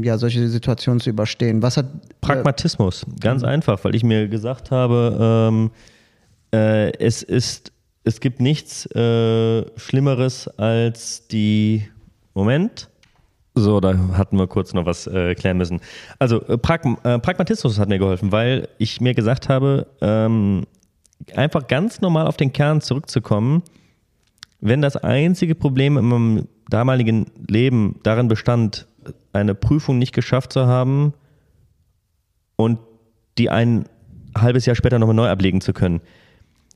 ja, 0.03 0.19
solche 0.19 0.49
Situationen 0.49 1.01
zu 1.01 1.11
überstehen? 1.11 1.63
Was 1.63 1.77
hat 1.77 1.87
äh, 1.87 2.15
Pragmatismus, 2.21 3.07
ganz 3.21 3.43
mhm. 3.43 3.49
einfach, 3.49 3.83
weil 3.85 3.95
ich 3.95 4.05
mir 4.05 4.29
gesagt 4.29 4.71
habe, 4.71 5.51
ähm, 5.51 5.71
äh, 6.53 6.93
es 6.99 7.23
ist, 7.23 7.73
es 8.05 8.21
gibt 8.21 8.41
nichts 8.41 8.89
Schlimmeres 9.77 10.49
als 10.59 11.27
die 11.29 11.89
Moment 12.35 12.89
so, 13.55 13.79
da 13.79 13.97
hatten 14.15 14.37
wir 14.37 14.49
kurz 14.49 14.75
noch 14.75 14.85
was 14.85 15.07
äh, 15.07 15.35
klären 15.37 15.59
müssen. 15.59 15.81
Also 16.19 16.43
äh, 16.43 16.59
Pragm 16.59 16.99
äh, 17.05 17.21
Pragmatismus 17.21 17.79
hat 17.79 17.89
mir 17.89 17.99
geholfen, 17.99 18.33
weil 18.33 18.69
ich 18.79 19.01
mir 19.01 19.15
gesagt 19.15 19.49
habe, 19.49 19.87
ähm, 20.01 20.65
einfach 21.37 21.69
ganz 21.69 22.01
normal 22.01 22.27
auf 22.27 22.37
den 22.37 22.53
Kern 22.53 22.81
zurückzukommen, 22.81 23.63
wenn 24.61 24.83
das 24.83 24.97
einzige 24.97 25.55
Problem 25.55 25.97
in 25.97 26.05
meinem 26.05 26.49
damaligen 26.69 27.27
Leben 27.47 28.01
darin 28.03 28.27
bestand, 28.27 28.87
eine 29.33 29.55
Prüfung 29.55 29.99
nicht 29.99 30.13
geschafft 30.13 30.53
zu 30.53 30.67
haben 30.67 31.15
und 32.57 32.79
die 33.39 33.51
ein 33.51 33.85
halbes 34.37 34.67
Jahr 34.67 34.77
später 34.77 34.99
nochmal 34.99 35.17
neu 35.17 35.29
ablegen 35.29 35.61
zu 35.61 35.73
können, 35.73 36.01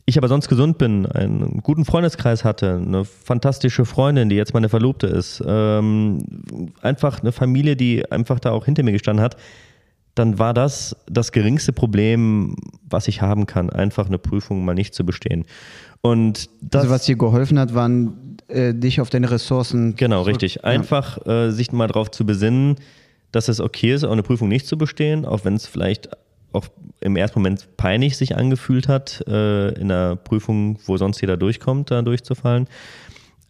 ich 0.08 0.16
aber 0.16 0.28
sonst 0.28 0.48
gesund 0.48 0.78
bin, 0.78 1.04
einen 1.04 1.60
guten 1.62 1.84
Freundeskreis 1.84 2.42
hatte, 2.42 2.76
eine 2.76 3.04
fantastische 3.04 3.84
Freundin, 3.84 4.30
die 4.30 4.36
jetzt 4.36 4.54
meine 4.54 4.70
Verlobte 4.70 5.06
ist, 5.06 5.42
ähm, 5.46 6.72
einfach 6.80 7.20
eine 7.20 7.30
Familie, 7.30 7.76
die 7.76 8.10
einfach 8.10 8.40
da 8.40 8.52
auch 8.52 8.64
hinter 8.64 8.82
mir 8.84 8.92
gestanden 8.92 9.22
hat, 9.22 9.36
dann 10.14 10.38
war 10.38 10.54
das 10.54 10.96
das 11.06 11.30
geringste 11.30 11.74
Problem, 11.74 12.56
was 12.88 13.06
ich 13.06 13.20
haben 13.20 13.44
kann, 13.44 13.68
einfach 13.68 14.06
eine 14.06 14.18
Prüfung 14.18 14.64
mal 14.64 14.74
nicht 14.74 14.94
zu 14.94 15.04
bestehen. 15.04 15.44
Und 16.00 16.48
das, 16.62 16.82
also 16.82 16.94
was 16.94 17.04
dir 17.04 17.16
geholfen 17.16 17.58
hat, 17.58 17.74
waren 17.74 18.27
äh, 18.48 18.74
dich 18.74 19.00
auf 19.00 19.10
deine 19.10 19.30
Ressourcen. 19.30 19.94
Genau, 19.96 20.22
richtig. 20.22 20.64
Einfach 20.64 21.24
äh, 21.26 21.50
sich 21.50 21.72
mal 21.72 21.86
darauf 21.86 22.10
zu 22.10 22.24
besinnen, 22.24 22.76
dass 23.32 23.48
es 23.48 23.60
okay 23.60 23.92
ist, 23.92 24.04
auch 24.04 24.12
eine 24.12 24.22
Prüfung 24.22 24.48
nicht 24.48 24.66
zu 24.66 24.78
bestehen, 24.78 25.24
auch 25.24 25.44
wenn 25.44 25.54
es 25.54 25.66
vielleicht 25.66 26.08
auch 26.52 26.66
im 27.00 27.16
ersten 27.16 27.38
Moment 27.40 27.68
peinlich 27.76 28.16
sich 28.16 28.36
angefühlt 28.36 28.88
hat, 28.88 29.22
äh, 29.28 29.68
in 29.74 29.90
einer 29.92 30.16
Prüfung, 30.16 30.78
wo 30.86 30.96
sonst 30.96 31.20
jeder 31.20 31.36
durchkommt, 31.36 31.90
da 31.90 32.02
durchzufallen. 32.02 32.66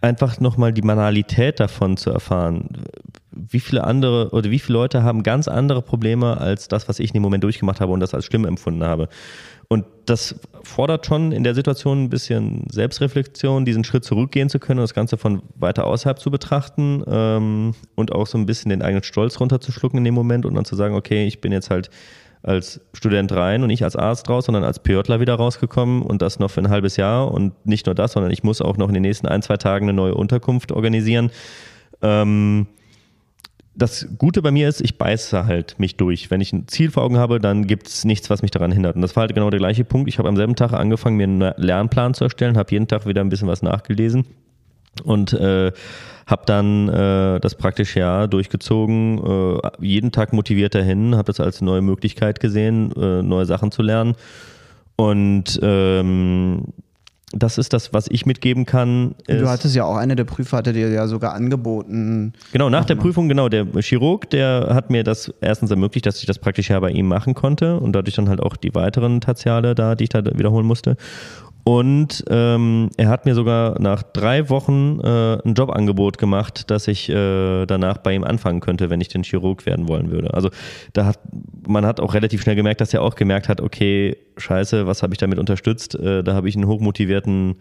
Einfach 0.01 0.39
nochmal 0.41 0.73
die 0.73 0.83
Banalität 0.83 1.59
davon 1.59 1.97
zu 1.97 2.11
erfahren. 2.11 2.85
Wie 3.33 3.61
viele 3.61 3.85
andere 3.85 4.31
oder 4.31 4.51
wie 4.51 4.59
viele 4.59 4.79
Leute 4.79 5.03
haben 5.03 5.23
ganz 5.23 5.49
andere 5.49 5.83
Probleme 5.83 6.39
als 6.39 6.69
das, 6.69 6.89
was 6.89 6.99
ich 6.99 7.11
in 7.11 7.15
dem 7.15 7.23
Moment 7.23 7.45
durchgemacht 7.45 7.81
habe 7.81 7.93
und 7.93 8.01
das 8.01 8.15
als 8.15 8.25
schlimm 8.25 8.45
empfunden 8.45 8.85
habe. 8.85 9.09
Und 9.69 9.85
das 10.07 10.35
fordert 10.63 11.05
schon 11.05 11.31
in 11.31 11.45
der 11.45 11.55
Situation 11.55 12.05
ein 12.05 12.09
bisschen 12.09 12.67
Selbstreflexion, 12.71 13.67
diesen 13.67 13.85
Schritt 13.85 14.05
zurückgehen 14.05 14.49
zu 14.49 14.59
können 14.59 14.79
und 14.79 14.85
das 14.85 14.95
Ganze 14.95 15.19
von 15.19 15.43
weiter 15.57 15.87
außerhalb 15.87 16.19
zu 16.19 16.31
betrachten 16.31 17.05
ähm, 17.07 17.75
und 17.95 18.13
auch 18.13 18.27
so 18.27 18.39
ein 18.39 18.47
bisschen 18.47 18.71
den 18.71 18.83
eigenen 18.83 19.03
Stolz 19.03 19.39
runterzuschlucken 19.41 19.99
in 19.99 20.05
dem 20.05 20.15
Moment 20.15 20.47
und 20.47 20.55
dann 20.55 20.65
zu 20.65 20.75
sagen, 20.75 20.95
okay, 20.95 21.27
ich 21.27 21.43
bin 21.43 21.53
jetzt 21.53 21.69
halt 21.69 21.91
als 22.43 22.81
Student 22.93 23.33
rein 23.33 23.63
und 23.63 23.69
nicht 23.69 23.85
als 23.85 23.97
Arzt 23.97 24.29
raus, 24.29 24.47
sondern 24.47 24.65
als 24.65 24.79
PJler 24.79 25.21
wieder 25.21 25.35
rausgekommen 25.35 26.03
und 26.03 26.23
das 26.23 26.39
noch 26.39 26.51
für 26.51 26.61
ein 26.61 26.71
halbes 26.71 26.97
Jahr. 26.97 27.33
Und 27.33 27.67
nicht 27.67 27.87
nur 27.87 27.95
das, 27.95 28.13
sondern 28.13 28.33
ich 28.33 28.43
muss 28.43 28.61
auch 28.61 28.77
noch 28.77 28.89
in 28.89 28.95
den 28.95 29.03
nächsten 29.03 29.27
ein, 29.27 29.43
zwei 29.43 29.57
Tagen 29.57 29.87
eine 29.87 29.95
neue 29.95 30.15
Unterkunft 30.15 30.73
organisieren. 30.73 31.31
Ähm, 32.03 32.67
das 33.75 34.09
Gute 34.19 34.43
bei 34.43 34.51
mir 34.51 34.69
ist, 34.69 34.81
ich 34.81 34.99
beiße 34.99 35.47
halt 35.47 35.79
mich 35.79 35.97
durch. 35.97 36.31
Wenn 36.31 36.41
ich 36.41 36.53
ein 36.53 36.67
Ziel 36.67 36.91
vor 36.91 37.05
Augen 37.05 37.19
habe, 37.19 37.39
dann 37.39 37.67
gibt 37.67 37.87
es 37.87 38.05
nichts, 38.05 38.29
was 38.29 38.43
mich 38.43 38.51
daran 38.51 38.73
hindert. 38.73 38.97
Und 38.97 39.03
das 39.03 39.15
war 39.15 39.23
halt 39.23 39.35
genau 39.35 39.51
der 39.51 39.61
gleiche 39.61 39.85
Punkt. 39.85 40.09
Ich 40.09 40.19
habe 40.19 40.29
am 40.29 40.37
selben 40.37 40.57
Tag 40.57 40.73
angefangen, 40.73 41.17
mir 41.17 41.25
einen 41.25 41.53
Lernplan 41.57 42.15
zu 42.15 42.25
erstellen, 42.25 42.57
habe 42.57 42.73
jeden 42.73 42.89
Tag 42.89 43.07
wieder 43.07 43.21
ein 43.21 43.29
bisschen 43.29 43.49
was 43.49 43.63
nachgelesen 43.63 44.25
und 45.05 45.33
äh, 45.33 45.73
habe 46.27 46.43
dann 46.45 46.89
äh, 46.89 47.41
das 47.41 47.55
praktische 47.55 48.01
Jahr 48.01 48.29
durchgezogen, 48.29 49.19
äh, 49.25 49.71
jeden 49.81 50.13
Tag 50.13 50.33
motiviert 50.33 50.75
dahin, 50.75 51.17
habe 51.17 51.27
das 51.27 51.41
als 51.41 51.61
neue 51.63 51.81
Möglichkeit 51.81 52.41
gesehen, 52.41 52.93
äh, 52.97 53.23
neue 53.23 53.47
Sachen 53.47 53.73
zu 53.73 53.83
lernen. 53.83 54.15
Und 54.97 55.59
ähm, 55.63 56.65
das 57.33 57.59
ist 57.59 57.73
das, 57.73 57.93
was 57.93 58.09
ich 58.09 58.27
mitgeben 58.27 58.65
kann. 58.65 59.15
du 59.27 59.49
hattest 59.49 59.75
ja 59.75 59.85
auch 59.85 59.97
eine 59.97 60.17
der 60.17 60.25
Prüfer, 60.25 60.59
hatte 60.59 60.73
dir 60.73 60.89
ja 60.89 61.07
sogar 61.07 61.35
angeboten. 61.35 62.33
Genau, 62.53 62.71
nach 62.71 62.85
der 62.85 62.95
Prüfung, 62.95 63.29
genau, 63.29 63.49
der 63.49 63.67
Chirurg, 63.81 64.31
der 64.31 64.69
hat 64.71 64.91
mir 64.91 65.05
das 65.05 65.33
erstens 65.41 65.71
ermöglicht, 65.71 66.07
dass 66.07 66.21
ich 66.21 66.27
das 66.27 66.39
praktisch 66.39 66.71
ja 66.71 66.81
bei 66.81 66.91
ihm 66.91 67.07
machen 67.07 67.35
konnte 67.35 67.79
und 67.79 67.93
dadurch 67.93 68.17
dann 68.17 68.29
halt 68.29 68.41
auch 68.41 68.57
die 68.57 68.75
weiteren 68.75 69.21
Tertiale 69.21 69.75
da, 69.75 69.95
die 69.95 70.05
ich 70.05 70.11
da 70.11 70.25
wiederholen 70.25 70.67
musste. 70.67 70.97
Und 71.69 72.25
ähm, 72.31 72.89
er 72.97 73.11
hat 73.11 73.27
mir 73.27 73.35
sogar 73.35 73.79
nach 73.79 74.03
drei 74.03 74.49
Wochen 74.49 75.01
äh, 75.01 75.37
ein 75.45 75.53
Jobangebot 75.53 76.17
gemacht, 76.17 76.71
dass 76.71 76.89
ich 76.89 77.11
äh, 77.11 77.67
danach 77.67 77.99
bei 77.99 78.15
ihm 78.15 78.25
anfangen 78.25 78.61
könnte, 78.61 78.89
wenn 78.89 79.03
ich 79.03 79.09
den 79.09 79.23
Chirurg 79.23 79.67
werden 79.67 79.87
wollen 79.87 80.11
würde. 80.11 80.33
Also 80.33 80.49
da 80.95 81.05
hat 81.05 81.21
man 81.67 81.85
hat 81.85 82.01
auch 82.01 82.15
relativ 82.15 82.41
schnell 82.41 82.57
gemerkt, 82.57 82.81
dass 82.81 82.95
er 82.95 83.03
auch 83.03 83.17
gemerkt 83.17 83.51
hat, 83.51 83.61
okay, 83.61 84.17
scheiße, 84.39 84.87
was 84.87 85.03
habe 85.03 85.13
ich 85.13 85.19
damit 85.19 85.39
unterstützt? 85.39 85.95
Äh, 85.95 86.25
da 86.25 86.33
habe 86.33 86.49
ich 86.49 86.57
einen 86.57 86.67
hochmotivierten 86.67 87.57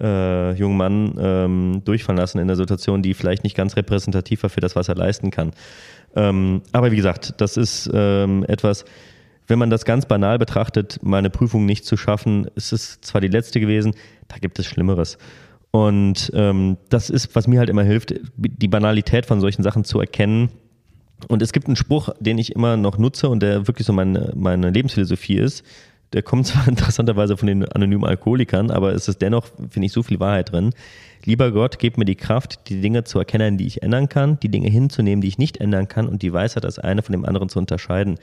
äh, 0.00 0.54
jungen 0.54 0.76
Mann 0.76 1.14
ähm, 1.16 1.82
durchfallen 1.84 2.18
lassen 2.18 2.40
in 2.40 2.48
der 2.48 2.56
Situation, 2.56 3.02
die 3.02 3.14
vielleicht 3.14 3.44
nicht 3.44 3.56
ganz 3.56 3.76
repräsentativ 3.76 4.42
war 4.42 4.50
für 4.50 4.62
das, 4.62 4.74
was 4.74 4.88
er 4.88 4.96
leisten 4.96 5.30
kann. 5.30 5.52
Ähm, 6.16 6.62
aber 6.72 6.90
wie 6.90 6.96
gesagt, 6.96 7.34
das 7.40 7.56
ist 7.56 7.88
ähm, 7.94 8.44
etwas, 8.48 8.84
wenn 9.46 9.58
man 9.58 9.70
das 9.70 9.84
ganz 9.84 10.06
banal 10.06 10.38
betrachtet, 10.38 10.98
meine 11.02 11.30
Prüfung 11.30 11.66
nicht 11.66 11.84
zu 11.84 11.96
schaffen, 11.96 12.46
ist 12.54 12.72
es 12.72 13.00
zwar 13.00 13.20
die 13.20 13.28
letzte 13.28 13.60
gewesen, 13.60 13.94
da 14.28 14.36
gibt 14.36 14.58
es 14.58 14.66
Schlimmeres. 14.66 15.18
Und 15.70 16.30
ähm, 16.34 16.76
das 16.88 17.10
ist, 17.10 17.34
was 17.34 17.48
mir 17.48 17.58
halt 17.58 17.68
immer 17.68 17.82
hilft, 17.82 18.14
die 18.36 18.68
Banalität 18.68 19.26
von 19.26 19.40
solchen 19.40 19.62
Sachen 19.62 19.84
zu 19.84 19.98
erkennen. 20.00 20.50
Und 21.28 21.42
es 21.42 21.52
gibt 21.52 21.66
einen 21.66 21.76
Spruch, 21.76 22.10
den 22.20 22.38
ich 22.38 22.54
immer 22.54 22.76
noch 22.76 22.96
nutze 22.96 23.28
und 23.28 23.42
der 23.42 23.66
wirklich 23.66 23.86
so 23.86 23.92
meine, 23.92 24.32
meine 24.36 24.70
Lebensphilosophie 24.70 25.36
ist. 25.36 25.64
Der 26.12 26.22
kommt 26.22 26.46
zwar 26.46 26.68
interessanterweise 26.68 27.36
von 27.36 27.48
den 27.48 27.64
anonymen 27.64 28.04
Alkoholikern, 28.04 28.70
aber 28.70 28.92
es 28.92 29.08
ist 29.08 29.20
dennoch, 29.20 29.48
finde 29.68 29.86
ich, 29.86 29.92
so 29.92 30.02
viel 30.02 30.20
Wahrheit 30.20 30.52
drin. 30.52 30.70
Lieber 31.26 31.52
Gott, 31.52 31.78
gib 31.78 31.96
mir 31.96 32.04
die 32.04 32.16
Kraft, 32.16 32.68
die 32.68 32.82
Dinge 32.82 33.04
zu 33.04 33.18
erkennen, 33.18 33.56
die 33.56 33.66
ich 33.66 33.82
ändern 33.82 34.10
kann, 34.10 34.38
die 34.40 34.50
Dinge 34.50 34.68
hinzunehmen, 34.68 35.22
die 35.22 35.28
ich 35.28 35.38
nicht 35.38 35.56
ändern 35.56 35.88
kann 35.88 36.06
und 36.06 36.20
die 36.20 36.32
Weisheit, 36.32 36.64
das 36.64 36.78
eine 36.78 37.02
von 37.02 37.12
dem 37.12 37.24
anderen 37.24 37.48
zu 37.48 37.58
unterscheiden. 37.58 38.18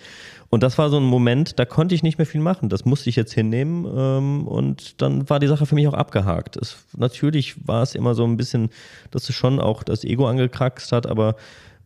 Und 0.49 0.61
das 0.61 0.77
war 0.77 0.89
so 0.89 0.97
ein 0.97 1.03
Moment, 1.03 1.57
da 1.57 1.65
konnte 1.65 1.95
ich 1.95 2.03
nicht 2.03 2.19
mehr 2.19 2.27
viel 2.27 2.41
machen. 2.41 2.69
Das 2.69 2.85
musste 2.85 3.09
ich 3.09 3.15
jetzt 3.15 3.33
hinnehmen 3.33 3.85
ähm, 3.85 4.47
und 4.47 5.01
dann 5.01 5.27
war 5.29 5.39
die 5.39 5.47
Sache 5.47 5.65
für 5.65 5.73
mich 5.73 5.87
auch 5.87 5.95
abgehakt. 5.95 6.57
Es, 6.57 6.85
natürlich 6.95 7.67
war 7.67 7.81
es 7.81 7.95
immer 7.95 8.13
so 8.13 8.23
ein 8.23 8.37
bisschen, 8.37 8.69
dass 9.09 9.27
es 9.27 9.35
schon 9.35 9.59
auch 9.59 9.81
das 9.81 10.03
Ego 10.03 10.27
angekraxt 10.27 10.91
hat, 10.91 11.07
aber 11.07 11.35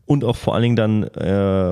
und 0.05 0.23
auch 0.23 0.35
vor 0.35 0.53
allen 0.53 0.63
Dingen 0.63 0.75
dann 0.75 1.03
äh, 1.03 1.71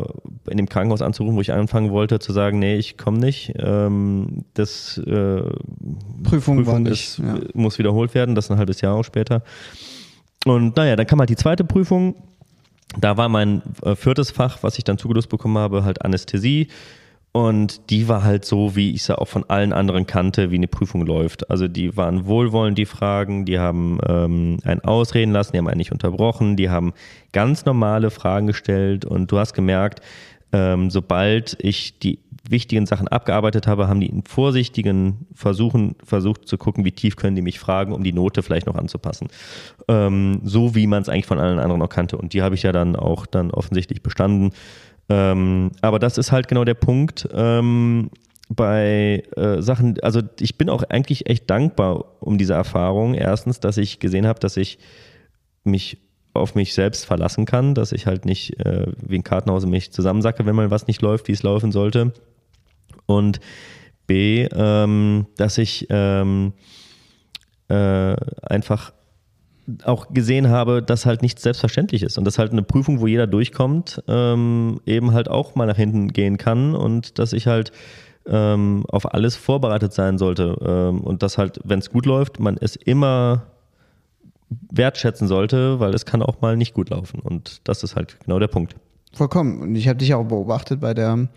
in 0.50 0.58
dem 0.58 0.68
Krankenhaus 0.68 1.02
anzurufen, 1.02 1.36
wo 1.38 1.42
ich 1.42 1.54
anfangen 1.54 1.92
wollte, 1.92 2.20
zu 2.20 2.34
sagen, 2.34 2.60
nee, 2.60 2.76
ich 2.76 2.98
komme 2.98 3.20
nicht. 3.20 3.54
Ähm, 3.58 4.46
das 4.56 4.98
äh, 4.98 5.42
Prüfung, 6.24 6.58
Prüfung 6.58 6.86
ist, 6.88 7.20
nicht, 7.20 7.20
ja. 7.20 7.40
muss 7.54 7.78
wiederholt 7.78 8.16
werden, 8.16 8.34
das 8.34 8.50
ein 8.50 8.58
halbes 8.58 8.82
Jahr 8.82 8.96
auch 8.96 9.04
später. 9.04 9.44
Und 10.46 10.76
naja, 10.76 10.96
dann 10.96 11.06
kam 11.06 11.20
halt 11.20 11.30
die 11.30 11.36
zweite 11.36 11.64
Prüfung. 11.64 12.16
Da 13.00 13.18
war 13.18 13.30
mein 13.30 13.62
äh, 13.84 13.96
viertes 13.96 14.32
Fach, 14.32 14.60
was 14.62 14.78
ich 14.78 14.84
dann 14.84 14.98
zugelost 14.98 15.30
bekommen 15.30 15.58
habe, 15.58 15.84
halt 15.84 16.04
Anästhesie. 16.04 16.68
Und 17.36 17.90
die 17.90 18.08
war 18.08 18.24
halt 18.24 18.46
so, 18.46 18.76
wie 18.76 18.92
ich 18.92 19.04
sie 19.04 19.18
auch 19.18 19.28
von 19.28 19.44
allen 19.50 19.74
anderen 19.74 20.06
kannte, 20.06 20.52
wie 20.52 20.56
eine 20.56 20.68
Prüfung 20.68 21.04
läuft. 21.04 21.50
Also 21.50 21.68
die 21.68 21.98
waren 21.98 22.28
wohlwollend, 22.28 22.78
die 22.78 22.86
Fragen, 22.86 23.46
die 23.46 23.58
haben 23.58 23.98
ähm, 24.08 24.60
einen 24.64 24.82
ausreden 24.82 25.32
lassen, 25.32 25.54
die 25.54 25.58
haben 25.58 25.68
einen 25.68 25.80
nicht 25.80 25.92
unterbrochen, 25.92 26.56
die 26.58 26.70
haben 26.70 26.94
ganz 27.32 27.66
normale 27.66 28.12
Fragen 28.12 28.46
gestellt 28.46 29.04
und 29.04 29.32
du 29.32 29.40
hast 29.40 29.54
gemerkt, 29.54 30.02
ähm, 30.52 30.92
sobald 30.92 31.58
ich 31.60 31.98
die 31.98 32.20
wichtigen 32.48 32.86
Sachen 32.86 33.08
abgearbeitet 33.08 33.66
habe, 33.66 33.88
haben 33.88 34.00
die 34.00 34.10
in 34.10 34.24
vorsichtigen 34.24 35.26
Versuchen 35.34 35.96
versucht 36.04 36.48
zu 36.48 36.58
gucken, 36.58 36.86
wie 36.86 36.92
tief 36.92 37.16
können 37.16 37.36
die 37.36 37.42
mich 37.42 37.60
fragen, 37.60 37.94
um 37.94 38.04
die 38.04 38.14
Note 38.14 38.44
vielleicht 38.44 38.68
noch 38.68 38.76
anzupassen. 38.76 39.30
Ähm, 39.88 40.42
so 40.44 40.76
wie 40.76 40.86
man 40.86 41.02
es 41.02 41.10
eigentlich 41.10 41.26
von 41.26 41.40
allen 41.40 41.58
anderen 41.58 41.80
noch 41.80 41.90
kannte. 41.90 42.18
Und 42.18 42.34
die 42.34 42.44
habe 42.44 42.54
ich 42.56 42.64
ja 42.64 42.72
dann 42.72 42.96
auch 42.96 43.26
dann 43.26 43.50
offensichtlich 43.50 44.04
bestanden. 44.04 44.52
Ähm, 45.10 45.72
aber 45.82 46.00
das 46.00 46.18
ist 46.18 46.32
halt 46.32 46.48
genau 46.48 46.64
der 46.64 46.76
Punkt. 46.76 47.28
Ähm, 47.34 48.10
bei 48.50 49.24
äh, 49.36 49.62
Sachen, 49.62 50.00
also 50.02 50.22
ich 50.40 50.58
bin 50.58 50.70
auch 50.70 50.84
eigentlich 50.84 51.30
echt 51.30 51.50
dankbar 51.50 52.22
um 52.22 52.38
diese 52.38 52.54
Erfahrung. 52.54 53.14
Erstens, 53.14 53.60
dass 53.60 53.78
ich 53.78 54.00
gesehen 54.00 54.28
habe, 54.28 54.40
dass 54.40 54.58
ich 54.58 54.80
mich 55.64 55.98
auf 56.34 56.56
mich 56.56 56.74
selbst 56.74 57.06
verlassen 57.06 57.46
kann, 57.46 57.76
dass 57.76 57.92
ich 57.92 58.08
halt 58.08 58.26
nicht 58.26 58.60
äh, 58.66 58.88
wie 58.98 59.16
ein 59.16 59.24
Kartenhaus 59.24 59.66
mich 59.66 59.92
zusammensacke, 59.92 60.46
wenn 60.46 60.56
mal 60.56 60.72
was 60.72 60.88
nicht 60.88 61.02
läuft, 61.02 61.28
wie 61.28 61.34
es 61.34 61.44
laufen 61.44 61.72
sollte. 61.72 62.14
Und 63.06 63.40
B, 64.08 64.48
ähm, 64.52 65.28
dass 65.38 65.58
ich 65.58 65.88
ähm, 65.90 66.54
äh, 67.70 68.16
einfach 68.42 68.94
auch 69.86 70.14
gesehen 70.14 70.50
habe, 70.50 70.84
dass 70.84 71.06
halt 71.06 71.22
nichts 71.22 71.42
selbstverständlich 71.42 72.04
ist 72.04 72.18
und 72.18 72.26
dass 72.26 72.38
halt 72.38 72.52
eine 72.52 72.64
Prüfung, 72.64 73.00
wo 73.00 73.08
jeder 73.08 73.28
durchkommt, 73.28 74.04
ähm, 74.08 74.82
eben 74.86 75.14
halt 75.14 75.30
auch 75.30 75.56
mal 75.56 75.66
nach 75.66 75.78
hinten 75.78 76.10
gehen 76.10 76.38
kann 76.38 76.76
und 76.76 77.18
dass 77.20 77.34
ich 77.34 77.48
halt 77.48 77.72
ähm, 78.26 78.86
auf 78.90 79.14
alles 79.14 79.36
vorbereitet 79.36 79.94
sein 79.94 80.18
sollte 80.18 80.58
ähm, 80.66 81.02
und 81.02 81.24
dass 81.24 81.38
halt, 81.38 81.60
wenn 81.64 81.80
es 81.80 81.92
gut 81.92 82.06
läuft, 82.06 82.40
man 82.40 82.58
es 82.60 82.76
immer 82.76 83.44
wertschätzen 84.72 85.28
sollte, 85.28 85.80
weil 85.80 85.94
es 85.94 86.06
kann 86.06 86.22
auch 86.22 86.42
mal 86.42 86.58
nicht 86.58 86.74
gut 86.74 86.90
laufen 86.90 87.20
und 87.20 87.62
das 87.64 87.84
ist 87.84 87.96
halt 87.96 88.20
genau 88.20 88.40
der 88.40 88.48
Punkt. 88.48 88.76
Vollkommen. 89.14 89.62
Und 89.62 89.76
ich 89.76 89.88
habe 89.88 89.98
dich 89.98 90.14
auch 90.14 90.24
beobachtet 90.24 90.80
bei 90.80 90.94
der 90.94 91.28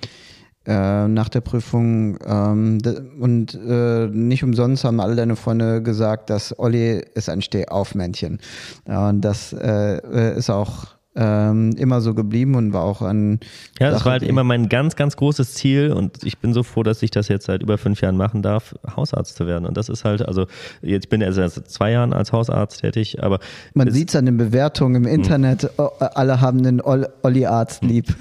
äh, 0.67 1.09
nach 1.09 1.29
der 1.29 1.41
Prüfung 1.41 2.19
ähm, 2.27 2.79
und 3.21 3.55
äh, 3.55 4.07
nicht 4.09 4.43
umsonst 4.43 4.85
haben 4.85 5.01
alle 5.01 5.15
deine 5.17 5.37
Freunde 5.37 5.83
gesagt, 5.83 6.31
dass 6.31 6.59
Olli 6.59 7.05
ist 7.15 7.29
ein 7.29 7.43
Stehaufmännchen. 7.43 8.41
Und 8.85 9.21
das 9.21 9.53
äh, 9.53 10.37
ist 10.37 10.51
auch 10.51 10.96
ähm, 11.17 11.73
immer 11.77 12.01
so 12.01 12.15
geblieben 12.15 12.55
und 12.55 12.73
war 12.73 12.83
auch 12.83 13.03
an. 13.03 13.41
Ja, 13.81 13.91
das 13.91 14.05
war 14.05 14.13
halt 14.13 14.23
immer 14.23 14.45
mein 14.45 14.69
ganz, 14.69 14.97
ganz 14.97 15.17
großes 15.17 15.55
Ziel 15.55 15.93
und 15.93 16.23
ich 16.25 16.39
bin 16.39 16.53
so 16.53 16.63
froh, 16.63 16.83
dass 16.83 17.03
ich 17.03 17.11
das 17.11 17.29
jetzt 17.29 17.47
seit 17.47 17.63
über 17.63 17.79
fünf 17.79 18.01
Jahren 18.01 18.17
machen 18.17 18.43
darf, 18.43 18.75
Hausarzt 18.95 19.37
zu 19.37 19.47
werden. 19.47 19.67
Und 19.67 19.77
das 19.77 19.89
ist 19.89 20.05
halt, 20.05 20.27
also 20.27 20.47
jetzt 20.83 21.09
bin 21.09 21.21
ich 21.21 21.27
also 21.27 21.47
seit 21.47 21.69
zwei 21.69 21.93
Jahren 21.93 22.13
als 22.13 22.33
Hausarzt 22.33 22.81
tätig, 22.81 23.23
aber. 23.23 23.39
Man 23.75 23.91
sieht 23.91 24.11
es 24.11 24.17
an 24.17 24.27
den 24.27 24.37
Bewertungen 24.37 25.05
im 25.05 25.07
Internet, 25.07 25.71
mh. 25.79 25.85
alle 26.15 26.41
haben 26.41 26.63
den 26.63 26.81
Olli-Arzt 26.81 27.83
lieb. 27.83 28.15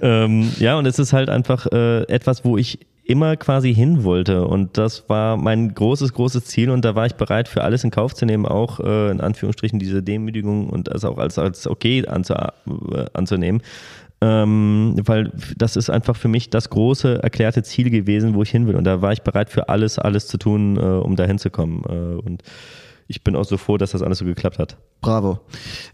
ähm, 0.00 0.50
ja, 0.58 0.78
und 0.78 0.86
es 0.86 0.98
ist 0.98 1.12
halt 1.12 1.28
einfach 1.28 1.66
äh, 1.72 2.02
etwas, 2.04 2.44
wo 2.44 2.56
ich 2.56 2.78
immer 3.06 3.36
quasi 3.36 3.72
hin 3.72 4.04
wollte. 4.04 4.46
Und 4.46 4.76
das 4.78 5.08
war 5.08 5.36
mein 5.36 5.74
großes, 5.74 6.12
großes 6.12 6.44
Ziel. 6.44 6.70
Und 6.70 6.84
da 6.84 6.94
war 6.94 7.06
ich 7.06 7.14
bereit, 7.14 7.48
für 7.48 7.62
alles 7.62 7.84
in 7.84 7.90
Kauf 7.90 8.14
zu 8.14 8.26
nehmen, 8.26 8.46
auch 8.46 8.80
äh, 8.80 9.10
in 9.10 9.20
Anführungsstrichen 9.20 9.78
diese 9.78 10.02
Demütigung 10.02 10.68
und 10.68 10.88
das 10.88 11.04
auch 11.04 11.18
als, 11.18 11.38
als 11.38 11.66
okay 11.66 12.06
anzu, 12.06 12.34
äh, 12.34 13.06
anzunehmen. 13.12 13.62
Ähm, 14.22 14.96
weil 15.04 15.30
das 15.56 15.76
ist 15.76 15.90
einfach 15.90 16.16
für 16.16 16.28
mich 16.28 16.50
das 16.50 16.70
große 16.70 17.22
erklärte 17.22 17.62
Ziel 17.62 17.90
gewesen, 17.90 18.34
wo 18.34 18.42
ich 18.42 18.50
hin 18.50 18.66
will. 18.66 18.74
Und 18.74 18.84
da 18.84 19.02
war 19.02 19.12
ich 19.12 19.22
bereit, 19.22 19.50
für 19.50 19.68
alles, 19.68 19.98
alles 19.98 20.26
zu 20.26 20.38
tun, 20.38 20.76
äh, 20.76 20.80
um 20.80 21.16
da 21.16 21.24
hinzukommen. 21.24 21.82
Äh, 21.88 22.26
und 22.26 22.42
ich 23.08 23.22
bin 23.22 23.36
auch 23.36 23.44
so 23.44 23.56
froh, 23.56 23.76
dass 23.76 23.92
das 23.92 24.02
alles 24.02 24.18
so 24.18 24.24
geklappt 24.24 24.58
hat. 24.58 24.76
Bravo. 25.00 25.40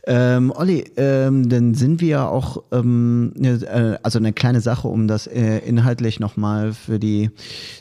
Ähm, 0.06 0.52
Olli, 0.54 0.84
ähm, 0.96 1.48
dann 1.48 1.74
sind 1.74 2.00
wir 2.00 2.08
ja 2.08 2.28
auch, 2.28 2.62
ähm, 2.72 3.34
äh, 3.42 3.98
also 4.02 4.18
eine 4.18 4.32
kleine 4.32 4.60
Sache, 4.60 4.88
um 4.88 5.08
das 5.08 5.26
äh, 5.26 5.58
inhaltlich 5.58 6.20
nochmal 6.20 6.72
für 6.72 6.98
die 6.98 7.30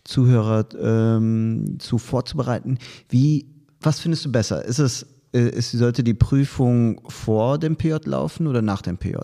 Zuhörer 0.03 0.65
ähm, 0.79 1.77
zu 1.79 1.97
vorzubereiten. 1.97 2.77
Wie, 3.09 3.45
was 3.79 3.99
findest 3.99 4.25
du 4.25 4.31
besser? 4.31 4.65
Ist 4.65 4.79
es, 4.79 5.05
äh, 5.33 5.49
ist, 5.49 5.71
sollte 5.71 6.03
die 6.03 6.13
Prüfung 6.13 7.01
vor 7.07 7.57
dem 7.57 7.77
PJ 7.77 7.95
laufen 8.05 8.47
oder 8.47 8.61
nach 8.61 8.81
dem 8.81 8.97
PJ? 8.97 9.15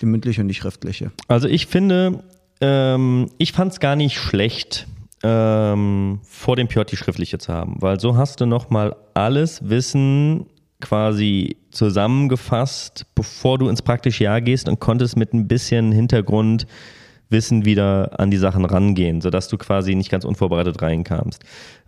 Die 0.00 0.06
mündliche 0.06 0.40
und 0.40 0.48
die 0.48 0.54
schriftliche? 0.54 1.12
Also 1.28 1.48
ich 1.48 1.66
finde, 1.66 2.24
ähm, 2.62 3.28
ich 3.36 3.52
fand 3.52 3.72
es 3.72 3.80
gar 3.80 3.96
nicht 3.96 4.16
schlecht 4.16 4.86
ähm, 5.24 6.20
vor 6.22 6.54
dem 6.54 6.68
PJ 6.68 6.82
die 6.82 6.96
schriftliche 6.96 7.38
zu 7.38 7.52
haben, 7.52 7.76
weil 7.80 7.98
so 7.98 8.16
hast 8.16 8.40
du 8.40 8.46
nochmal 8.46 8.94
alles 9.14 9.66
Wissen 9.68 10.46
quasi 10.82 11.56
zusammengefasst, 11.70 13.06
bevor 13.14 13.56
du 13.56 13.68
ins 13.68 13.80
praktische 13.80 14.24
Jahr 14.24 14.42
gehst 14.42 14.68
und 14.68 14.80
konntest 14.80 15.16
mit 15.16 15.32
ein 15.32 15.48
bisschen 15.48 15.92
Hintergrundwissen 15.92 17.64
wieder 17.64 18.20
an 18.20 18.30
die 18.30 18.36
Sachen 18.36 18.66
rangehen, 18.66 19.22
sodass 19.22 19.48
du 19.48 19.56
quasi 19.56 19.94
nicht 19.94 20.10
ganz 20.10 20.26
unvorbereitet 20.26 20.82
reinkamst. 20.82 21.42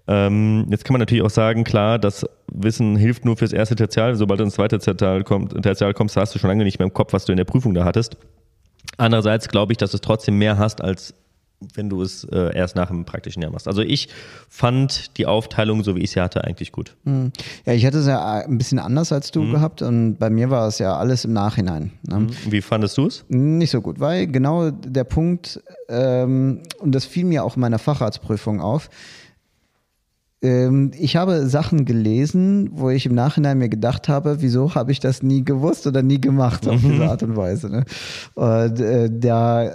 Ähm, 0.08 0.66
jetzt 0.70 0.84
kann 0.86 0.94
man 0.94 1.00
natürlich 1.00 1.24
auch 1.24 1.30
sagen, 1.30 1.64
klar, 1.64 1.98
das 1.98 2.24
Wissen 2.50 2.96
hilft 2.96 3.26
nur 3.26 3.36
fürs 3.36 3.52
erste 3.52 3.74
Tertial. 3.74 4.14
Sobald 4.14 4.40
du 4.40 4.44
ins 4.44 4.54
zweite 4.54 4.78
Tertial, 4.78 5.24
kommt, 5.24 5.62
Tertial 5.62 5.92
kommst, 5.92 6.16
hast 6.16 6.34
du 6.34 6.38
schon 6.38 6.48
lange 6.48 6.64
nicht 6.64 6.78
mehr 6.78 6.86
im 6.86 6.94
Kopf, 6.94 7.12
was 7.12 7.26
du 7.26 7.32
in 7.32 7.36
der 7.36 7.44
Prüfung 7.44 7.74
da 7.74 7.84
hattest. 7.84 8.16
Andererseits 8.96 9.48
glaube 9.48 9.72
ich, 9.72 9.78
dass 9.78 9.90
du 9.90 9.96
es 9.96 10.00
trotzdem 10.00 10.38
mehr 10.38 10.56
hast 10.56 10.80
als 10.80 11.12
wenn 11.74 11.88
du 11.88 12.02
es 12.02 12.24
äh, 12.24 12.54
erst 12.54 12.76
nach 12.76 12.88
dem 12.88 13.04
praktischen 13.04 13.42
Jahr 13.42 13.50
machst. 13.50 13.66
Also 13.66 13.82
ich 13.82 14.08
fand 14.48 15.16
die 15.16 15.26
Aufteilung, 15.26 15.82
so 15.84 15.96
wie 15.96 16.00
ich 16.00 16.10
sie 16.10 16.20
hatte, 16.20 16.44
eigentlich 16.44 16.72
gut. 16.72 16.96
Mhm. 17.04 17.32
Ja, 17.64 17.72
ich 17.72 17.86
hatte 17.86 17.98
es 17.98 18.06
ja 18.06 18.44
ein 18.44 18.58
bisschen 18.58 18.78
anders 18.78 19.12
als 19.12 19.30
du 19.30 19.42
mhm. 19.42 19.52
gehabt 19.52 19.82
und 19.82 20.16
bei 20.16 20.30
mir 20.30 20.50
war 20.50 20.68
es 20.68 20.78
ja 20.78 20.96
alles 20.96 21.24
im 21.24 21.32
Nachhinein. 21.32 21.92
Ne? 22.06 22.20
Mhm. 22.20 22.30
Wie 22.50 22.60
fandest 22.60 22.98
du 22.98 23.06
es? 23.06 23.24
Nicht 23.28 23.70
so 23.70 23.80
gut, 23.80 24.00
weil 24.00 24.26
genau 24.26 24.70
der 24.70 25.04
Punkt, 25.04 25.62
ähm, 25.88 26.62
und 26.78 26.94
das 26.94 27.06
fiel 27.06 27.24
mir 27.24 27.44
auch 27.44 27.56
in 27.56 27.60
meiner 27.60 27.78
Facharztprüfung 27.78 28.60
auf, 28.60 28.90
ähm, 30.42 30.90
ich 30.98 31.16
habe 31.16 31.46
Sachen 31.46 31.86
gelesen, 31.86 32.70
wo 32.72 32.90
ich 32.90 33.06
im 33.06 33.14
Nachhinein 33.14 33.58
mir 33.58 33.70
gedacht 33.70 34.08
habe, 34.08 34.42
wieso 34.42 34.74
habe 34.74 34.92
ich 34.92 35.00
das 35.00 35.22
nie 35.22 35.44
gewusst 35.44 35.86
oder 35.86 36.02
nie 36.02 36.20
gemacht 36.20 36.68
auf 36.68 36.80
diese 36.82 37.08
Art 37.08 37.22
und 37.22 37.36
Weise. 37.36 37.70
Ne? 37.70 37.84
Und 38.34 38.80
äh, 38.80 39.08
da 39.10 39.70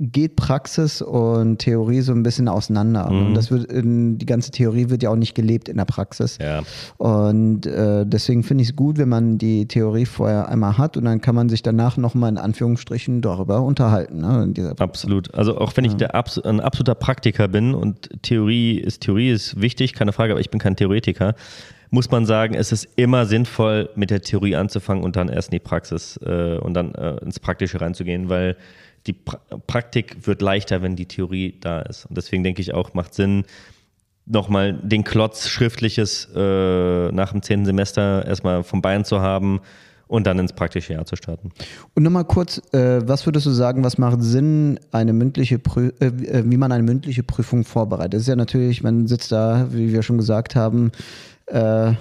geht 0.00 0.34
Praxis 0.34 1.02
und 1.02 1.58
Theorie 1.58 2.00
so 2.00 2.12
ein 2.12 2.22
bisschen 2.22 2.48
auseinander. 2.48 3.10
Mhm. 3.10 3.26
Und 3.26 3.34
das 3.34 3.50
wird 3.50 3.70
in, 3.70 4.16
die 4.16 4.24
ganze 4.24 4.50
Theorie 4.50 4.88
wird 4.88 5.02
ja 5.02 5.10
auch 5.10 5.16
nicht 5.16 5.34
gelebt 5.34 5.68
in 5.68 5.76
der 5.76 5.84
Praxis. 5.84 6.38
Ja. 6.40 6.62
Und 6.96 7.66
äh, 7.66 8.06
deswegen 8.06 8.42
finde 8.42 8.62
ich 8.62 8.70
es 8.70 8.76
gut, 8.76 8.96
wenn 8.96 9.10
man 9.10 9.36
die 9.36 9.66
Theorie 9.66 10.06
vorher 10.06 10.48
einmal 10.48 10.78
hat 10.78 10.96
und 10.96 11.04
dann 11.04 11.20
kann 11.20 11.34
man 11.34 11.50
sich 11.50 11.62
danach 11.62 11.98
nochmal 11.98 12.30
in 12.30 12.38
Anführungsstrichen 12.38 13.20
darüber 13.20 13.60
unterhalten. 13.60 14.20
Ne, 14.20 14.74
Absolut. 14.78 15.34
Also 15.34 15.58
auch 15.58 15.76
wenn 15.76 15.84
ich 15.84 15.94
der 15.96 16.14
Abs 16.14 16.38
ein 16.38 16.60
absoluter 16.60 16.94
Praktiker 16.94 17.48
bin 17.48 17.74
und 17.74 18.08
Theorie 18.22 18.78
ist 18.78 19.02
Theorie 19.02 19.30
ist 19.30 19.60
wichtig, 19.60 19.92
keine 19.92 20.12
Frage, 20.12 20.32
aber 20.32 20.40
ich 20.40 20.50
bin 20.50 20.60
kein 20.60 20.76
Theoretiker 20.76 21.34
muss 21.92 22.08
man 22.08 22.24
sagen, 22.24 22.54
es 22.54 22.70
ist 22.70 22.88
immer 22.94 23.26
sinnvoll, 23.26 23.90
mit 23.96 24.10
der 24.10 24.22
Theorie 24.22 24.54
anzufangen 24.54 25.02
und 25.02 25.16
dann 25.16 25.28
erst 25.28 25.48
in 25.48 25.58
die 25.58 25.58
Praxis 25.58 26.18
äh, 26.24 26.56
und 26.58 26.74
dann 26.74 26.94
äh, 26.94 27.16
ins 27.16 27.40
Praktische 27.40 27.80
reinzugehen, 27.80 28.28
weil 28.28 28.56
die 29.06 29.12
pra 29.12 29.40
Praktik 29.66 30.26
wird 30.26 30.42
leichter, 30.42 30.82
wenn 30.82 30.96
die 30.96 31.06
Theorie 31.06 31.58
da 31.60 31.80
ist. 31.80 32.06
Und 32.06 32.16
deswegen 32.16 32.42
denke 32.42 32.60
ich 32.60 32.74
auch, 32.74 32.94
macht 32.94 33.14
Sinn, 33.14 33.44
nochmal 34.26 34.74
den 34.74 35.04
Klotz 35.04 35.48
Schriftliches 35.48 36.28
äh, 36.34 37.12
nach 37.12 37.32
dem 37.32 37.42
zehnten 37.42 37.66
Semester 37.66 38.24
erstmal 38.26 38.62
vom 38.62 38.82
Bein 38.82 39.04
zu 39.04 39.20
haben 39.20 39.60
und 40.06 40.26
dann 40.26 40.38
ins 40.38 40.52
praktische 40.52 40.92
Jahr 40.92 41.06
zu 41.06 41.16
starten. 41.16 41.50
Und 41.94 42.02
nochmal 42.02 42.24
kurz, 42.24 42.60
äh, 42.72 43.00
was 43.06 43.26
würdest 43.26 43.46
du 43.46 43.50
sagen, 43.50 43.84
was 43.84 43.96
macht 43.96 44.22
Sinn, 44.22 44.78
eine 44.90 45.12
mündliche 45.12 45.58
Prü 45.58 45.92
äh, 46.00 46.06
äh, 46.06 46.42
wie 46.44 46.56
man 46.56 46.72
eine 46.72 46.82
mündliche 46.82 47.22
Prüfung 47.22 47.64
vorbereitet? 47.64 48.14
Das 48.14 48.22
ist 48.22 48.28
ja 48.28 48.36
natürlich, 48.36 48.82
man 48.82 49.06
sitzt 49.06 49.32
da, 49.32 49.68
wie 49.70 49.92
wir 49.92 50.02
schon 50.02 50.18
gesagt 50.18 50.56
haben, 50.56 50.90
äh, 51.46 51.92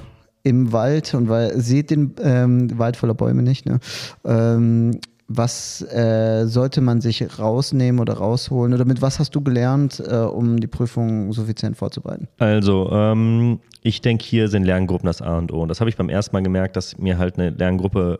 im 0.41 0.71
Wald 0.71 1.13
und 1.13 1.29
weil, 1.29 1.59
sieht 1.59 1.91
den 1.91 2.15
ähm, 2.23 2.77
Wald 2.79 2.97
voller 2.97 3.13
Bäume 3.13 3.43
nicht. 3.43 3.65
Ne? 3.65 3.79
Ähm, 4.25 4.99
was 5.29 5.83
äh, 5.83 6.47
sollte 6.47 6.81
man 6.81 7.01
sich 7.01 7.39
rausnehmen 7.39 8.01
oder 8.01 8.15
rausholen? 8.15 8.73
Oder 8.73 8.83
mit 8.85 9.01
was 9.01 9.19
hast 9.19 9.35
du 9.35 9.41
gelernt, 9.41 10.03
äh, 10.05 10.15
um 10.15 10.59
die 10.59 10.67
Prüfung 10.67 11.31
suffizient 11.31 11.77
vorzubereiten? 11.77 12.27
Also, 12.39 12.89
ähm, 12.91 13.59
ich 13.83 14.01
denke, 14.01 14.25
hier 14.25 14.47
sind 14.47 14.63
Lerngruppen 14.63 15.05
das 15.05 15.21
A 15.21 15.37
und 15.37 15.53
O. 15.53 15.61
Und 15.61 15.69
das 15.69 15.79
habe 15.79 15.89
ich 15.89 15.95
beim 15.95 16.09
ersten 16.09 16.35
Mal 16.35 16.41
gemerkt, 16.41 16.75
dass 16.75 16.97
mir 16.97 17.19
halt 17.19 17.37
eine 17.37 17.51
Lerngruppe 17.51 18.19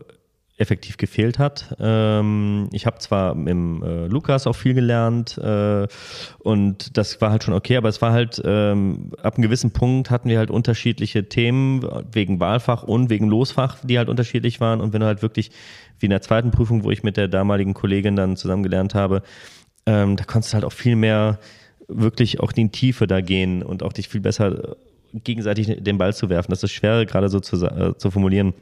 effektiv 0.59 0.97
gefehlt 0.97 1.39
hat. 1.39 1.75
Ähm, 1.79 2.69
ich 2.73 2.85
habe 2.85 2.99
zwar 2.99 3.33
dem 3.33 3.81
äh, 3.81 4.07
Lukas 4.07 4.45
auch 4.45 4.55
viel 4.55 4.73
gelernt 4.73 5.37
äh, 5.37 5.87
und 6.39 6.97
das 6.97 7.21
war 7.21 7.31
halt 7.31 7.43
schon 7.43 7.53
okay, 7.53 7.77
aber 7.77 7.89
es 7.89 8.01
war 8.01 8.11
halt 8.11 8.41
ähm, 8.43 9.11
ab 9.23 9.35
einem 9.35 9.43
gewissen 9.43 9.71
Punkt 9.71 10.11
hatten 10.11 10.29
wir 10.29 10.37
halt 10.37 10.51
unterschiedliche 10.51 11.29
Themen 11.29 11.87
wegen 12.11 12.39
Wahlfach 12.39 12.83
und 12.83 13.09
wegen 13.09 13.27
Losfach, 13.27 13.77
die 13.83 13.97
halt 13.97 14.09
unterschiedlich 14.09 14.59
waren 14.59 14.81
und 14.81 14.91
wenn 14.91 14.99
du 14.99 15.07
halt 15.07 15.21
wirklich 15.21 15.51
wie 15.99 16.07
in 16.07 16.11
der 16.11 16.21
zweiten 16.21 16.51
Prüfung, 16.51 16.83
wo 16.83 16.91
ich 16.91 17.03
mit 17.03 17.17
der 17.17 17.29
damaligen 17.29 17.73
Kollegin 17.73 18.15
dann 18.15 18.35
zusammen 18.35 18.63
gelernt 18.63 18.95
habe, 18.95 19.23
ähm, 19.85 20.17
da 20.17 20.25
konntest 20.25 20.53
du 20.53 20.55
halt 20.55 20.65
auch 20.65 20.73
viel 20.73 20.97
mehr 20.97 21.39
wirklich 21.87 22.41
auch 22.41 22.51
in 22.51 22.67
die 22.67 22.71
Tiefe 22.71 23.07
da 23.07 23.21
gehen 23.21 23.63
und 23.63 23.81
auch 23.81 23.93
dich 23.93 24.09
viel 24.09 24.21
besser 24.21 24.75
gegenseitig 25.13 25.83
den 25.83 25.97
Ball 25.97 26.13
zu 26.13 26.29
werfen. 26.29 26.51
Das 26.51 26.63
ist 26.63 26.71
schwer 26.71 27.05
gerade 27.05 27.29
so 27.29 27.39
zu, 27.39 27.65
äh, 27.65 27.97
zu 27.97 28.11
formulieren. 28.11 28.53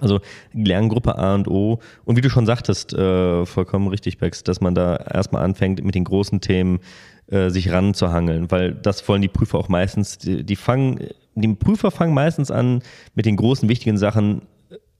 Also 0.00 0.20
Lerngruppe 0.52 1.18
A 1.18 1.34
und 1.34 1.48
O. 1.48 1.80
Und 2.04 2.16
wie 2.16 2.20
du 2.20 2.30
schon 2.30 2.46
sagtest, 2.46 2.92
äh, 2.92 3.44
vollkommen 3.46 3.88
richtig, 3.88 4.18
Bex, 4.18 4.42
dass 4.42 4.60
man 4.60 4.74
da 4.74 4.96
erstmal 4.96 5.44
anfängt, 5.44 5.84
mit 5.84 5.94
den 5.94 6.04
großen 6.04 6.40
Themen 6.40 6.80
äh, 7.26 7.50
sich 7.50 7.70
ranzuhangeln, 7.70 8.50
weil 8.50 8.72
das 8.72 9.06
wollen 9.08 9.22
die 9.22 9.28
Prüfer 9.28 9.58
auch 9.58 9.68
meistens. 9.68 10.18
Die, 10.18 10.44
die 10.44 10.56
fangen, 10.56 11.08
die 11.34 11.48
Prüfer 11.54 11.90
fangen 11.90 12.14
meistens 12.14 12.50
an, 12.50 12.82
mit 13.14 13.26
den 13.26 13.36
großen, 13.36 13.68
wichtigen 13.68 13.98
Sachen 13.98 14.42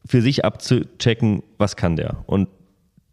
für 0.04 0.22
sich 0.22 0.44
abzuchecken, 0.44 1.42
was 1.58 1.76
kann 1.76 1.96
der. 1.96 2.24
Und 2.26 2.48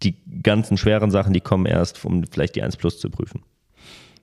die 0.03 0.15
ganzen 0.43 0.77
schweren 0.77 1.11
Sachen, 1.11 1.33
die 1.33 1.41
kommen 1.41 1.65
erst, 1.65 2.03
um 2.05 2.23
vielleicht 2.29 2.55
die 2.55 2.63
1 2.63 2.77
Plus 2.77 2.99
zu 2.99 3.09
prüfen. 3.09 3.41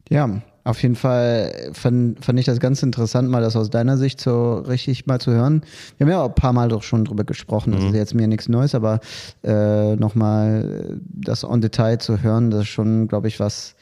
Ja, 0.09 0.29
auf 0.65 0.83
jeden 0.83 0.97
Fall 0.97 1.71
fand, 1.73 2.25
fand 2.25 2.39
ich 2.41 2.45
das 2.47 2.59
ganz 2.59 2.83
interessant, 2.83 3.29
mal 3.31 3.41
das 3.41 3.55
aus 3.57 3.71
deiner 3.71 3.97
Sicht 3.97 4.21
so 4.21 4.55
richtig 4.59 5.07
mal 5.07 5.21
zu 5.21 5.31
hören. 5.33 5.63
Wir 5.97 6.07
haben 6.07 6.11
ja 6.13 6.23
auch 6.23 6.29
ein 6.29 6.35
paar 6.35 6.53
Mal 6.53 6.69
doch 6.69 6.83
schon 6.83 7.05
drüber 7.05 7.25
gesprochen, 7.25 7.73
das 7.73 7.83
Mhm. 7.83 7.89
ist 7.91 7.95
jetzt 7.95 8.15
mir 8.15 8.27
nichts 8.27 8.49
Neues, 8.49 8.75
aber 8.75 9.01
äh, 9.45 9.95
nochmal 9.97 10.99
das 11.09 11.45
on 11.45 11.61
Detail 11.61 11.99
zu 11.99 12.21
hören, 12.23 12.51
das 12.51 12.63
ist 12.63 12.69
schon, 12.69 13.07
glaube 13.09 13.29
ich, 13.29 13.39
was 13.41 13.75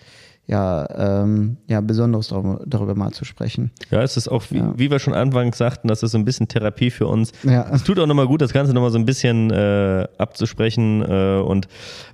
ja, 0.46 1.22
ähm, 1.22 1.56
ja 1.68 1.80
Besonderes 1.80 2.28
darüber, 2.28 2.60
darüber 2.66 2.94
mal 2.94 3.12
zu 3.12 3.24
sprechen. 3.24 3.70
Ja, 3.90 4.02
es 4.02 4.18
ist 4.18 4.28
auch, 4.28 4.42
wie, 4.50 4.58
Ja. 4.58 4.74
wie 4.76 4.90
wir 4.90 4.98
schon 4.98 5.14
anfangs 5.14 5.56
sagten, 5.56 5.88
das 5.88 6.02
ist 6.02 6.10
so 6.12 6.18
ein 6.18 6.26
bisschen 6.26 6.48
Therapie 6.48 6.90
für 6.90 7.06
uns. 7.06 7.32
Ja. 7.44 7.66
Es 7.72 7.82
tut 7.82 7.98
auch 7.98 8.06
nochmal 8.06 8.26
gut, 8.26 8.42
das 8.42 8.52
Ganze 8.52 8.74
nochmal 8.74 8.90
so 8.90 8.98
ein 8.98 9.06
bisschen 9.06 9.50
äh, 9.50 10.06
abzusprechen. 10.18 11.00
Äh, 11.00 11.38
und 11.40 11.66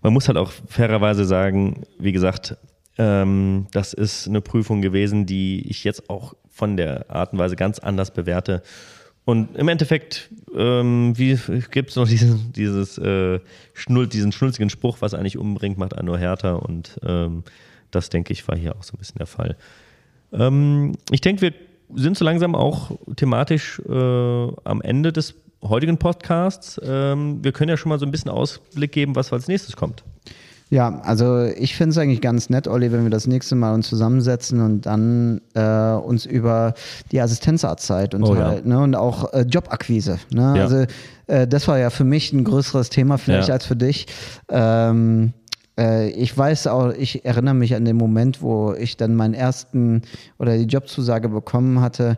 man 0.03 0.13
muss 0.13 0.29
halt 0.29 0.39
auch 0.39 0.53
fairerweise 0.69 1.25
sagen, 1.25 1.83
wie 1.99 2.13
gesagt, 2.13 2.57
ähm, 3.01 3.67
das 3.73 3.95
ist 3.95 4.29
eine 4.29 4.43
Prüfung 4.43 4.83
gewesen, 4.83 5.25
die 5.25 5.67
ich 5.67 5.85
jetzt 5.85 6.11
auch 6.11 6.35
von 6.51 6.77
der 6.77 7.11
Art 7.11 7.33
und 7.33 7.39
Weise 7.39 7.57
ganz 7.57 7.79
anders 7.79 8.11
bewerte. 8.11 8.63
Und 9.25 9.57
im 9.57 9.69
Endeffekt, 9.69 10.29
ähm, 10.55 11.15
gibt 11.15 11.91
es 11.91 11.97
noch 11.97 12.07
diesen, 12.07 12.53
dieses, 12.53 12.99
äh, 12.99 13.41
Schnul, 13.73 14.07
diesen 14.07 14.33
schnulzigen 14.33 14.69
Spruch, 14.69 14.99
was 15.01 15.15
eigentlich 15.15 15.39
umbringt, 15.39 15.79
macht 15.79 15.97
einen 15.97 16.07
nur 16.07 16.19
härter. 16.19 16.63
Und 16.63 17.01
ähm, 17.03 17.45
das, 17.91 18.11
denke 18.11 18.35
ich, 18.35 18.47
war 18.49 18.57
hier 18.57 18.77
auch 18.77 18.83
so 18.83 18.95
ein 18.95 18.99
bisschen 18.99 19.19
der 19.19 19.27
Fall. 19.27 19.57
Ähm, 20.33 20.93
ich 21.11 21.23
denke, 21.23 21.41
wir 21.41 21.53
sind 21.95 22.19
so 22.19 22.25
langsam 22.25 22.55
auch 22.55 22.91
thematisch 23.17 23.81
äh, 23.89 23.93
am 24.65 24.83
Ende 24.83 25.11
des 25.11 25.37
heutigen 25.63 25.97
Podcasts. 25.97 26.79
Ähm, 26.85 27.43
wir 27.43 27.53
können 27.53 27.71
ja 27.71 27.79
schon 27.79 27.89
mal 27.89 27.99
so 27.99 28.05
ein 28.05 28.11
bisschen 28.11 28.31
Ausblick 28.31 28.93
geben, 28.93 29.17
was 29.17 29.33
als 29.33 29.49
nächstes 29.49 29.75
kommt. 29.75 30.05
Ja, 30.73 31.01
also 31.03 31.43
ich 31.45 31.75
finde 31.75 31.91
es 31.91 31.99
eigentlich 31.99 32.21
ganz 32.21 32.49
nett, 32.49 32.69
Olli, 32.69 32.93
wenn 32.93 33.03
wir 33.03 33.11
das 33.11 33.27
nächste 33.27 33.57
Mal 33.57 33.75
uns 33.75 33.89
zusammensetzen 33.89 34.61
und 34.61 34.87
dann 34.87 35.41
äh, 35.55 35.93
uns 35.95 36.27
über 36.27 36.75
die 37.11 37.21
Assistenzarztzeit 37.21 38.15
Oh 38.15 38.19
ja. 38.19 38.25
unterhalten 38.25 38.69
ne? 38.69 38.79
und 38.79 38.95
auch 38.95 39.33
äh, 39.33 39.41
Jobakquise. 39.43 40.19
Ne? 40.33 40.55
Ja. 40.57 40.63
Also 40.63 40.85
äh, 41.27 41.49
das 41.49 41.67
war 41.67 41.79
ja 41.79 41.91
für 41.91 42.05
mich 42.05 42.33
ein 42.33 42.45
größeres 42.45 42.89
Thema 42.89 43.19
vielleicht 43.19 43.49
Ja. 43.49 43.55
als 43.55 43.67
für 43.67 43.75
dich. 43.75 44.07
Ähm, 44.49 45.33
äh, 45.77 46.09
ich 46.11 46.37
weiß 46.39 46.69
auch, 46.69 46.91
ich 46.93 47.25
erinnere 47.25 47.55
mich 47.55 47.75
an 47.75 47.85
den 47.85 47.97
Moment, 47.97 48.41
wo 48.41 48.73
ich 48.73 48.97
dann 48.97 49.17
meinen 49.17 49.35
ersten 49.35 50.03
oder 50.39 50.57
die 50.57 50.65
Jobzusage 50.67 51.29
bekommen 51.31 51.81
hatte. 51.81 52.17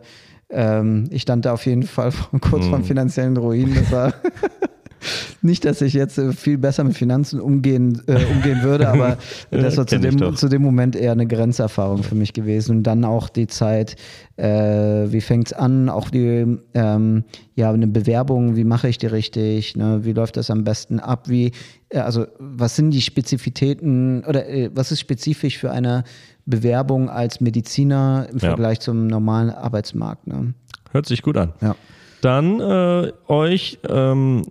Ähm, 0.51 1.05
ich 1.09 1.23
stand 1.23 1.45
da 1.45 1.53
auf 1.53 1.65
jeden 1.65 1.81
Fall 1.83 2.11
kurz 2.41 2.65
Mhm. 2.67 2.69
vom 2.69 2.83
finanziellen 2.83 3.35
Ruin. 3.35 3.73
Das 3.73 3.91
war 3.91 4.13
nicht, 5.41 5.65
dass 5.65 5.81
ich 5.81 5.93
jetzt 5.93 6.17
äh, 6.17 6.33
viel 6.33 6.57
besser 6.57 6.83
mit 6.83 6.97
Finanzen 6.97 7.39
umgehen, 7.39 8.01
äh, 8.07 8.23
umgehen 8.25 8.63
würde, 8.63 8.87
aber 8.89 9.17
das 9.51 9.77
war 9.77 9.87
zu 9.87 9.99
dem, 9.99 10.35
zu 10.35 10.49
dem 10.49 10.61
Moment 10.61 10.95
eher 10.95 11.11
eine 11.11 11.27
Grenzerfahrung 11.27 12.03
für 12.03 12.15
mich 12.15 12.33
gewesen. 12.33 12.77
Und 12.77 12.83
dann 12.83 13.05
auch 13.05 13.29
die 13.29 13.47
Zeit, 13.47 13.95
äh, 14.37 14.45
wie 14.45 15.21
fängt's 15.21 15.53
an, 15.53 15.89
auch 15.89 16.09
die, 16.09 16.57
ähm, 16.73 17.23
ja, 17.55 17.71
eine 17.71 17.87
Bewerbung, 17.87 18.55
wie 18.55 18.63
mache 18.63 18.87
ich 18.87 18.97
die 18.97 19.07
richtig, 19.07 19.75
ne? 19.75 19.99
wie 20.03 20.13
läuft 20.13 20.37
das 20.37 20.49
am 20.49 20.63
besten 20.63 20.99
ab, 20.99 21.29
wie, 21.29 21.51
äh, 21.89 21.99
also 21.99 22.25
was 22.39 22.75
sind 22.75 22.91
die 22.91 23.01
Spezifitäten 23.01 24.23
oder 24.25 24.47
äh, 24.47 24.69
was 24.73 24.91
ist 24.91 24.99
spezifisch 24.99 25.57
für 25.57 25.71
eine 25.71 26.03
Bewerbung 26.45 27.09
als 27.09 27.41
Mediziner 27.41 28.27
im 28.31 28.39
Ja. 28.39 28.49
Vergleich 28.49 28.79
zum 28.79 29.07
normalen 29.07 29.49
Arbeitsmarkt? 29.49 30.27
Ne? 30.27 30.53
Hört 30.91 31.05
sich 31.05 31.21
gut 31.21 31.37
an. 31.37 31.53
Ja. 31.61 31.75
Dann 32.21 32.59
äh, 32.59 33.11
euch 33.27 33.79
ähm, 33.89 34.43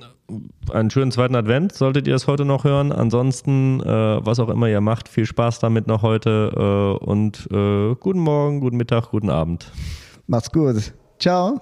einen 0.73 0.91
schönen 0.91 1.11
zweiten 1.11 1.35
Advent, 1.35 1.73
solltet 1.73 2.07
ihr 2.07 2.15
es 2.15 2.27
heute 2.27 2.45
noch 2.45 2.65
hören. 2.65 2.93
Ansonsten, 2.93 3.81
äh, 3.81 3.87
was 3.87 4.39
auch 4.41 4.49
immer 4.49 4.69
ihr 4.69 4.81
macht, 4.81 5.09
viel 5.09 5.27
Spaß 5.27 5.59
damit 5.59 5.87
noch 5.87 6.03
heute 6.03 6.99
äh, 7.01 7.05
und 7.05 7.49
äh, 7.51 7.95
guten 7.97 8.21
Morgen, 8.21 8.61
guten 8.61 8.77
Mittag, 8.77 9.11
guten 9.11 9.31
Abend. 9.31 9.71
Macht's 10.27 10.51
gut. 10.51 10.93
Ciao. 11.19 11.61